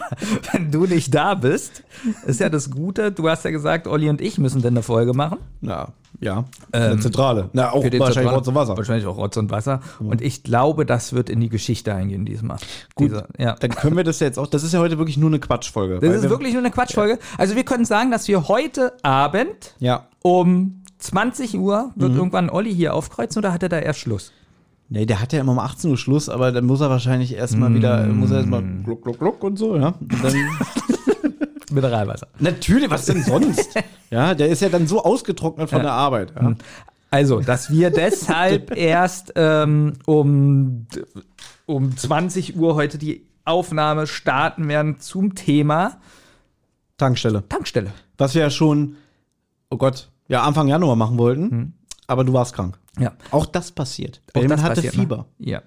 [0.51, 1.83] wenn du nicht da bist,
[2.27, 3.11] ist ja das Gute.
[3.11, 5.39] Du hast ja gesagt, Olli und ich müssen denn eine Folge machen.
[5.61, 6.45] Na, ja.
[6.71, 7.49] Ähm, eine Zentrale.
[7.53, 8.77] Na, auch wahrscheinlich Zentralen- Rotz und Wasser.
[8.77, 9.81] Wahrscheinlich auch Rotz und Wasser.
[9.99, 12.57] Und ich glaube, das wird in die Geschichte eingehen diesmal.
[12.93, 13.55] Gut, Diese, ja.
[13.55, 14.47] Dann können wir das jetzt auch.
[14.47, 15.99] Das ist ja heute wirklich nur eine Quatschfolge.
[15.99, 17.17] Das ist wir- wirklich nur eine Quatschfolge.
[17.37, 20.07] Also wir können sagen, dass wir heute Abend Ja.
[20.21, 22.17] um 20 Uhr wird Mhm.
[22.17, 24.31] irgendwann Olli hier aufkreuzen oder hat er da erst Schluss?
[24.87, 27.73] Nee, der hat ja immer um 18 Uhr Schluss, aber dann muss er wahrscheinlich erstmal
[27.73, 29.95] wieder, muss er erstmal gluck, gluck, gluck und so, ja.
[29.99, 30.33] Und dann,
[31.71, 32.27] Mineralwasser.
[32.39, 33.73] natürlich, was denn sonst?
[34.11, 35.83] ja, der ist ja dann so ausgetrocknet von Ja.
[35.83, 36.33] der Arbeit.
[36.39, 36.53] Ja.
[37.09, 40.85] Also, dass wir deshalb erst ähm, um,
[41.65, 45.97] um 20 Uhr heute die Aufnahme starten werden zum Thema
[46.97, 47.43] Tankstelle.
[47.49, 47.91] Tankstelle.
[48.17, 48.95] Was wir ja schon,
[49.69, 51.73] oh Gott, ja, Anfang Januar machen wollten,
[52.07, 52.77] aber du warst krank.
[52.99, 53.13] Ja.
[53.31, 54.21] Auch das passiert.
[54.29, 54.99] Auch Benjamin das hatte passiert, ne?
[55.01, 55.25] Fieber.
[55.39, 55.61] Ja.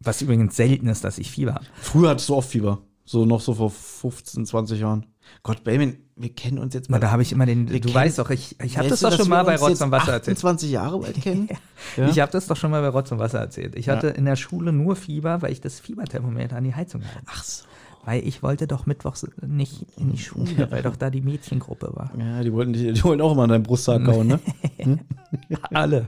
[0.00, 1.64] Was übrigens selten ist, dass ich Fieber habe.
[1.80, 2.78] Früher hattest du oft Fieber.
[3.04, 5.06] So noch so vor 15, 20 Jahren.
[5.42, 6.98] Gott, Benjamin, wir kennen uns jetzt mal.
[6.98, 7.66] da habe ich immer den.
[7.66, 9.90] Du kennen- weißt doch, ich, ich habe das doch schon wir mal bei Rotz und
[9.92, 10.36] Wasser erzählt.
[10.38, 11.48] 28 Jahre bald kennen.
[11.96, 12.08] Ja.
[12.08, 13.76] Ich habe das doch schon mal bei Rotz und Wasser erzählt.
[13.76, 17.20] Ich hatte in der Schule nur Fieber, weil ich das Fieberthermometer an die Heizung hatte.
[17.26, 17.64] Ach so.
[18.06, 22.10] Weil ich wollte doch mittwochs nicht in die Schule, weil doch da die Mädchengruppe war.
[22.18, 24.38] Ja, die wollten, dich- die wollten auch immer an deinen Brusthaar kauen, ne?
[25.72, 26.06] Alle.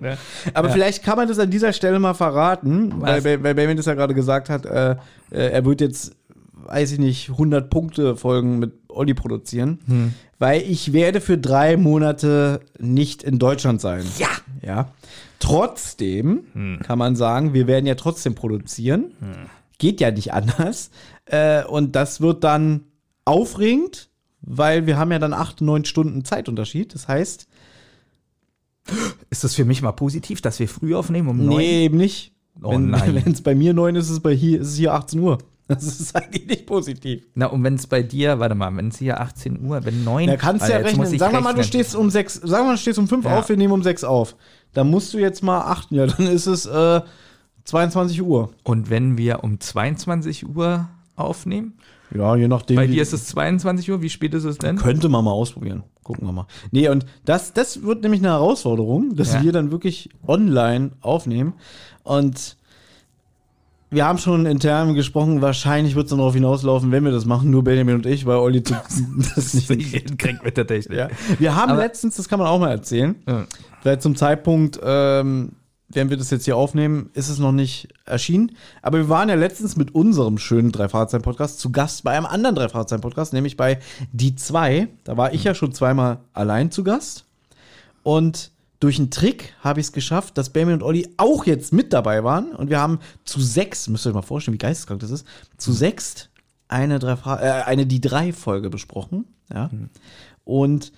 [0.55, 3.25] Aber vielleicht kann man das an dieser Stelle mal verraten, weil, Was?
[3.25, 4.93] weil weil Benjamin das ja gerade gesagt hat, äh,
[5.31, 6.15] äh, er wird jetzt,
[6.55, 10.15] weiß ich nicht, 100 Punkte Folgen mit Olli produzieren, Hm.
[10.39, 14.05] weil ich werde für drei Monate nicht in Deutschland sein.
[14.19, 14.29] Ja!
[14.63, 14.93] Ja.
[15.41, 16.79] Trotzdem Hm.
[16.83, 19.13] kann man sagen, wir werden ja trotzdem produzieren.
[19.81, 20.91] geht ja nicht anders.
[21.31, 22.85] Äh, und das wird dann
[23.25, 24.09] aufregend,
[24.41, 26.95] weil wir haben ja dann acht, neun Stunden Zeitunterschied.
[26.95, 27.47] Das heißt,
[29.31, 31.59] Ist das für mich mal positiv, dass wir früh aufnehmen um neun?
[31.59, 32.33] nee, eben nicht.
[32.63, 32.93] Oh wenn
[33.33, 35.39] es bei mir neun ist, ist es bei hier, ist es hier 18 Uhr.
[35.69, 37.23] Das ist eigentlich nicht positiv.
[37.35, 40.27] Na, und wenn es bei dir, warte mal, wenn es hier 18 Uhr, wenn 9
[40.27, 41.19] Da kannst du ja rechnen.
[41.19, 43.39] Sagen wir mal, du stehst um sechs, sagen wir mal, du stehst um fünf Ja.
[43.39, 44.35] auf, wir nehmen um sechs auf.
[44.73, 47.03] Dann musst du jetzt mal achten, ja, dann ist es äh,
[47.65, 48.51] 22 Uhr.
[48.65, 50.89] Und wenn wir um 22 Uhr
[51.19, 51.75] aufnehmen?
[52.15, 52.77] Ja, je nachdem.
[52.77, 54.77] Bei dir ist es 22 Uhr, wie spät ist es denn?
[54.77, 55.83] Könnte man mal ausprobieren.
[56.03, 56.47] Gucken wir mal.
[56.71, 59.43] Nee, und das, das wird nämlich eine Herausforderung, dass Ja.
[59.43, 61.53] wir dann wirklich online aufnehmen.
[62.05, 62.57] Und
[63.91, 67.51] wir haben schon intern gesprochen, wahrscheinlich wird es dann darauf hinauslaufen, wenn wir das machen,
[67.51, 68.75] nur Benjamin und ich, weil Olli zu-
[69.35, 70.97] das nicht hinkriegt mit der Technik.
[70.99, 71.09] Ja.
[71.39, 73.45] Wir haben Aber- letztens, das kann man auch mal erzählen, Ja.
[73.85, 75.53] weil zum Zeitpunkt, ähm,
[75.91, 78.53] wenn wir das jetzt hier aufnehmen, ist es noch nicht erschienen.
[78.83, 83.33] Aber wir waren ja letztens mit unserem schönen Drei-Fahrzeichen-Podcast zu Gast bei einem anderen Drei-Fahrzeichen-Podcast,
[83.33, 83.79] nämlich bei
[84.13, 84.89] Die Zwei.
[85.05, 87.25] Da war ich ja schon zweimal allein zu Gast.
[88.03, 91.93] Und durch einen Trick habe ich es geschafft, dass Benjamin und Olli auch jetzt mit
[91.93, 92.55] dabei waren.
[92.55, 95.27] Und wir haben zu sechs, müsst ihr euch mal vorstellen, wie geisteskrank das ist,
[95.57, 96.29] zu sechs
[96.69, 99.25] eine, drei äh, eine Die Drei-Folge besprochen.
[99.53, 99.71] Ja.
[100.45, 100.93] Und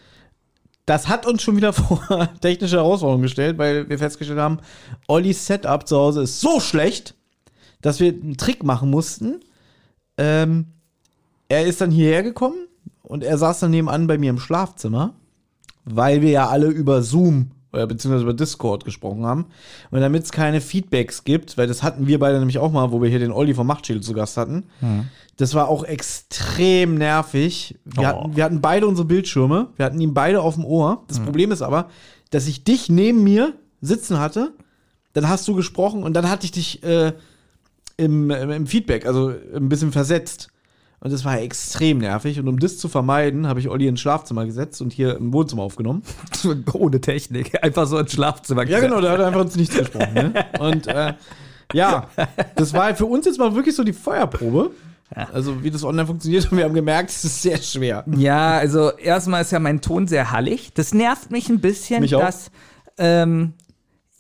[0.91, 4.59] das hat uns schon wieder vor technische Herausforderungen gestellt, weil wir festgestellt haben,
[5.07, 7.15] Ollis Setup zu Hause ist so schlecht,
[7.81, 9.41] dass wir einen Trick machen mussten.
[10.19, 10.67] Ähm,
[11.49, 12.67] er ist dann hierher gekommen
[13.03, 15.15] und er saß dann nebenan bei mir im Schlafzimmer,
[15.85, 19.47] weil wir ja alle über Zoom oder beziehungsweise über Discord gesprochen haben.
[19.93, 23.01] Und damit es keine Feedbacks gibt, weil das hatten wir beide nämlich auch mal, wo
[23.01, 24.65] wir hier den Olli vom Machtschild zu Gast hatten.
[25.41, 27.79] Das war auch extrem nervig.
[27.85, 28.07] Wir, Oh.
[28.07, 31.03] hatten, wir hatten beide unsere Bildschirme, wir hatten ihn beide auf dem Ohr.
[31.09, 31.89] Das Problem ist aber,
[32.31, 34.53] dass ich dich neben mir sitzen hatte,
[35.15, 37.15] dann hast du gesprochen und dann hatte ich dich äh,
[37.97, 40.49] im, im, im Feedback, also ein bisschen versetzt.
[41.03, 42.39] Und das war extrem nervig.
[42.39, 45.63] Und um das zu vermeiden, habe ich Olli ins Schlafzimmer gesetzt und hier im Wohnzimmer
[45.63, 46.03] aufgenommen.
[46.75, 47.65] Ohne Technik.
[47.65, 50.13] Einfach so ins Schlafzimmer Ja, genau, da hat er einfach uns nichts gesprochen.
[50.13, 50.35] Ne?
[50.61, 51.15] Und äh,
[51.73, 52.09] ja,
[52.55, 54.73] das war für uns jetzt mal wirklich so die Feuerprobe.
[55.33, 56.45] Also, wie das online funktioniert.
[56.53, 58.05] Und wir haben gemerkt, es ist sehr schwer.
[58.17, 60.73] Ja, also erstmal ist ja mein Ton sehr hallig.
[60.75, 62.21] Das nervt mich ein bisschen, Mich auch.
[62.21, 62.51] dass
[62.99, 63.55] ähm,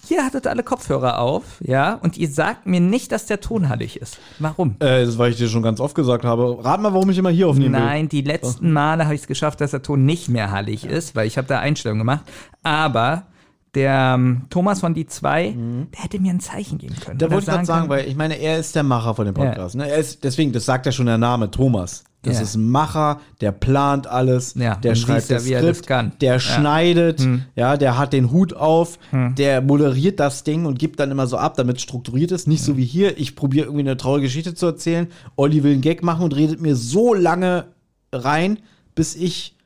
[0.09, 4.01] ihr hattet alle Kopfhörer auf, ja, und ihr sagt mir nicht, dass der Ton hallig
[4.01, 4.19] ist.
[4.39, 4.77] Warum?
[4.81, 6.65] Äh, das, weil ich dir schon ganz oft gesagt habe.
[6.65, 7.81] Rat mal, warum ich immer hier aufnehmen will.
[7.81, 11.15] Nein, die letzten Male habe ich es geschafft, dass der Ton nicht mehr hallig ist,
[11.15, 12.25] weil ich habe da Einstellungen gemacht.
[12.63, 13.27] Aber
[13.75, 15.55] der ähm, Thomas von die 2,
[15.95, 17.15] der hätte mir ein Zeichen geben können.
[17.17, 17.19] Mhm.
[17.19, 19.35] Da wollte ich gerade sagen, können, weil ich meine, er ist der Macher von dem
[19.35, 19.77] Podcast.
[19.77, 19.89] Ne?
[19.89, 22.03] Er ist, deswegen, das sagt ja schon der Name, Thomas.
[22.23, 22.43] Das Ja.
[22.43, 26.13] ist ein Macher, der plant alles, Ja, der schreibt ja, das er das Skript, kann.
[26.21, 26.35] der Ja.
[26.35, 26.41] Hm.
[26.41, 31.27] schneidet, ja, der hat den Hut auf, der moderiert das Ding und gibt dann immer
[31.27, 32.47] so ab, damit es strukturiert ist.
[32.47, 35.07] Nicht so wie hier, ich probiere irgendwie eine traurige Geschichte zu erzählen,
[35.37, 37.69] Olli will einen Gag machen und redet mir so lange
[38.13, 38.59] rein,
[38.95, 39.57] bis ich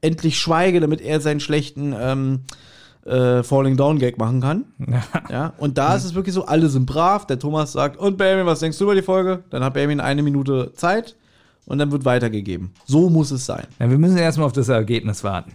[0.00, 2.40] endlich schweige, damit er seinen schlechten ähm,
[3.04, 4.64] äh, Falling Down Gag machen kann.
[5.30, 7.26] Ja, und da ist es wirklich so, alle sind brav.
[7.26, 9.44] Der Thomas sagt, und Benjamin, was denkst du über die Folge?
[9.50, 11.16] Dann hat Benjamin eine Minute Zeit
[11.66, 12.72] und dann wird weitergegeben.
[12.84, 13.66] So muss es sein.
[13.78, 15.52] Ja, wir müssen erstmal auf das Ergebnis warten.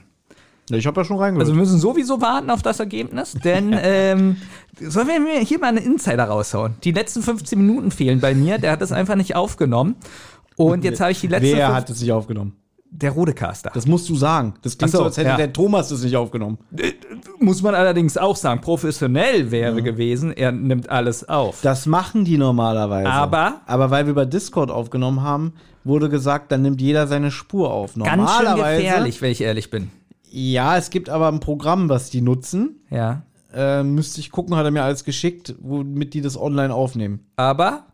[0.70, 1.46] Ja, ich habe ja schon reingehört.
[1.46, 4.38] Also wir müssen sowieso warten auf das Ergebnis, denn ähm,
[4.80, 6.76] sollen wir hier mal einen Insider raushauen?
[6.84, 9.96] Die letzten 15 Minuten fehlen bei mir, der hat das einfach nicht aufgenommen.
[10.58, 12.54] Und jetzt habe ich die letzten Wer hat es nicht aufgenommen?
[12.98, 13.72] Der Rodecaster.
[13.74, 14.54] Das musst du sagen.
[14.62, 15.38] Das klingt so, so, als hätte ja.
[15.38, 16.58] der Thomas das nicht aufgenommen.
[17.40, 21.60] Muss man allerdings auch sagen, professionell wäre gewesen, er nimmt alles auf.
[21.62, 23.10] Das machen die normalerweise.
[23.10, 27.72] Aber- Aber weil wir über Discord aufgenommen haben, wurde gesagt, dann nimmt jeder seine Spur
[27.72, 27.94] auf.
[27.96, 28.82] Ganz schön Normalerweise.
[28.84, 29.92] gefährlich, wenn ich ehrlich bin.
[30.30, 32.82] Ja, es gibt aber ein Programm, was die nutzen.
[32.90, 33.24] Ja.
[33.54, 37.22] Äh, müsste ich gucken, hat er mir alles geschickt, womit die das online aufnehmen.
[37.38, 37.86] Aber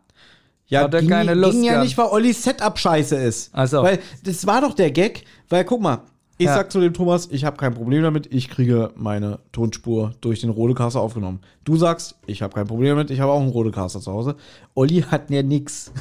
[0.72, 1.84] Ja, Hat er ging, keine Lust ging ja gehabt.
[1.86, 3.50] nicht, weil Ollis Setup scheiße ist.
[3.52, 3.82] Ach so.
[3.82, 5.98] Weil das war doch der Gag, weil guck mal,
[6.38, 6.54] ich Ja.
[6.54, 10.48] sag zu dem Thomas, ich habe kein Problem damit, ich kriege meine Tonspur durch den
[10.50, 11.40] Rodecaster aufgenommen.
[11.64, 14.34] Du sagst, ich habe kein Problem damit, ich habe auch einen Rodecaster zu Hause.
[14.74, 15.92] Olli hat ja nix.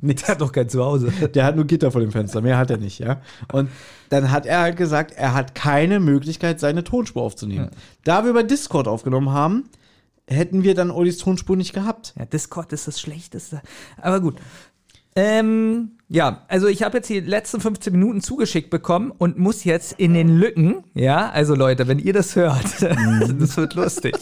[0.00, 1.10] der hat doch kein Zuhause.
[1.34, 3.20] Der hat nur Gitter vor dem Fenster, mehr hat er nicht, ja.
[3.52, 3.68] Und
[4.10, 7.68] dann hat er halt gesagt, er hat keine Möglichkeit, seine Tonspur aufzunehmen.
[8.04, 9.64] Da wir über Discord aufgenommen haben,
[10.28, 12.14] hätten wir dann Ollis Tonspur nicht gehabt.
[12.18, 13.62] Ja, Discord ist das Schlechteste.
[14.00, 14.36] Aber gut.
[15.16, 19.98] Ähm, ja, also ich habe jetzt die letzten 15 Minuten zugeschickt bekommen und muss jetzt
[19.98, 24.14] in den Lücken, ja, also Leute, wenn ihr das hört, das wird lustig.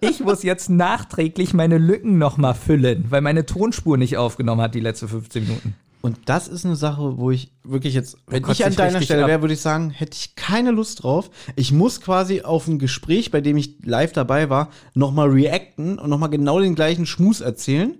[0.00, 4.80] Ich muss jetzt nachträglich meine Lücken nochmal füllen, weil meine Tonspur nicht aufgenommen hat die
[4.80, 5.74] letzten 15 Minuten.
[6.02, 9.26] Und das ist eine Sache, wo ich wirklich jetzt, wenn kotzt ich an deiner Stelle
[9.28, 11.30] wäre, würde ich sagen, hätte ich keine Lust drauf.
[11.54, 16.10] Ich muss quasi auf ein Gespräch, bei dem ich live dabei war, nochmal reacten und
[16.10, 17.96] nochmal genau den gleichen Schmus erzählen.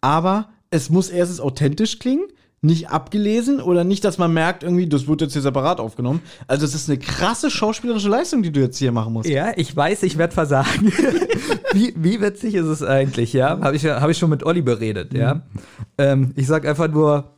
[0.00, 2.28] Aber es muss erstens authentisch klingen,
[2.64, 6.22] nicht abgelesen oder nicht, dass man merkt, irgendwie, das wird jetzt hier separat aufgenommen.
[6.46, 9.28] Also, es ist eine krasse schauspielerische Leistung, die du jetzt hier machen musst.
[9.28, 10.92] Ja, ich weiß, ich werde versagen.
[11.72, 13.58] wie, wie witzig ist es eigentlich, ja?
[13.60, 15.42] Habe ich, hab ich schon mit Olli beredet, ja?
[15.98, 17.31] Ähm, ich sag einfach nur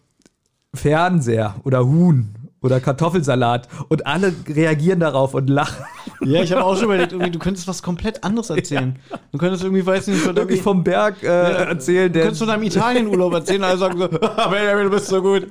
[0.75, 5.85] Fernseher oder Huhn oder Kartoffelsalat und alle reagieren darauf und lachen.
[6.23, 8.99] Ja, ich habe auch schon überlegt, irgendwie, du könntest was komplett anderes erzählen.
[9.33, 12.63] Du könntest irgendwie, weiß nicht, von Wirklich vom Berg äh, erzählen, Du könntest von deinem
[12.63, 15.47] Italienurlaub erzählen, alle sagen so, "Ah, Benjamin, du bist so gut.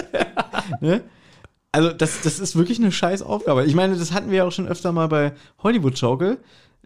[0.80, 1.02] ne?
[1.70, 3.64] Also, das, das ist wirklich eine scheiß Aufgabe.
[3.64, 5.32] Ich meine, das hatten wir ja auch schon öfter mal bei
[5.62, 6.38] Hollywood Schaukel.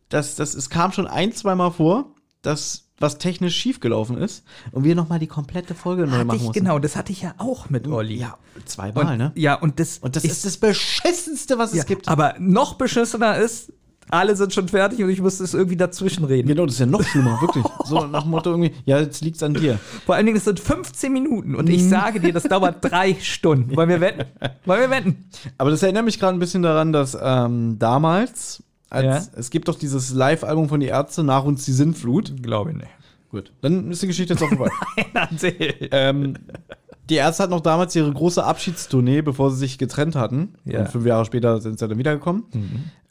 [0.08, 4.42] Das, das, es kam schon ein, zweimal vor, dass was technisch schiefgelaufen ist
[4.72, 6.58] und wir nochmal die komplette Folge neu hatte machen ich, mussten.
[6.64, 8.16] genau, das hatte ich ja auch mit Olli.
[8.16, 9.32] Ja, zweimal, und, ne?
[9.34, 12.08] Ja, und das, Und das ich- ist das Beschissenste, was ja, es gibt.
[12.08, 13.72] Aber noch beschissener ist,
[14.08, 16.46] alle sind schon fertig und ich musste es irgendwie dazwischen reden.
[16.46, 17.64] Genau, das ist ja noch schlimmer, wirklich.
[17.84, 19.80] So nach dem Motto irgendwie, ja, jetzt liegt's an dir.
[20.06, 21.74] Vor allen Dingen, es sind 15 Minuten und Mhm.
[21.74, 23.74] ich sage dir, das dauert drei Stunden.
[23.76, 24.24] Wollen wir wetten?
[24.64, 25.24] Wollen wir wetten?
[25.58, 29.32] Aber das erinnert mich gerade ein bisschen daran, dass ähm, damals, als, Ja.
[29.38, 32.42] es gibt doch dieses Live-Album von die Ärzte, Nach uns die Sintflut.
[32.42, 32.90] Glaube ich nicht.
[33.30, 34.70] Gut, dann ist die Geschichte jetzt auch vorbei.
[35.14, 35.88] Erzähl.
[35.90, 36.34] ähm,
[37.10, 40.54] die Ärzte hatten noch damals ihre große Abschiedstournee, bevor sie sich getrennt hatten.
[40.64, 40.80] Ja.
[40.80, 42.44] Und fünf Jahre später sind sie dann wiedergekommen.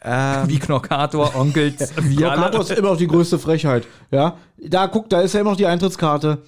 [0.01, 3.87] Ähm, Wie Knorkator, Onkels, wie Knockator ist immer noch die größte Frechheit.
[4.11, 6.39] Ja, da guck, da ist ja immer noch die Eintrittskarte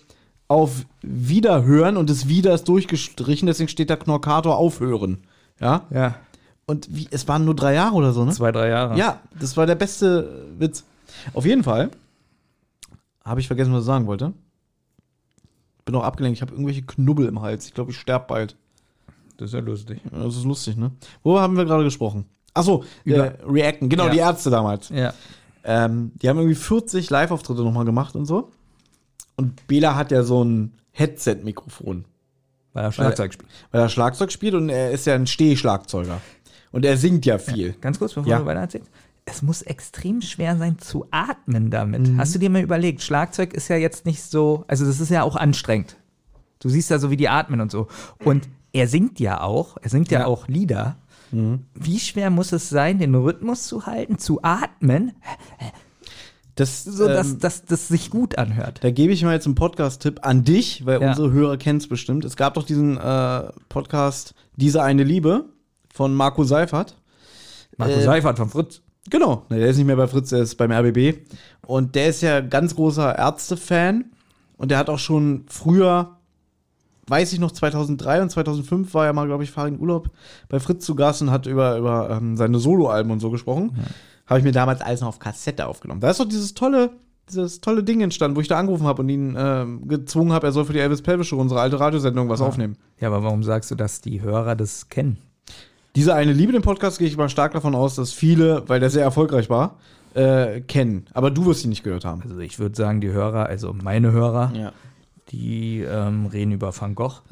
[0.49, 5.19] auf Wiederhören und das Wieder ist durchgestrichen, deswegen steht da Knorkator aufhören.
[5.59, 6.15] Ja, Ja,
[6.68, 8.32] und wie, es waren nur drei Jahre oder so, ne?
[8.32, 8.97] zwei, drei Jahre.
[8.97, 10.84] Ja, das war der beste Witz.
[11.34, 11.89] Auf jeden Fall
[13.26, 14.34] habe ich vergessen, was ich sagen wollte.
[15.86, 17.65] Bin auch abgelenkt, ich habe irgendwelche Knubbel im Hals.
[17.65, 18.55] Ich glaube, ich sterbe bald.
[19.38, 20.01] Das ist ja lustig.
[20.11, 20.91] Das ist lustig, ne?
[21.24, 22.26] Worüber haben wir gerade gesprochen?
[22.53, 23.88] Achso, äh, Reacten.
[23.88, 24.11] Genau, Ja.
[24.11, 24.89] die Ärzte damals.
[24.89, 25.13] Ja.
[25.63, 28.51] Ähm, die haben irgendwie 40 Live-Auftritte nochmal gemacht und so.
[29.36, 32.05] Und Bela hat ja so ein Headset-Mikrofon,
[32.74, 33.49] Weil er Schlagzeug spielt.
[33.72, 36.20] weil er Schlagzeug spielt und er ist ja ein Stehschlagzeuger.
[36.78, 37.73] Und er singt ja viel.
[37.82, 38.38] Ganz kurz, bevor Ja.
[38.38, 38.91] du weiter erzählst.
[39.25, 42.07] Es muss extrem schwer sein zu atmen damit.
[42.07, 42.19] Mhm.
[42.19, 45.23] Hast du dir mal überlegt, Schlagzeug ist ja jetzt nicht so, also das ist ja
[45.23, 45.97] auch anstrengend.
[46.59, 47.88] Du siehst ja so, wie die atmen und so.
[48.23, 50.25] Und er singt ja auch, er singt ja, Ja.
[50.28, 50.97] auch Lieder.
[51.32, 51.61] Mhm.
[51.73, 55.13] Wie schwer muss es sein, den Rhythmus zu halten, zu atmen,
[56.55, 58.84] Das, so dass, ähm, dass das sich gut anhört?
[58.84, 61.09] Da gebe ich mal jetzt einen Podcast-Tipp an dich, weil Ja.
[61.09, 62.23] unsere Hörer kennen es bestimmt.
[62.23, 65.45] Es gab doch diesen äh, Podcast Diese eine Liebe
[65.97, 66.95] von Marco Seifert.
[67.75, 68.81] Marco äh, Seifert von Fritz.
[69.09, 71.17] Genau, der ist nicht mehr bei Fritz, der ist beim RBB.
[71.65, 74.05] Und der ist ja ganz großer Ärzte-Fan.
[74.57, 76.17] Und der hat auch schon früher,
[77.07, 80.09] weiß ich noch, 2003 und 2005 war er mal, glaube ich, fahren Urlaub
[80.49, 83.77] bei Fritz zu Gast und hat über, über ähm, seine Soloalben und so gesprochen.
[84.25, 86.01] Habe ich mir damals alles noch auf Kassette aufgenommen.
[86.01, 86.91] Da ist doch dieses tolle,
[87.29, 90.51] dieses tolle Ding entstanden, wo ich da angerufen habe und ihn ähm, gezwungen habe, er
[90.51, 92.77] soll für die Elvis Pelvis Show, unsere alte Radiosendung, was aufnehmen.
[92.99, 95.17] Ja, aber warum sagst du, dass die Hörer das kennen?
[95.97, 98.91] Diese eine Liebe, den Podcast, gehe ich mal stark davon aus, dass viele, weil der
[98.91, 99.79] sehr erfolgreich war,
[100.13, 101.07] äh, kennen.
[101.11, 102.21] Aber du wirst ihn nicht gehört haben.
[102.21, 104.73] Also ich würde sagen, die Hörer, also meine Hörer, Ja.
[105.31, 107.23] die ähm, reden über Van Gogh,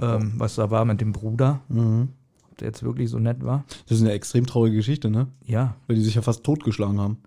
[0.00, 1.60] ähm, was da war mit dem Bruder.
[1.68, 3.64] Ob der jetzt wirklich so nett war?
[3.86, 5.26] Das ist eine extrem traurige Geschichte, ne?
[5.44, 7.18] Ja, Weil die sich ja fast totgeschlagen haben.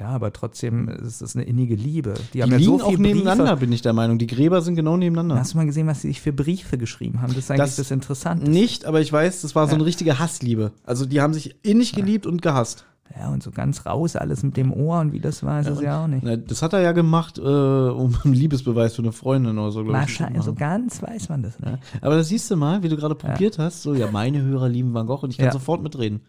[0.00, 2.14] Ja, aber trotzdem ist es eine innige Liebe.
[2.14, 3.56] Die, Die haben ja liegen so auch nebeneinander, Briefe.
[3.60, 4.18] bin ich der Meinung.
[4.18, 5.36] Die Gräber sind genau nebeneinander.
[5.40, 7.28] Hast du mal gesehen, was sie sich für Briefe geschrieben haben?
[7.34, 8.50] Das ist eigentlich Das- das, Interessante.
[8.50, 9.76] Nicht, aber ich weiß, das war so Ja.
[9.76, 10.72] eine richtige Hassliebe.
[10.84, 12.84] Also die haben sich innig geliebt und gehasst.
[13.18, 15.80] Ja, und so ganz raus alles mit dem Ohr und wie das war, ist es
[15.80, 16.22] ja auch nicht.
[16.22, 19.82] Na, Das hat er ja gemacht, äh, um einen Liebesbeweis für eine Freundin oder so,
[19.82, 20.02] glaube ich.
[20.02, 21.78] Wahrscheinlich, so ganz weiß man das nicht.
[22.02, 23.82] Aber das siehst du mal, wie du gerade probiert hast.
[23.82, 25.52] So, ja, meine Hörer lieben Van Gogh und ich kann Ja.
[25.52, 26.20] sofort mitreden.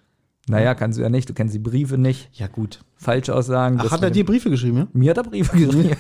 [0.50, 1.30] Naja, kannst du ja nicht.
[1.30, 2.30] Du kennst die Briefe nicht.
[2.34, 2.80] Ja, gut.
[2.98, 3.80] Falschaussagen.
[3.82, 4.88] Ach, hat er dir Briefe geschrieben, ja?
[4.94, 5.96] Mir hat er Briefe geschrieben.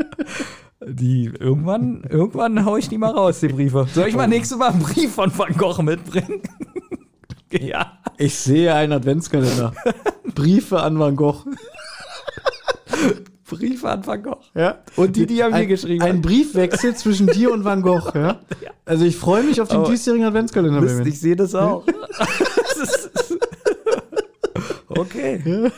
[0.86, 3.86] die irgendwann, irgendwann hau ich die mal raus, die Briefe.
[3.94, 6.40] Soll ich mal nächstes Mal einen Brief von Van Gogh mitbringen?
[7.52, 7.98] ja.
[8.18, 9.72] Ich sehe einen Adventskalender.
[10.34, 11.44] Briefe an Van Gogh.
[13.48, 14.40] Briefe an Van Gogh.
[14.54, 14.78] Ja.
[14.96, 16.02] Und die, die haben ein, mir geschrieben.
[16.02, 18.40] Ein Briefwechsel zwischen dir und Van Gogh, ja?
[18.84, 20.80] Also ich freue mich auf den Aber- diesjährigen Adventskalender.
[20.80, 21.84] Mist, ich sehe das auch.
[24.90, 25.70] Das okay.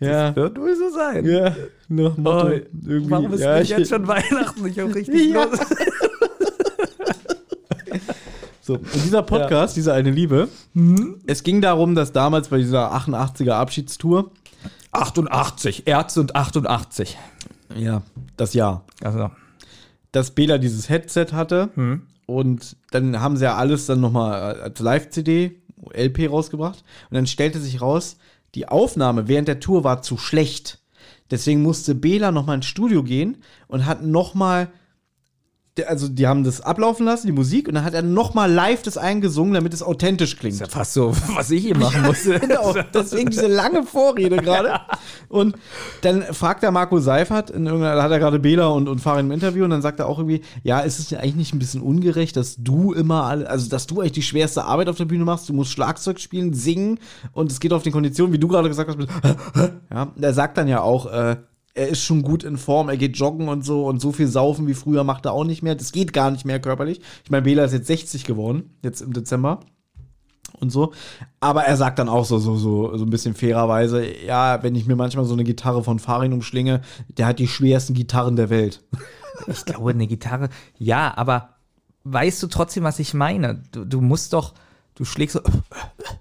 [0.00, 0.34] Ja.
[0.36, 1.24] Wird wohl so sein.
[1.24, 1.54] Ja,
[1.88, 2.48] nach Motto.
[2.48, 2.50] Oh,
[2.86, 3.10] irgendwie.
[3.10, 5.44] Warum ist ja, ich, jetzt schon Weihnachten nicht auch richtig Ja.
[5.44, 5.58] los?
[8.60, 11.20] So, und dieser Podcast, diese eine Liebe, Mhm.
[11.28, 14.32] es ging darum, dass damals bei dieser 88er Abschiedstour,
[14.90, 17.16] 88, Ärzte und 88.
[17.76, 18.02] ja,
[18.36, 19.30] das Jahr, Also,
[20.10, 22.02] dass Bela dieses Headset hatte hm.
[22.26, 25.60] und dann haben sie ja alles dann nochmal als Live-CD,
[25.92, 28.16] LP rausgebracht und dann stellte sich raus,
[28.54, 30.80] die Aufnahme während der Tour war zu schlecht.
[31.30, 33.38] Deswegen musste Bela nochmal ins Studio gehen
[33.68, 34.68] und hat nochmal,
[35.84, 38.96] also die haben das ablaufen lassen, die Musik, und dann hat er nochmal live das
[38.96, 40.54] eingesungen, damit es authentisch klingt.
[40.54, 42.40] Ist ja fast so, was ich hier machen musste.
[42.40, 44.80] Genau, deswegen diese lange Vorrede gerade.
[45.28, 45.56] Und
[46.02, 49.26] dann fragt er Marco Seifert, in irgendeiner, da hat er gerade Bela und, und Farin
[49.26, 51.58] im Interview, und dann sagt er auch irgendwie, ja, ist es dir eigentlich nicht ein
[51.58, 55.04] bisschen ungerecht, dass du immer, alle, also dass du eigentlich die schwerste Arbeit auf der
[55.04, 56.98] Bühne machst, du musst Schlagzeug spielen, singen,
[57.32, 59.08] und es geht auf den Konditionen, wie du gerade gesagt hast, mit,
[59.90, 61.36] ja, er sagt dann ja auch, äh,
[61.76, 64.66] er ist schon gut in Form, er geht joggen und so und so viel saufen
[64.66, 65.74] wie früher macht er auch nicht mehr.
[65.74, 67.00] Das geht gar nicht mehr körperlich.
[67.22, 69.60] Ich meine, Bela ist jetzt 60 geworden, jetzt im Dezember
[70.58, 70.92] und so.
[71.38, 74.86] Aber er sagt dann auch so, so, so, so ein bisschen fairerweise, ja, wenn ich
[74.86, 78.82] mir manchmal so eine Gitarre von Farin umschlinge, der hat die schwersten Gitarren der Welt.
[79.48, 80.48] Ich glaube, eine Gitarre,
[80.78, 81.56] ja, aber
[82.04, 83.62] weißt du trotzdem, was ich meine?
[83.70, 84.54] Du, du musst doch,
[84.94, 85.40] du schlägst so.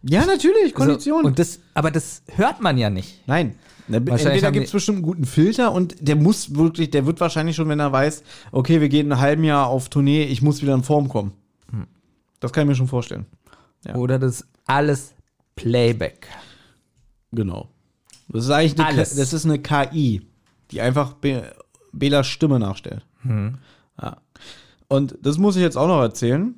[0.04, 1.22] Ja, natürlich, Kondition.
[1.22, 3.26] So, und das, aber das hört man ja nicht.
[3.26, 3.56] Nein.
[3.88, 7.20] Ne, Wahrscheinlich Entweder gibt es bestimmt einen guten Filter und der muss wirklich, der wird
[7.20, 10.62] wahrscheinlich schon, wenn er weiß, okay, wir gehen ein halben Jahr auf Tournee, ich muss
[10.64, 11.34] wieder in Form kommen.
[12.40, 13.26] Das kann ich mir schon vorstellen.
[13.86, 13.96] Ja.
[13.96, 15.14] Oder das ist alles
[15.56, 16.28] Playback.
[17.32, 17.70] Genau.
[18.30, 19.12] Das ist eigentlich eine, Alles.
[19.12, 20.22] K- das ist eine KI,
[20.72, 21.54] die einfach Be
[21.92, 23.06] Belas Stimme nachstellt.
[24.02, 24.18] Ja.
[24.88, 26.56] Und das muss ich jetzt auch noch erzählen,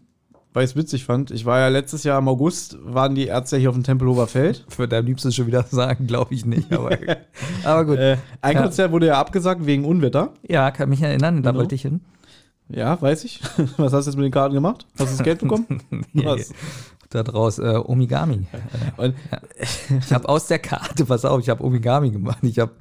[0.57, 1.29] weil ich es witzig fand.
[1.29, 4.65] Ich war ja letztes Jahr im August, waren die Ärzte hier auf dem Tempelhofer Feld.
[4.75, 6.73] Würde am liebsten schon wieder sagen, glaube ich nicht.
[6.73, 6.97] Aber,
[7.63, 7.99] aber gut.
[7.99, 8.63] Äh, ein Ja.
[8.63, 10.33] Konzert wurde ja abgesagt wegen Unwetter.
[10.47, 11.59] ja, kann mich erinnern, da Genau.
[11.61, 12.01] wollte ich hin.
[12.69, 13.39] Ja, weiß ich.
[13.77, 14.87] Was hast du jetzt mit den Karten gemacht?
[14.97, 15.65] Hast du das Geld bekommen?
[16.13, 16.51] Was?
[17.09, 18.47] Da draus, äh, Omigami.
[18.97, 19.13] Und
[20.01, 22.39] Ich habe aus der Karte, pass auf, ich habe Omigami gemacht.
[22.41, 22.71] Ich habe,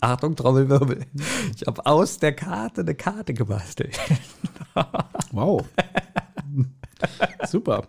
[0.00, 1.00] Achtung, Trommelwirbel.
[1.54, 3.98] Ich habe aus der Karte eine Karte gebastelt.
[5.32, 5.62] wow.
[7.46, 7.86] Super.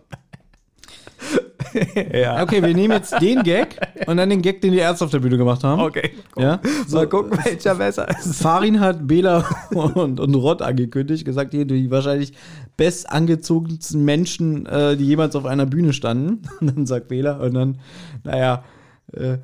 [2.12, 2.42] ja.
[2.42, 5.18] Okay, wir nehmen jetzt den Gag und dann den Gag, den die Ärzte auf der
[5.18, 5.82] Bühne gemacht haben.
[5.82, 6.12] Okay.
[6.36, 6.60] Ja?
[6.90, 8.40] Mal gucken, welcher besser ist.
[8.40, 12.32] Farin hat Bela und, und Rott angekündigt, gesagt, hier die wahrscheinlich
[12.76, 16.42] best angezogensten Menschen, äh, die jemals auf einer Bühne standen.
[16.60, 17.78] Und dann sagt Bela und dann,
[18.24, 18.64] naja,
[19.12, 19.38] äh,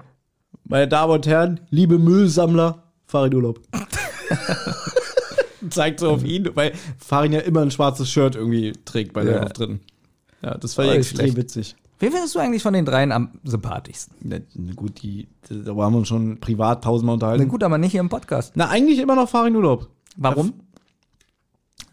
[0.65, 3.61] meine Damen und Herren, liebe Müllsammler, Farin Urlaub.
[5.71, 9.35] Zeigt so auf ihn, weil Farin ja immer ein schwarzes Shirt irgendwie trägt bei seinen
[9.37, 9.43] Ja.
[9.45, 9.81] Auftritten.
[10.43, 11.77] Ja, das war ja Oh, ist extrem witzig.
[12.01, 14.17] Wen findest du eigentlich von den dreien am sympathischsten?
[14.21, 14.37] Na,
[14.75, 17.49] gut, die, da haben wir uns schon privat tausendmal Na unterhalten.
[17.49, 18.53] gut, aber nicht hier im Podcast.
[18.57, 19.89] Na, eigentlich immer noch Farin Urlaub.
[20.17, 20.53] Warum?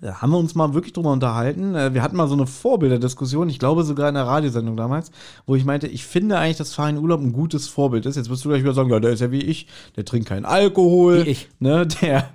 [0.03, 1.75] Da haben wir uns mal wirklich drüber unterhalten.
[1.75, 5.11] Äh, Wir hatten mal so eine Vorbilderdiskussion, ich glaube sogar in der Radiosendung damals,
[5.45, 8.15] wo ich meinte, ich finde eigentlich, dass Farin Urlaub ein gutes Vorbild ist.
[8.15, 10.45] Jetzt wirst du gleich wieder sagen, ja, der ist ja wie ich, der trinkt keinen
[10.45, 11.25] Alkohol.
[11.25, 11.49] Wie ich.
[11.59, 12.29] Ne, der,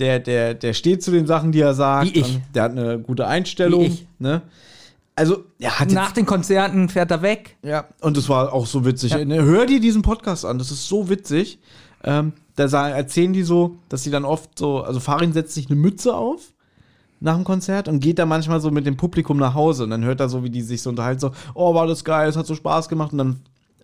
[0.00, 2.12] der, der, der steht zu den Sachen, die er sagt.
[2.14, 2.40] Wie ich.
[2.54, 3.82] Der hat eine gute Einstellung.
[3.82, 4.06] Wie ich.
[4.18, 4.42] Ne?
[5.14, 7.56] Also, er hat Nach den Konzerten fährt er weg.
[7.62, 9.12] ja, und das war auch so witzig.
[9.12, 9.24] Ja.
[9.24, 11.58] Ne, Hör dir diesen Podcast an, das ist so witzig.
[12.02, 15.66] Ähm, da sa- erzählen die so, dass sie dann oft so, also Farin setzt sich
[15.70, 16.52] eine Mütze auf
[17.22, 20.04] nach dem Konzert und geht da manchmal so mit dem Publikum nach Hause und dann
[20.04, 22.46] hört er so, wie die sich so unterhalten, so, oh, war das geil, es hat
[22.46, 23.40] so Spaß gemacht und dann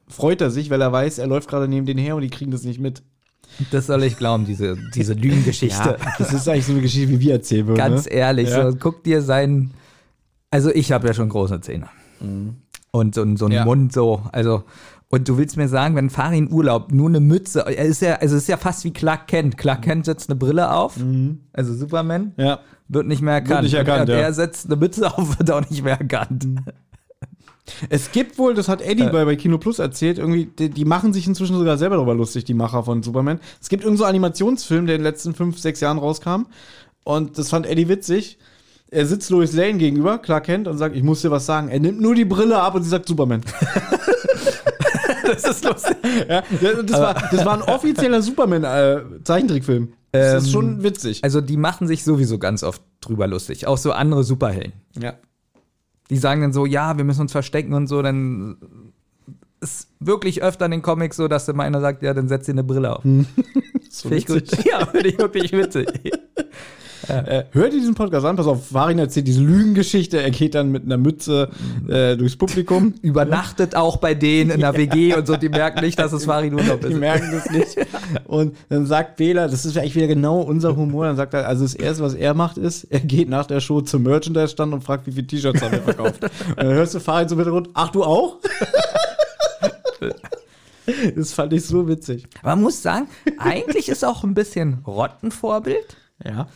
[0.08, 2.50] freut er sich, weil er weiß, er läuft gerade neben denen her und die kriegen
[2.50, 3.02] das nicht mit.
[3.70, 5.96] Das soll ich glauben, diese, diese Lügengeschichte.
[6.18, 7.78] das ist eigentlich so eine Geschichte, wie wir erzählen würden.
[7.78, 8.12] Ganz ne?
[8.12, 8.70] ehrlich, Ja.
[8.70, 9.72] so, guck dir seinen.
[10.50, 11.88] Also, ich habe ja schon große Zähne.
[12.90, 13.52] Und so, so einen Mhm.
[13.52, 13.64] Ja.
[13.64, 14.22] Mund so.
[14.32, 14.64] Also,
[15.10, 18.36] und du willst mir sagen, wenn Farin Urlaub nur eine Mütze, er ist ja, also
[18.36, 19.56] es ist ja fast wie Clark Kent.
[19.56, 20.96] Clark Kent setzt eine Brille auf,
[21.52, 22.60] also Superman, Ja.
[22.88, 23.62] wird nicht mehr erkannt.
[23.62, 24.20] nicht erkannt, und ja.
[24.20, 26.46] er setzt eine Mütze auf, wird auch nicht mehr erkannt.
[27.90, 29.10] Es gibt wohl, das hat Eddie Äh.
[29.10, 32.44] bei, bei Kino Plus erzählt, irgendwie, die, die machen sich inzwischen sogar selber darüber lustig,
[32.44, 33.40] die Macher von Superman.
[33.60, 36.46] Es gibt irgendeinen so einen Animationsfilm, der in den letzten fünf, sechs Jahren rauskam.
[37.04, 38.38] Und das fand Eddie witzig.
[38.90, 41.68] Er sitzt Lois Lane gegenüber, Clark Kent, und sagt, ich muss dir was sagen.
[41.68, 43.42] Er nimmt nur die Brille ab und sie sagt Superman.
[45.28, 45.96] Das ist lustig.
[46.28, 46.42] ja,
[46.82, 49.92] das, war, das war ein offizieller Superman-Zeichentrickfilm.
[50.12, 51.22] das ist Ähm, schon witzig.
[51.22, 53.66] Also, die machen sich sowieso ganz oft drüber lustig.
[53.66, 54.72] Auch so andere Superhelden.
[54.98, 55.14] ja.
[56.10, 58.56] die sagen dann so, ja, wir müssen uns verstecken und so, dann
[59.60, 62.52] ist wirklich öfter in den Comics so, dass mal einer sagt, ja, dann setz dir
[62.52, 63.02] eine Brille auf.
[63.90, 64.64] So Finde ich gut.
[64.64, 65.88] Ja, finde ich wirklich witzig.
[67.06, 68.36] Äh, hört ihr diesen Podcast an?
[68.36, 70.20] Pass auf, Farin erzählt diese Lügengeschichte.
[70.20, 71.48] Er geht dann mit einer Mütze
[71.88, 72.94] äh, durchs Publikum.
[73.02, 76.54] Übernachtet auch bei denen in der WG und so, die merken nicht, dass es Farin
[76.54, 76.98] Urlaub Die ist.
[76.98, 77.76] merken das nicht.
[78.26, 81.04] Und dann sagt Bela, das ist eigentlich wieder genau unser Humor.
[81.06, 83.80] Dann sagt er, also das Erste, was er macht, ist, er geht nach der Show
[83.80, 86.24] zum Merchandise-Stand und fragt, wie viele T-Shirts haben wir verkauft.
[86.24, 88.38] Und dann hörst du Farin so mit Hintergrund, ach, du auch?
[91.16, 92.26] das fand ich so witzig.
[92.42, 96.48] Man muss sagen, eigentlich ist auch ein bisschen Rottenvorbild, Ja.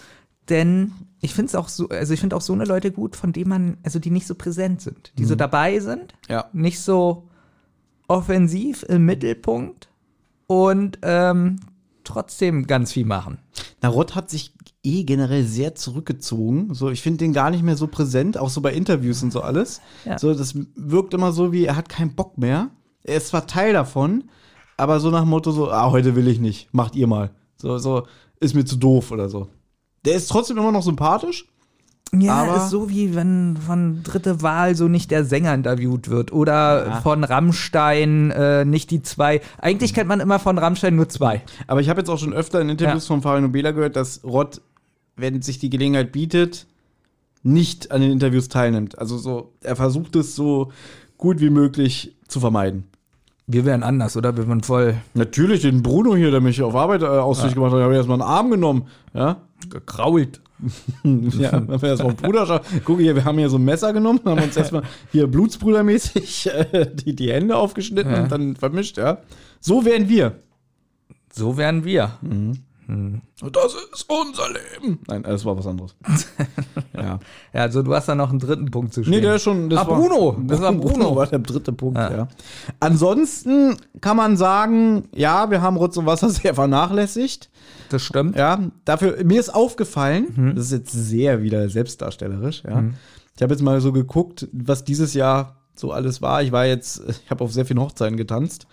[0.52, 3.32] Denn ich finde es auch so, also ich finde auch so eine Leute gut, von
[3.32, 6.44] denen man, also die nicht so präsent sind, die so dabei sind, Ja.
[6.52, 7.28] nicht so
[8.08, 9.88] offensiv im Mittelpunkt
[10.46, 11.60] und ähm,
[12.04, 13.38] trotzdem ganz viel machen.
[13.80, 16.74] Na, Rott hat sich eh generell sehr zurückgezogen.
[16.74, 19.40] So, ich finde den gar nicht mehr so präsent, auch so bei Interviews und so
[19.40, 19.80] alles.
[20.04, 20.18] Ja.
[20.18, 22.70] So, das wirkt immer so wie, er hat keinen Bock mehr.
[23.04, 24.24] Er ist zwar Teil davon,
[24.76, 27.30] aber so nach dem Motto so, ah, heute will ich nicht, macht ihr mal.
[27.56, 28.06] So, so,
[28.40, 29.48] ist mir zu doof oder so.
[30.04, 31.46] Der ist trotzdem immer noch sympathisch.
[32.14, 36.30] Ja, Aber- ist so wie wenn von dritte Wahl so nicht der Sänger interviewt wird
[36.32, 37.00] oder Ja.
[37.00, 39.40] von Rammstein äh, nicht die zwei.
[39.58, 41.42] Eigentlich kennt man immer von Rammstein nur zwei.
[41.66, 43.14] Aber ich habe jetzt auch schon öfter in Interviews Ja.
[43.14, 44.60] von Fabian Nobela gehört, dass Rott,
[45.16, 46.66] wenn sich die Gelegenheit bietet,
[47.42, 48.98] nicht an den Interviews teilnimmt.
[48.98, 50.70] Also so, er versucht es so
[51.16, 52.84] gut wie möglich zu vermeiden.
[53.46, 54.36] Wir wären anders, oder?
[54.36, 57.80] Wir wären voll Natürlich, den Bruno hier, der mich auf Arbeit äh, ausfindig gemacht hat,
[57.80, 58.86] habe ich erstmal einen Arm genommen.
[59.14, 59.38] Ja,
[59.70, 60.40] gekrault.
[61.04, 62.64] ja haben wir erstmal Bruderschaft.
[62.84, 66.86] Guck hier, wir haben hier so ein Messer genommen, haben uns erstmal hier blutsbrudermäßig äh,
[66.94, 68.22] die, die Hände aufgeschnitten Ja.
[68.22, 69.18] und dann vermischt, ja.
[69.60, 70.36] So wären wir.
[71.32, 72.12] So wären wir.
[72.88, 73.22] Und
[73.56, 74.98] das ist unser Leben.
[75.06, 75.94] Nein, das war was anderes.
[76.94, 77.18] ja.
[77.52, 79.14] Ja, also du hast da noch einen dritten Punkt zu stehen.
[79.14, 79.70] Nee, der ist schon.
[79.70, 80.36] Das Ah, Bruno.
[80.46, 81.16] Das war Bruno.
[81.16, 82.10] war der dritte Punkt, Ja.
[82.12, 82.28] ja.
[82.80, 87.50] Ansonsten kann man sagen, ja, wir haben Rotz und Wasser sehr vernachlässigt.
[87.90, 88.36] Das stimmt.
[88.36, 90.54] Ja, dafür, mir ist aufgefallen, Mhm.
[90.56, 92.84] das ist jetzt sehr wieder selbstdarstellerisch, ja.
[93.36, 96.42] Ich habe jetzt mal so geguckt, was dieses Jahr so alles war.
[96.42, 98.66] Ich war jetzt, ich habe auf sehr vielen Hochzeiten getanzt.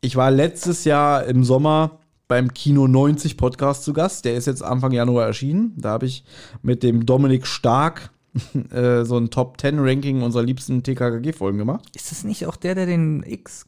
[0.00, 1.98] Ich war letztes Jahr im Sommer
[2.28, 4.24] beim Kino 90 Podcast zu Gast.
[4.24, 5.72] Der ist jetzt Anfang Januar erschienen.
[5.76, 6.24] Da habe ich
[6.62, 8.10] mit dem Dominik Stark
[8.70, 11.84] äh, so ein Top 10 Ranking unserer liebsten TKKG-Folgen gemacht.
[11.94, 13.66] Ist das nicht auch der, der den X,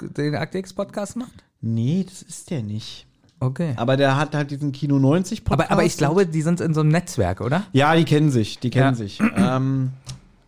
[0.00, 1.44] den Akte X Podcast macht?
[1.60, 3.06] Nee, das ist der nicht.
[3.38, 3.74] Okay.
[3.76, 5.70] Aber der hat halt diesen Kino 90 Podcast.
[5.70, 7.64] Aber, aber ich glaube, die sind in so einem Netzwerk, oder?
[7.72, 8.94] Ja, die kennen sich, die kennen Ja.
[8.94, 9.20] sich.
[9.36, 9.90] Ähm,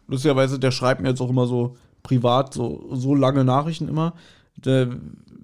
[0.08, 4.14] lustigerweise, der schreibt mir jetzt auch immer so privat so, so lange Nachrichten immer.
[4.56, 4.88] Der,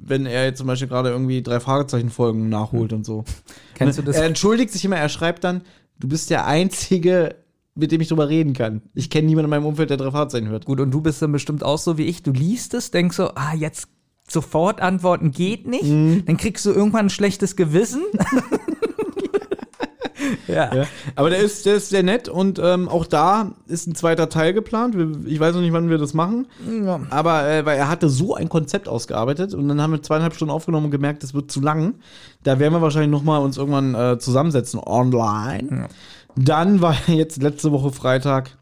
[0.09, 3.25] wenn er jetzt zum Beispiel gerade irgendwie drei Fragezeichen-Folgen nachholt und so.
[3.75, 4.17] Kennst du das?
[4.17, 5.63] Er entschuldigt sich immer, er schreibt dann,
[5.99, 7.37] du bist der Einzige,
[7.75, 8.83] mit dem ich drüber reden kann.
[8.95, 10.65] Ich kenne niemanden in meinem Umfeld, der drei Fragezeichen hört.
[10.65, 12.23] Gut, und du bist dann bestimmt auch so wie ich.
[12.23, 13.89] Du liest es, denkst so, ah, jetzt
[14.29, 15.85] sofort antworten geht nicht.
[15.85, 18.03] Dann kriegst du irgendwann ein schlechtes Gewissen.
[20.49, 20.75] ja.
[20.75, 20.85] Ja.
[21.17, 24.53] Aber der ist, der ist sehr nett und ähm, auch da ist ein zweiter Teil
[24.53, 24.97] geplant.
[25.27, 26.47] Ich weiß noch nicht, wann wir das machen.
[26.85, 27.01] Ja.
[27.11, 30.53] Aber äh, weil er hatte so ein Konzept ausgearbeitet und dann haben wir zweieinhalb Stunden
[30.53, 31.95] aufgenommen und gemerkt, das wird zu lang.
[32.45, 35.89] Da werden wir wahrscheinlich noch mal uns irgendwann äh, zusammensetzen online.
[36.37, 38.57] Dann war jetzt letzte Woche Freitag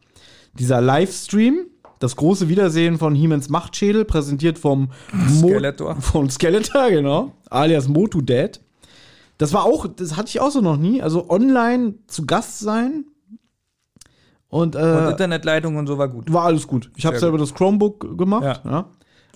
[0.58, 1.66] dieser Livestream.
[1.98, 5.96] Das große Wiedersehen von Hiemens Machtschädel, präsentiert vom Mo- Skeletor.
[5.96, 7.32] Von Skeletor, genau.
[7.48, 8.60] Alias Motu Dad.
[9.38, 11.02] Das war auch, das hatte ich auch so noch nie.
[11.02, 13.04] Also online zu Gast sein.
[14.48, 16.32] Und, äh, Und Internetleitung und so war gut.
[16.32, 16.90] war alles gut.
[16.96, 18.44] Ich habe selber das Chromebook gemacht.
[18.64, 18.70] Ja.
[18.70, 18.84] Ja.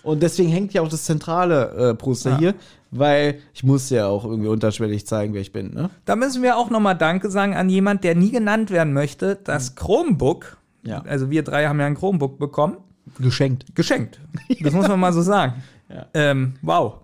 [0.03, 2.39] Und deswegen hängt ja auch das zentrale äh, Poster Ja.
[2.39, 2.55] hier,
[2.91, 5.75] weil ich muss ja auch irgendwie unterschwellig zeigen, wer ich bin.
[5.75, 5.91] Ne?
[6.07, 9.37] Da müssen wir auch nochmal Danke sagen an jemand, der nie genannt werden möchte.
[9.45, 11.03] Das Chromebook, Ja.
[11.03, 12.79] also wir drei haben ja ein Chromebook bekommen,
[13.19, 13.75] Geschenkt.
[13.75, 14.21] geschenkt.
[14.63, 15.55] Das muss man mal so sagen.
[15.93, 16.07] Ja.
[16.15, 17.00] Ähm, wow.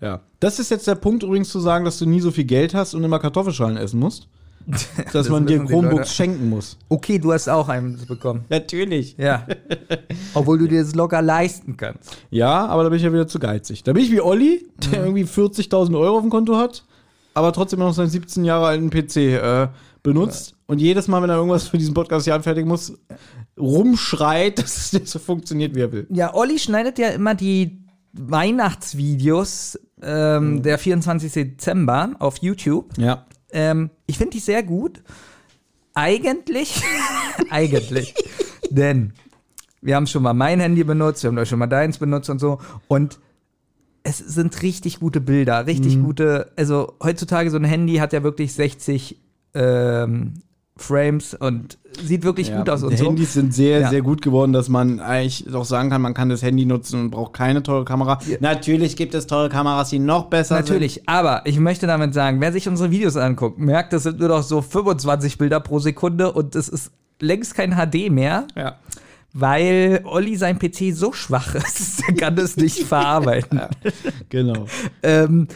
[0.00, 0.20] Ja.
[0.40, 2.94] Das ist jetzt der Punkt übrigens zu sagen, dass du nie so viel Geld hast
[2.94, 4.28] und immer Kartoffelschalen essen musst.
[5.12, 6.10] Dass man dir Chromebooks Leute.
[6.10, 6.76] schenken muss.
[6.90, 8.44] Okay, du hast auch eins bekommen.
[8.50, 9.16] Natürlich.
[9.16, 9.46] Ja.
[10.34, 12.16] Obwohl du dir das locker leisten kannst.
[12.30, 13.82] Ja, aber da bin ich ja wieder zu geizig.
[13.84, 16.84] Da bin ich wie Olli, der irgendwie 40.000 Euro auf dem Konto hat,
[17.32, 19.68] aber trotzdem noch seinen 17 Jahre alten PC äh,
[20.02, 22.92] benutzt und jedes Mal, wenn er irgendwas für diesen Podcast hier anfertigen muss,
[23.58, 26.06] rumschreit, dass es nicht so funktioniert, wie er will.
[26.10, 27.79] Ja, Olli schneidet ja immer die
[28.12, 31.32] Weihnachtsvideos ähm, der 24.
[31.32, 32.96] Dezember auf YouTube.
[32.98, 33.26] Ja.
[33.52, 35.02] Ähm, ich finde die sehr gut.
[35.94, 36.82] Eigentlich,
[37.50, 38.14] eigentlich.
[38.70, 39.12] Denn
[39.82, 42.38] wir haben schon mal mein Handy benutzt, wir haben da schon mal deins benutzt und
[42.38, 42.58] so.
[42.88, 43.18] Und
[44.02, 46.04] es sind richtig gute Bilder, richtig Mhm.
[46.04, 46.52] gute.
[46.56, 49.20] Also heutzutage so ein Handy hat ja wirklich 60
[49.54, 50.34] ähm,
[50.80, 53.06] Frames und sieht wirklich Ja, gut aus und die so.
[53.06, 53.88] Handys sind sehr, Ja.
[53.90, 57.10] sehr gut geworden, dass man eigentlich doch sagen kann, man kann das Handy nutzen und
[57.10, 58.18] braucht keine teure Kamera.
[58.40, 62.52] Natürlich gibt es teure Kameras, die noch besser Natürlich, aber ich möchte damit sagen, wer
[62.52, 66.54] sich unsere Videos anguckt, merkt, das sind nur noch so 25 Bilder pro Sekunde und
[66.54, 68.56] es ist längst kein HD mehr, sind.
[68.64, 68.76] Ja.
[69.32, 73.60] weil Olli sein PC so schwach ist, er kann das nicht verarbeiten.
[74.28, 74.66] Genau.
[75.02, 75.46] ähm,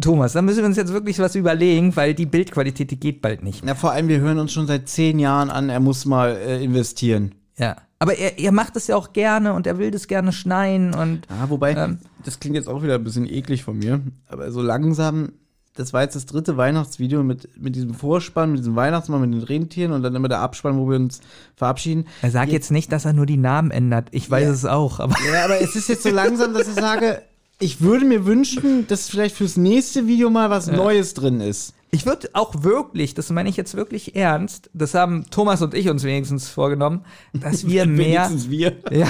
[0.00, 3.42] Thomas, da müssen wir uns jetzt wirklich was überlegen, weil die Bildqualität, die geht bald
[3.42, 3.64] nicht.
[3.64, 6.62] Ja, vor allem, wir hören uns schon seit zehn Jahren an, er muss mal äh,
[6.64, 7.34] investieren.
[7.56, 7.76] Ja.
[8.00, 11.22] Aber er, er macht es ja auch gerne und er will das gerne schneiden und
[11.30, 11.98] Ja, wobei, Ähm.
[12.24, 15.32] das klingt jetzt auch wieder ein bisschen eklig von mir, aber so langsam,
[15.76, 19.42] das war jetzt das dritte Weihnachtsvideo mit, mit diesem Vorspann, mit diesem Weihnachtsmann, mit den
[19.42, 21.20] Rentieren und dann immer der Abspann, wo wir uns
[21.56, 22.06] verabschieden.
[22.22, 24.08] er sagt jetzt nicht, dass er nur die Namen ändert.
[24.10, 24.50] Ich weiß Ja.
[24.52, 27.22] es auch, aber Ja, aber es ist jetzt so langsam, dass ich sage,
[27.60, 31.74] ich würde mir wünschen, dass vielleicht fürs nächste Video mal was Neues drin ist.
[31.90, 35.88] Ich würde auch wirklich, das meine ich jetzt wirklich ernst, das haben Thomas und ich
[35.88, 38.76] uns wenigstens vorgenommen, dass wir mehr, wir.
[38.90, 39.06] ja,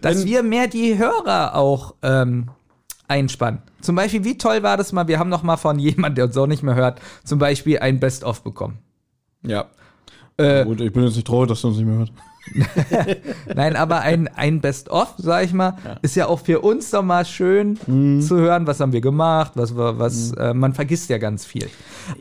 [0.00, 2.50] dass wir mehr die Hörer auch ähm,
[3.08, 3.60] einspannen.
[3.80, 6.36] Zum Beispiel, wie toll war das mal, wir haben noch mal von jemandem, der uns
[6.36, 8.78] auch nicht mehr hört, zum Beispiel ein Best-of bekommen.
[9.42, 9.66] Ja.
[10.36, 12.12] Äh, Gut, ich bin jetzt nicht traurig, dass du uns nicht mehr hört.
[13.54, 17.24] Nein, aber ein, ein Best-of, sag ich mal, ist ja auch für uns doch mal
[17.24, 17.76] schön
[18.20, 21.68] zu hören, was haben wir gemacht, was, was äh, man vergisst ja ganz viel.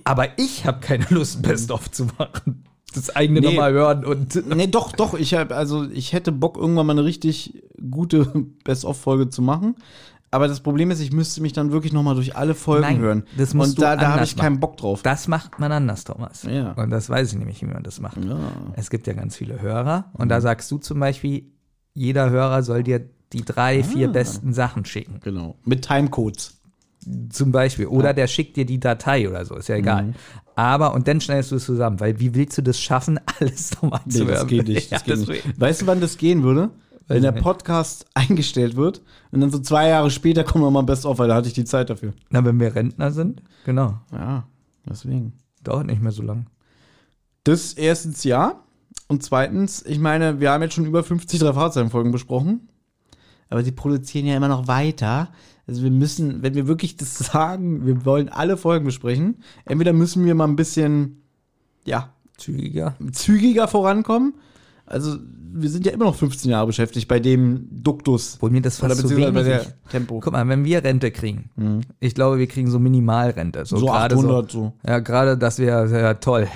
[0.04, 2.64] Aber ich habe keine Lust, Best-of zu machen.
[2.96, 3.48] Das eigene Nee.
[3.48, 5.16] nochmal hören und Nee, doch, doch.
[5.16, 8.26] Ich hab, also ich hätte Bock, irgendwann mal eine richtig gute
[8.64, 9.76] Best-of-Folge zu machen.
[10.34, 12.98] Aber das Problem ist, ich müsste mich dann wirklich noch mal durch alle Folgen Nein,
[13.00, 13.24] hören.
[13.38, 14.60] das musst Und du da, da habe ich keinen machen.
[14.60, 15.02] Bock drauf.
[15.04, 16.44] das macht man anders, Thomas.
[16.44, 16.72] Ja.
[16.74, 18.18] Und das weiß ich nämlich, wie man das macht.
[18.24, 18.38] Ja.
[18.76, 21.46] Es gibt ja ganz viele Hörer und da sagst du zum Beispiel,
[21.94, 25.20] jeder Hörer soll dir die drei, vier besten Sachen schicken.
[25.24, 25.56] Genau.
[25.66, 26.60] Mit Timecodes.
[27.30, 27.88] Zum Beispiel.
[27.88, 30.04] Oder der schickt dir die Datei oder so, ist ja egal.
[30.06, 30.14] Mhm.
[30.56, 34.02] Aber, und dann schneidest du es zusammen, weil wie willst du das schaffen, alles nochmal
[34.08, 34.48] zu Nee, das hören?
[34.48, 34.92] geht nicht.
[34.92, 35.60] Das Ja, geht nicht.
[35.60, 36.70] Weißt du, wann das gehen würde?
[37.08, 37.32] Wenn der.
[37.32, 39.02] Podcast eingestellt wird
[39.32, 41.90] und dann so zwei Jahre später kommt nochmal Best-of, weil da hatte ich die Zeit
[41.90, 42.14] dafür.
[42.30, 44.00] Na, wenn wir Rentner sind, genau.
[44.12, 44.48] Ja,
[44.88, 45.34] deswegen.
[45.64, 46.48] Dauert nicht mehr so lang.
[47.44, 48.64] Das erstens ja.
[49.08, 52.68] Und zweitens, ich meine, wir haben jetzt schon über 50 drei Fahrzeugenfolgen besprochen.
[53.50, 55.30] Aber sie produzieren ja immer noch weiter.
[55.68, 60.26] Also wir müssen, wenn wir wirklich das sagen, wir wollen alle Folgen besprechen, entweder müssen
[60.26, 61.22] wir mal ein bisschen,
[61.86, 62.96] ja, Zügiger.
[63.12, 64.34] zügiger vorankommen.
[64.86, 65.18] Also
[65.56, 68.36] wir sind ja immer noch 15 Jahre beschäftigt bei dem Duktus.
[68.36, 69.90] Obwohl mir das fast zu beziehungsweise bei wenig der.
[69.90, 70.20] Tempo.
[70.20, 71.50] Guck mal, wenn wir Rente kriegen,
[72.00, 73.66] ich glaube, wir kriegen so Minimalrente.
[73.66, 74.74] So, So gerade 800 so.
[74.86, 76.48] Ja, gerade das wäre ja toll.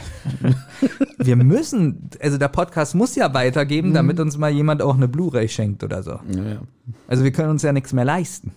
[1.19, 5.47] wir müssen, also der Podcast muss ja weitergeben, damit uns mal jemand auch eine Blu-ray
[5.47, 6.19] schenkt oder so.
[6.35, 6.61] Ja, ja.
[7.07, 8.51] Also wir können uns ja nichts mehr leisten.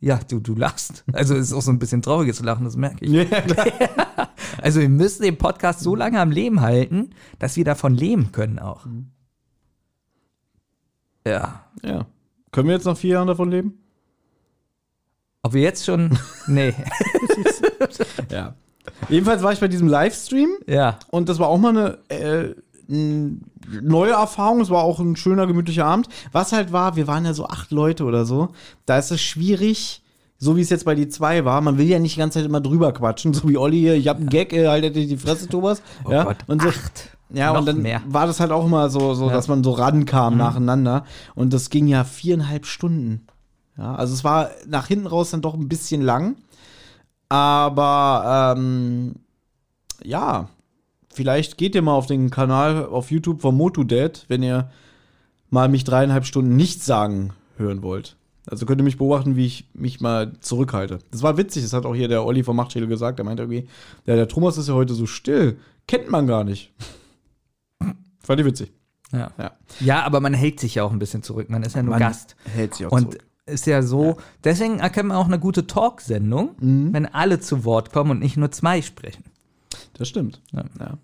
[0.00, 1.04] Ja, du, du lachst.
[1.12, 3.12] Also es ist auch so ein bisschen trauriges Lachen, das merke ich.
[3.12, 3.66] Ja, klar.
[4.62, 8.58] Also wir müssen den Podcast so lange am Leben halten, dass wir davon leben können
[8.58, 8.86] auch.
[11.26, 11.64] Ja.
[11.82, 12.06] ja.
[12.52, 13.78] Können wir jetzt noch vier Jahre davon leben?
[15.42, 16.18] Ob wir jetzt schon.
[16.46, 16.74] Nee.
[18.30, 18.54] Ja.
[19.08, 20.98] Jedenfalls war ich bei diesem Livestream ja.
[21.10, 22.54] und das war auch mal eine äh,
[22.88, 24.60] neue Erfahrung.
[24.60, 26.08] Es war auch ein schöner, gemütlicher Abend.
[26.32, 28.48] Was halt war, wir waren ja so acht Leute oder so.
[28.86, 30.01] Da ist es schwierig,
[30.42, 31.60] so wie es jetzt bei die zwei war.
[31.60, 33.94] Man will ja nicht die ganze Zeit immer drüber quatschen, so wie Olli hier.
[33.94, 35.80] Ich hab einen Gag, äh, haltet die Fresse, Thomas.
[36.04, 36.68] Oh ja, Gott, und so.
[36.68, 37.10] acht.
[37.30, 38.02] Ja, Noch und dann mehr.
[38.08, 39.30] war das halt auch immer so, so Ja.
[39.30, 39.34] Mhm.
[39.34, 41.04] dass man so rankam nacheinander.
[41.36, 43.26] Und das ging ja viereinhalb Stunden.
[43.78, 46.34] Ja, also es war nach hinten raus dann doch ein bisschen lang.
[47.28, 49.14] Aber ähm,
[50.02, 50.48] ja,
[51.14, 54.70] vielleicht geht ihr mal auf den Kanal auf YouTube von MotoDad, wenn ihr
[55.50, 58.16] mal mich dreieinhalb Stunden nichts sagen hören wollt.
[58.46, 60.98] Also könnt ihr mich beobachten, wie ich mich mal zurückhalte.
[61.12, 63.18] Das war witzig, das hat auch hier der Olli vom Machtschädel gesagt.
[63.18, 63.68] Der meinte irgendwie,
[64.04, 65.58] ja, der Thomas ist ja heute so still.
[65.86, 66.72] Kennt man gar nicht.
[68.22, 68.72] Fand ich witzig.
[69.12, 69.30] Ja.
[69.38, 69.52] Ja.
[69.80, 71.50] ja, aber man hält sich ja auch ein bisschen zurück.
[71.50, 72.34] Man ist ja nur Man Gast.
[72.54, 73.24] Hält sich auch Und zurück.
[73.46, 76.92] ist ja so, deswegen erkennt man auch eine gute Talksendung, Mhm.
[76.92, 79.24] wenn alle zu Wort kommen und nicht nur zwei sprechen.
[79.94, 80.40] Das stimmt.
[80.52, 80.64] Ja.
[80.80, 80.98] Ja.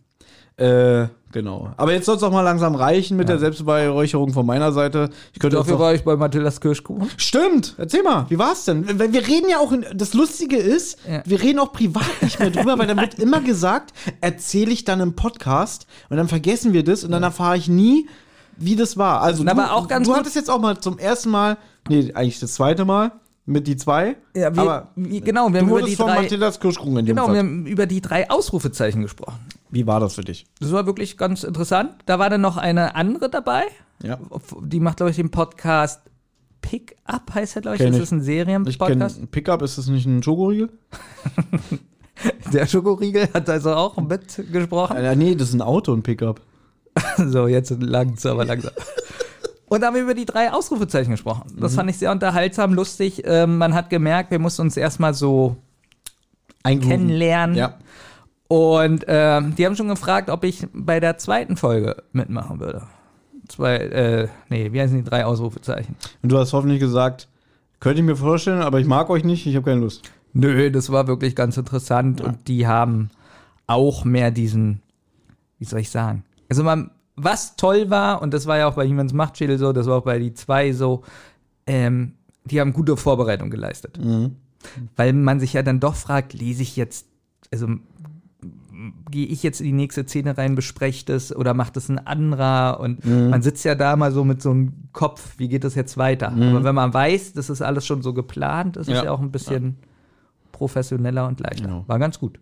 [0.59, 1.71] Äh, genau.
[1.77, 5.11] Aber jetzt soll es auch mal langsam reichen mit der Selbstbeweihräucherung von meiner Seite.
[5.33, 7.09] Ich könnte Dafür war ich bei Mathildas Kirschkuchen.
[7.17, 8.99] Stimmt, erzähl mal, wie war's denn?
[8.99, 11.23] Weil wir reden ja auch, in, das Lustige ist, Ja.
[11.25, 14.99] wir reden auch privat nicht mehr drüber, weil dann wird immer gesagt, erzähle ich dann
[15.01, 18.09] im Podcast und dann vergessen wir das und dann erfahre ich nie,
[18.57, 19.21] wie das war.
[19.21, 21.57] Also Na, du, aber auch ganz du hattest jetzt auch mal zum ersten Mal,
[21.89, 23.13] nee, eigentlich das zweite Mal
[23.49, 24.17] mit die zwei.
[24.37, 27.29] Ja, wir, aber wie, genau, wir haben über die von drei, Kirschkuchen in dem genau,
[27.29, 27.39] wir Fall.
[27.39, 29.39] haben über die drei Ausrufezeichen gesprochen.
[29.71, 30.47] Wie war das für dich?
[30.61, 31.91] Das war wirklich ganz interessant.
[32.07, 33.65] Da war dann noch eine andere dabei.
[34.03, 34.19] Ja.
[34.63, 36.03] Die macht, glaube ich, den Podcast
[36.61, 37.83] Pick Up, heißt er, glaube ich.
[37.83, 38.03] Kenn das ich.
[38.05, 39.31] ist ein Serienpodcast.
[39.31, 40.71] Pickup, ist das nicht ein Schokoriegel?
[42.53, 44.97] Der Schokoriegel hat also auch mitgesprochen.
[44.97, 46.41] Äh, nee, das ist ein Auto, ein Pickup.
[47.17, 48.73] So, jetzt langsam, aber langsam.
[49.69, 51.53] Und da haben wir über die drei Ausrufezeichen gesprochen.
[51.59, 53.23] Das fand ich sehr unterhaltsam, lustig.
[53.25, 55.57] Ähm, man hat gemerkt, wir mussten uns erstmal so
[56.65, 57.57] kennenlernen.
[57.57, 57.75] Ja.
[58.49, 62.85] Und ähm, die haben schon gefragt, ob ich bei der zweiten Folge mitmachen würde.
[63.49, 65.97] Zwei, äh, nee, wie heißen die drei Ausrufezeichen?
[66.23, 67.29] Und du hast hoffentlich gesagt,
[67.81, 70.11] könnte ich mir vorstellen, aber ich mag euch nicht, ich habe keine Lust.
[70.33, 73.11] Nö, das war wirklich ganz interessant und die haben
[73.67, 74.81] auch mehr diesen,
[75.59, 76.25] wie soll ich sagen?
[76.49, 79.87] Also man, was toll war, und das war ja auch bei Hiemens Machtschädel so, das
[79.87, 81.03] war auch bei die zwei so,
[81.67, 82.13] ähm,
[82.45, 83.99] die haben gute Vorbereitung geleistet.
[84.97, 87.07] Weil man sich ja dann doch fragt, lese ich jetzt,
[87.53, 87.69] also
[89.11, 92.79] gehe ich jetzt in die nächste Szene rein, bespreche das oder macht das ein anderer
[92.81, 95.99] und man sitzt ja da mal so mit so einem Kopf, wie geht das jetzt
[95.99, 96.29] weiter?
[96.33, 99.05] Aber wenn man weiß, das ist alles schon so geplant, ist es Ja.
[99.07, 99.77] ja auch ein bisschen
[100.53, 101.65] professioneller und leichter.
[101.67, 101.85] Genau.
[101.87, 102.39] War ganz gut.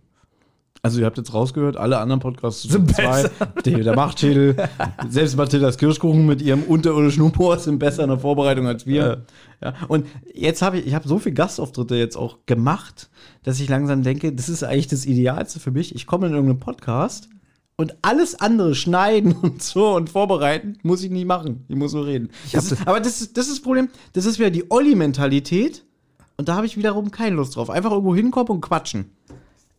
[0.82, 3.28] Also ihr habt jetzt rausgehört, alle anderen Podcasts Sind zwei,
[3.64, 4.56] der, der Machtschädel,
[5.08, 9.24] selbst Mathildas Kirschkuchen mit ihrem unterirdischen Humor sind besser in der Vorbereitung als wir.
[9.62, 9.74] Ja.
[9.88, 13.08] Und jetzt habe ich, ich habe so viel Gastauftritte jetzt auch gemacht,
[13.42, 15.94] dass ich langsam denke, das ist eigentlich das Idealste für mich.
[15.94, 17.28] Ich komme in irgendeinen Podcast
[17.76, 21.64] und alles andere schneiden und so und vorbereiten muss ich nicht machen.
[21.68, 22.30] Ich muss nur reden.
[22.52, 23.88] Das ist, aber das ist, das ist das Problem.
[24.12, 25.84] Das ist wieder die Olli-Mentalität.
[26.38, 27.70] Und da habe ich wiederum keine Lust drauf.
[27.70, 29.10] Einfach irgendwo hinkommen und quatschen.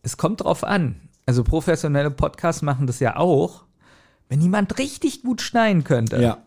[0.02, 1.00] Es kommt drauf an.
[1.26, 3.64] Also professionelle Podcasts machen das ja auch.
[4.28, 6.38] Wenn jemand richtig gut schneiden könnte Ja.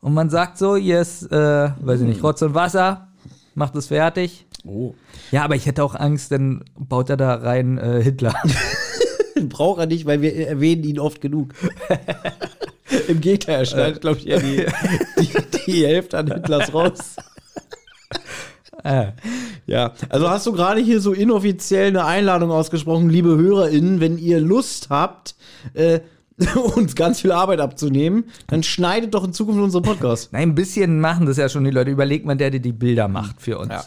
[0.00, 3.08] und man sagt so, hier ist, äh, weiß ich nicht, Rotz und Wasser,
[3.54, 4.46] macht es fertig.
[4.64, 4.94] Oh.
[5.30, 8.34] Ja, aber ich hätte auch Angst, dann baut er da rein äh, Hitler.
[9.48, 11.54] Braucht er nicht, weil wir erwähnen ihn oft genug.
[13.08, 14.66] Im Gegenteil, er schneidet, glaube ich, eher die,
[15.18, 15.30] die,
[15.66, 17.16] die Hälfte an Hitlers raus.
[19.66, 24.40] Ja, also hast du gerade hier so inoffiziell eine Einladung ausgesprochen, liebe HörerInnen, wenn ihr
[24.40, 25.34] Lust habt,
[25.74, 26.00] äh,
[26.76, 30.32] uns ganz viel Arbeit abzunehmen, dann schneidet doch in Zukunft unsere Podcast.
[30.32, 31.90] nein, ein bisschen machen das ja schon die Leute.
[31.90, 33.70] Überlegt mal, der, der die Bilder macht für uns.
[33.70, 33.84] Ja.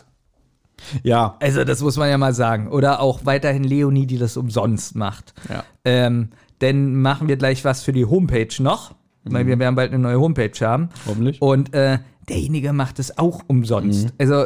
[1.03, 2.67] Ja, Also das muss man ja mal sagen.
[2.69, 5.33] Oder auch weiterhin Leonie, die das umsonst macht.
[5.49, 5.63] Ja.
[5.83, 6.29] Ähm,
[6.61, 10.19] denn machen wir gleich was für die Homepage noch, weil wir werden bald eine neue
[10.19, 10.89] Homepage haben.
[11.07, 11.41] Hoffentlich.
[11.41, 11.99] Und äh,
[12.29, 14.13] derjenige macht es auch umsonst.
[14.17, 14.45] Also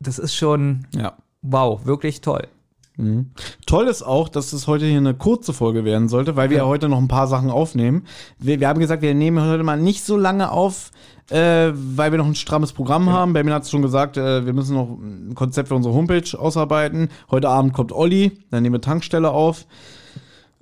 [0.00, 1.16] das ist schon, ja.
[1.42, 2.48] wow, wirklich toll.
[3.66, 6.66] Toll ist auch, dass es heute hier eine kurze Folge werden sollte, weil wir ja
[6.66, 8.06] heute noch ein paar Sachen aufnehmen.
[8.38, 10.92] Wir, wir haben gesagt, wir nehmen heute mal nicht so lange auf,
[11.30, 13.34] äh, weil wir noch ein strammes Programm haben.
[13.34, 17.10] Benjamin hat es schon gesagt, äh, wir müssen noch ein Konzept für unsere Homepage ausarbeiten.
[17.30, 19.66] Heute Abend kommt Olli, dann nehmen wir Tankstelle auf.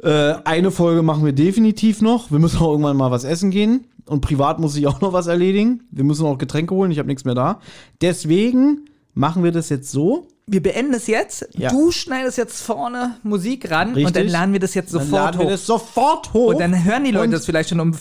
[0.03, 2.33] Äh, eine Folge machen wir definitiv noch.
[2.33, 3.87] Wir müssen auch irgendwann mal was essen gehen.
[4.07, 5.85] Und privat muss ich auch noch was erledigen.
[5.93, 7.61] Wir müssen auch Getränke holen, ich habe nichts mehr da.
[8.01, 10.29] Deswegen machen wir das jetzt so.
[10.47, 11.49] Wir beenden es jetzt.
[11.55, 11.71] Ja.
[11.71, 14.31] Du schneidest jetzt vorne Musik ran und dann Richtig.
[14.31, 15.51] laden wir das jetzt Dann sofort laden wir hoch.
[15.53, 16.49] das sofort hoch.
[16.53, 17.93] und dann hören die Leute Und- das vielleicht schon um,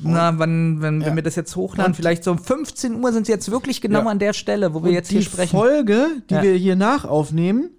[0.00, 3.24] na, wann, wenn, wenn wir das jetzt hochladen, Und- vielleicht so um 15 Uhr sind
[3.24, 4.06] sie jetzt wirklich genau Ja.
[4.06, 5.56] an der Stelle, wo wir Und jetzt die hier sprechen.
[5.56, 6.42] Folge, die Ja.
[6.42, 7.70] wir hier nach aufnehmen,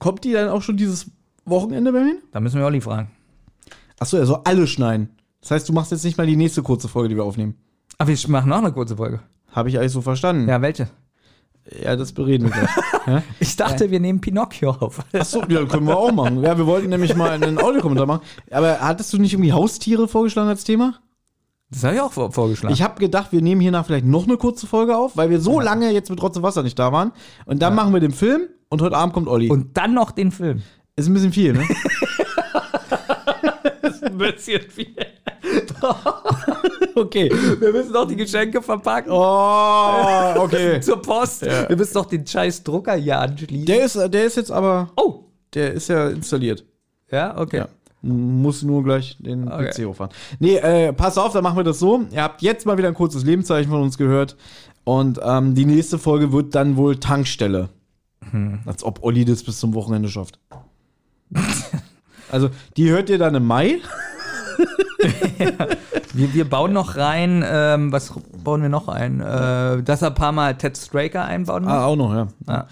[0.00, 1.06] kommt die dann auch schon dieses
[1.44, 2.16] Wochenende, Benjamin?
[2.32, 3.10] Da müssen wir Olli fragen.
[4.00, 5.10] Achso, er soll alle schneiden.
[5.40, 7.54] Das heißt, du machst jetzt nicht mal die nächste kurze Folge, die wir aufnehmen.
[7.98, 9.20] Aber wir machen noch eine kurze Folge.
[9.52, 10.48] Habe ich eigentlich so verstanden?
[10.48, 10.88] Ja, welche?
[11.82, 13.22] Ja, das bereden wir gleich.
[13.40, 15.00] Ich dachte, wir nehmen Pinocchio auf.
[15.12, 16.42] Achso, ja, können wir auch machen.
[16.42, 18.22] Ja, wir wollten nämlich mal einen Audiokommentar machen.
[18.50, 20.94] Aber hattest du nicht irgendwie Haustiere vorgeschlagen als Thema?
[21.70, 22.74] Das habe ich auch vor- vorgeschlagen.
[22.74, 25.58] Ich habe gedacht, wir nehmen hiernach vielleicht noch eine kurze Folge auf, weil wir so
[25.60, 27.12] lange jetzt mit Trotz und Wasser nicht da waren.
[27.46, 29.48] Und dann machen wir den Film und heute Abend kommt Olli.
[29.48, 30.62] und dann noch den Film.
[30.96, 31.64] ist ein bisschen viel, ne?
[34.02, 34.94] Ein bisschen viel.
[36.94, 37.30] Okay.
[37.58, 39.10] Wir müssen noch die Geschenke verpacken.
[39.10, 40.80] Oh, okay.
[40.82, 41.42] Zur Post.
[41.42, 43.64] Wir müssen doch den scheiß Drucker hier anschließen.
[43.66, 45.24] Der ist, der ist jetzt aber, oh.
[45.54, 46.64] der ist ja installiert.
[47.10, 47.58] Ja, okay.
[47.58, 47.68] Ja.
[48.02, 49.70] Muss nur gleich den Okay.
[49.70, 50.12] PC hochfahren.
[50.38, 52.02] Nee, äh, pass auf, dann machen wir das so.
[52.10, 54.36] Ihr habt jetzt mal wieder ein kurzes Lebenszeichen von uns gehört.
[54.84, 57.68] Und ähm, die nächste Folge wird dann wohl Tankstelle.
[58.66, 60.38] Als ob Olli das bis zum Wochenende schafft.
[62.30, 63.80] also, die hört ihr dann im Mai.
[66.14, 68.12] Wir, wir bauen noch rein, ähm, was
[68.44, 69.20] bauen wir noch ein?
[69.20, 71.72] Äh, dass er ein paar Mal Ted Straker einbauen muss.
[71.72, 72.28] Ah, auch noch, ja.
[72.46, 72.66] Ah.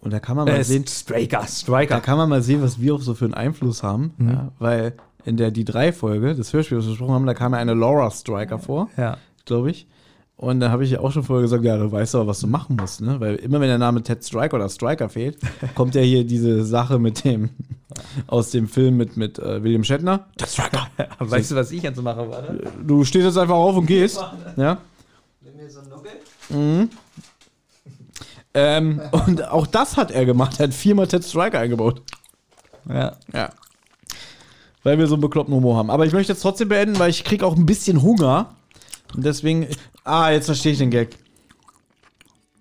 [0.00, 2.00] Und da kann man mal äh, sehen, Straker, da Striker.
[2.00, 4.14] kann man mal sehen, was wir auch so für einen Einfluss haben.
[4.18, 7.74] Ja, weil in der die drei Folge des Hörspiels besprochen haben, da kam ja eine
[7.74, 8.88] Laura Striker vor.
[8.96, 9.16] Ja.
[9.44, 9.86] glaube ich.
[10.40, 12.46] Und da habe ich ja auch schon vorher gesagt, ja, du weißt aber, was du
[12.46, 13.20] machen musst, ne?
[13.20, 15.36] Weil immer wenn der Name Ted Striker oder Striker fehlt,
[15.74, 17.50] kommt ja hier diese Sache mit dem,
[18.26, 20.28] aus dem Film mit, mit äh, William Shatner.
[20.38, 20.86] Ted Striker.
[21.18, 22.58] Weißt du, was ich jetzt mache, warte?
[22.82, 24.18] Du stehst jetzt einfach auf und gehst.
[24.56, 24.78] Ja.
[25.42, 26.88] Nimm mir so einen Nuggel.
[28.54, 30.58] Ähm, und auch das hat er gemacht.
[30.58, 32.00] Er hat viermal Ted Striker eingebaut.
[32.88, 33.12] Ja.
[33.34, 33.50] Ja.
[34.84, 35.90] Weil wir so einen bekloppten Humor haben.
[35.90, 38.54] Aber ich möchte jetzt trotzdem beenden, weil ich krieg auch ein bisschen Hunger.
[39.14, 39.66] Und deswegen.
[40.04, 41.16] Ah, jetzt verstehe ich den Gag.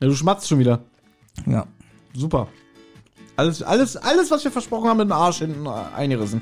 [0.01, 0.81] Ja, du schmatzt schon wieder.
[1.45, 1.65] Ja.
[2.13, 2.47] Super.
[3.35, 6.41] Alles, alles, alles, was wir versprochen haben, mit dem Arsch hinten äh, eingerissen.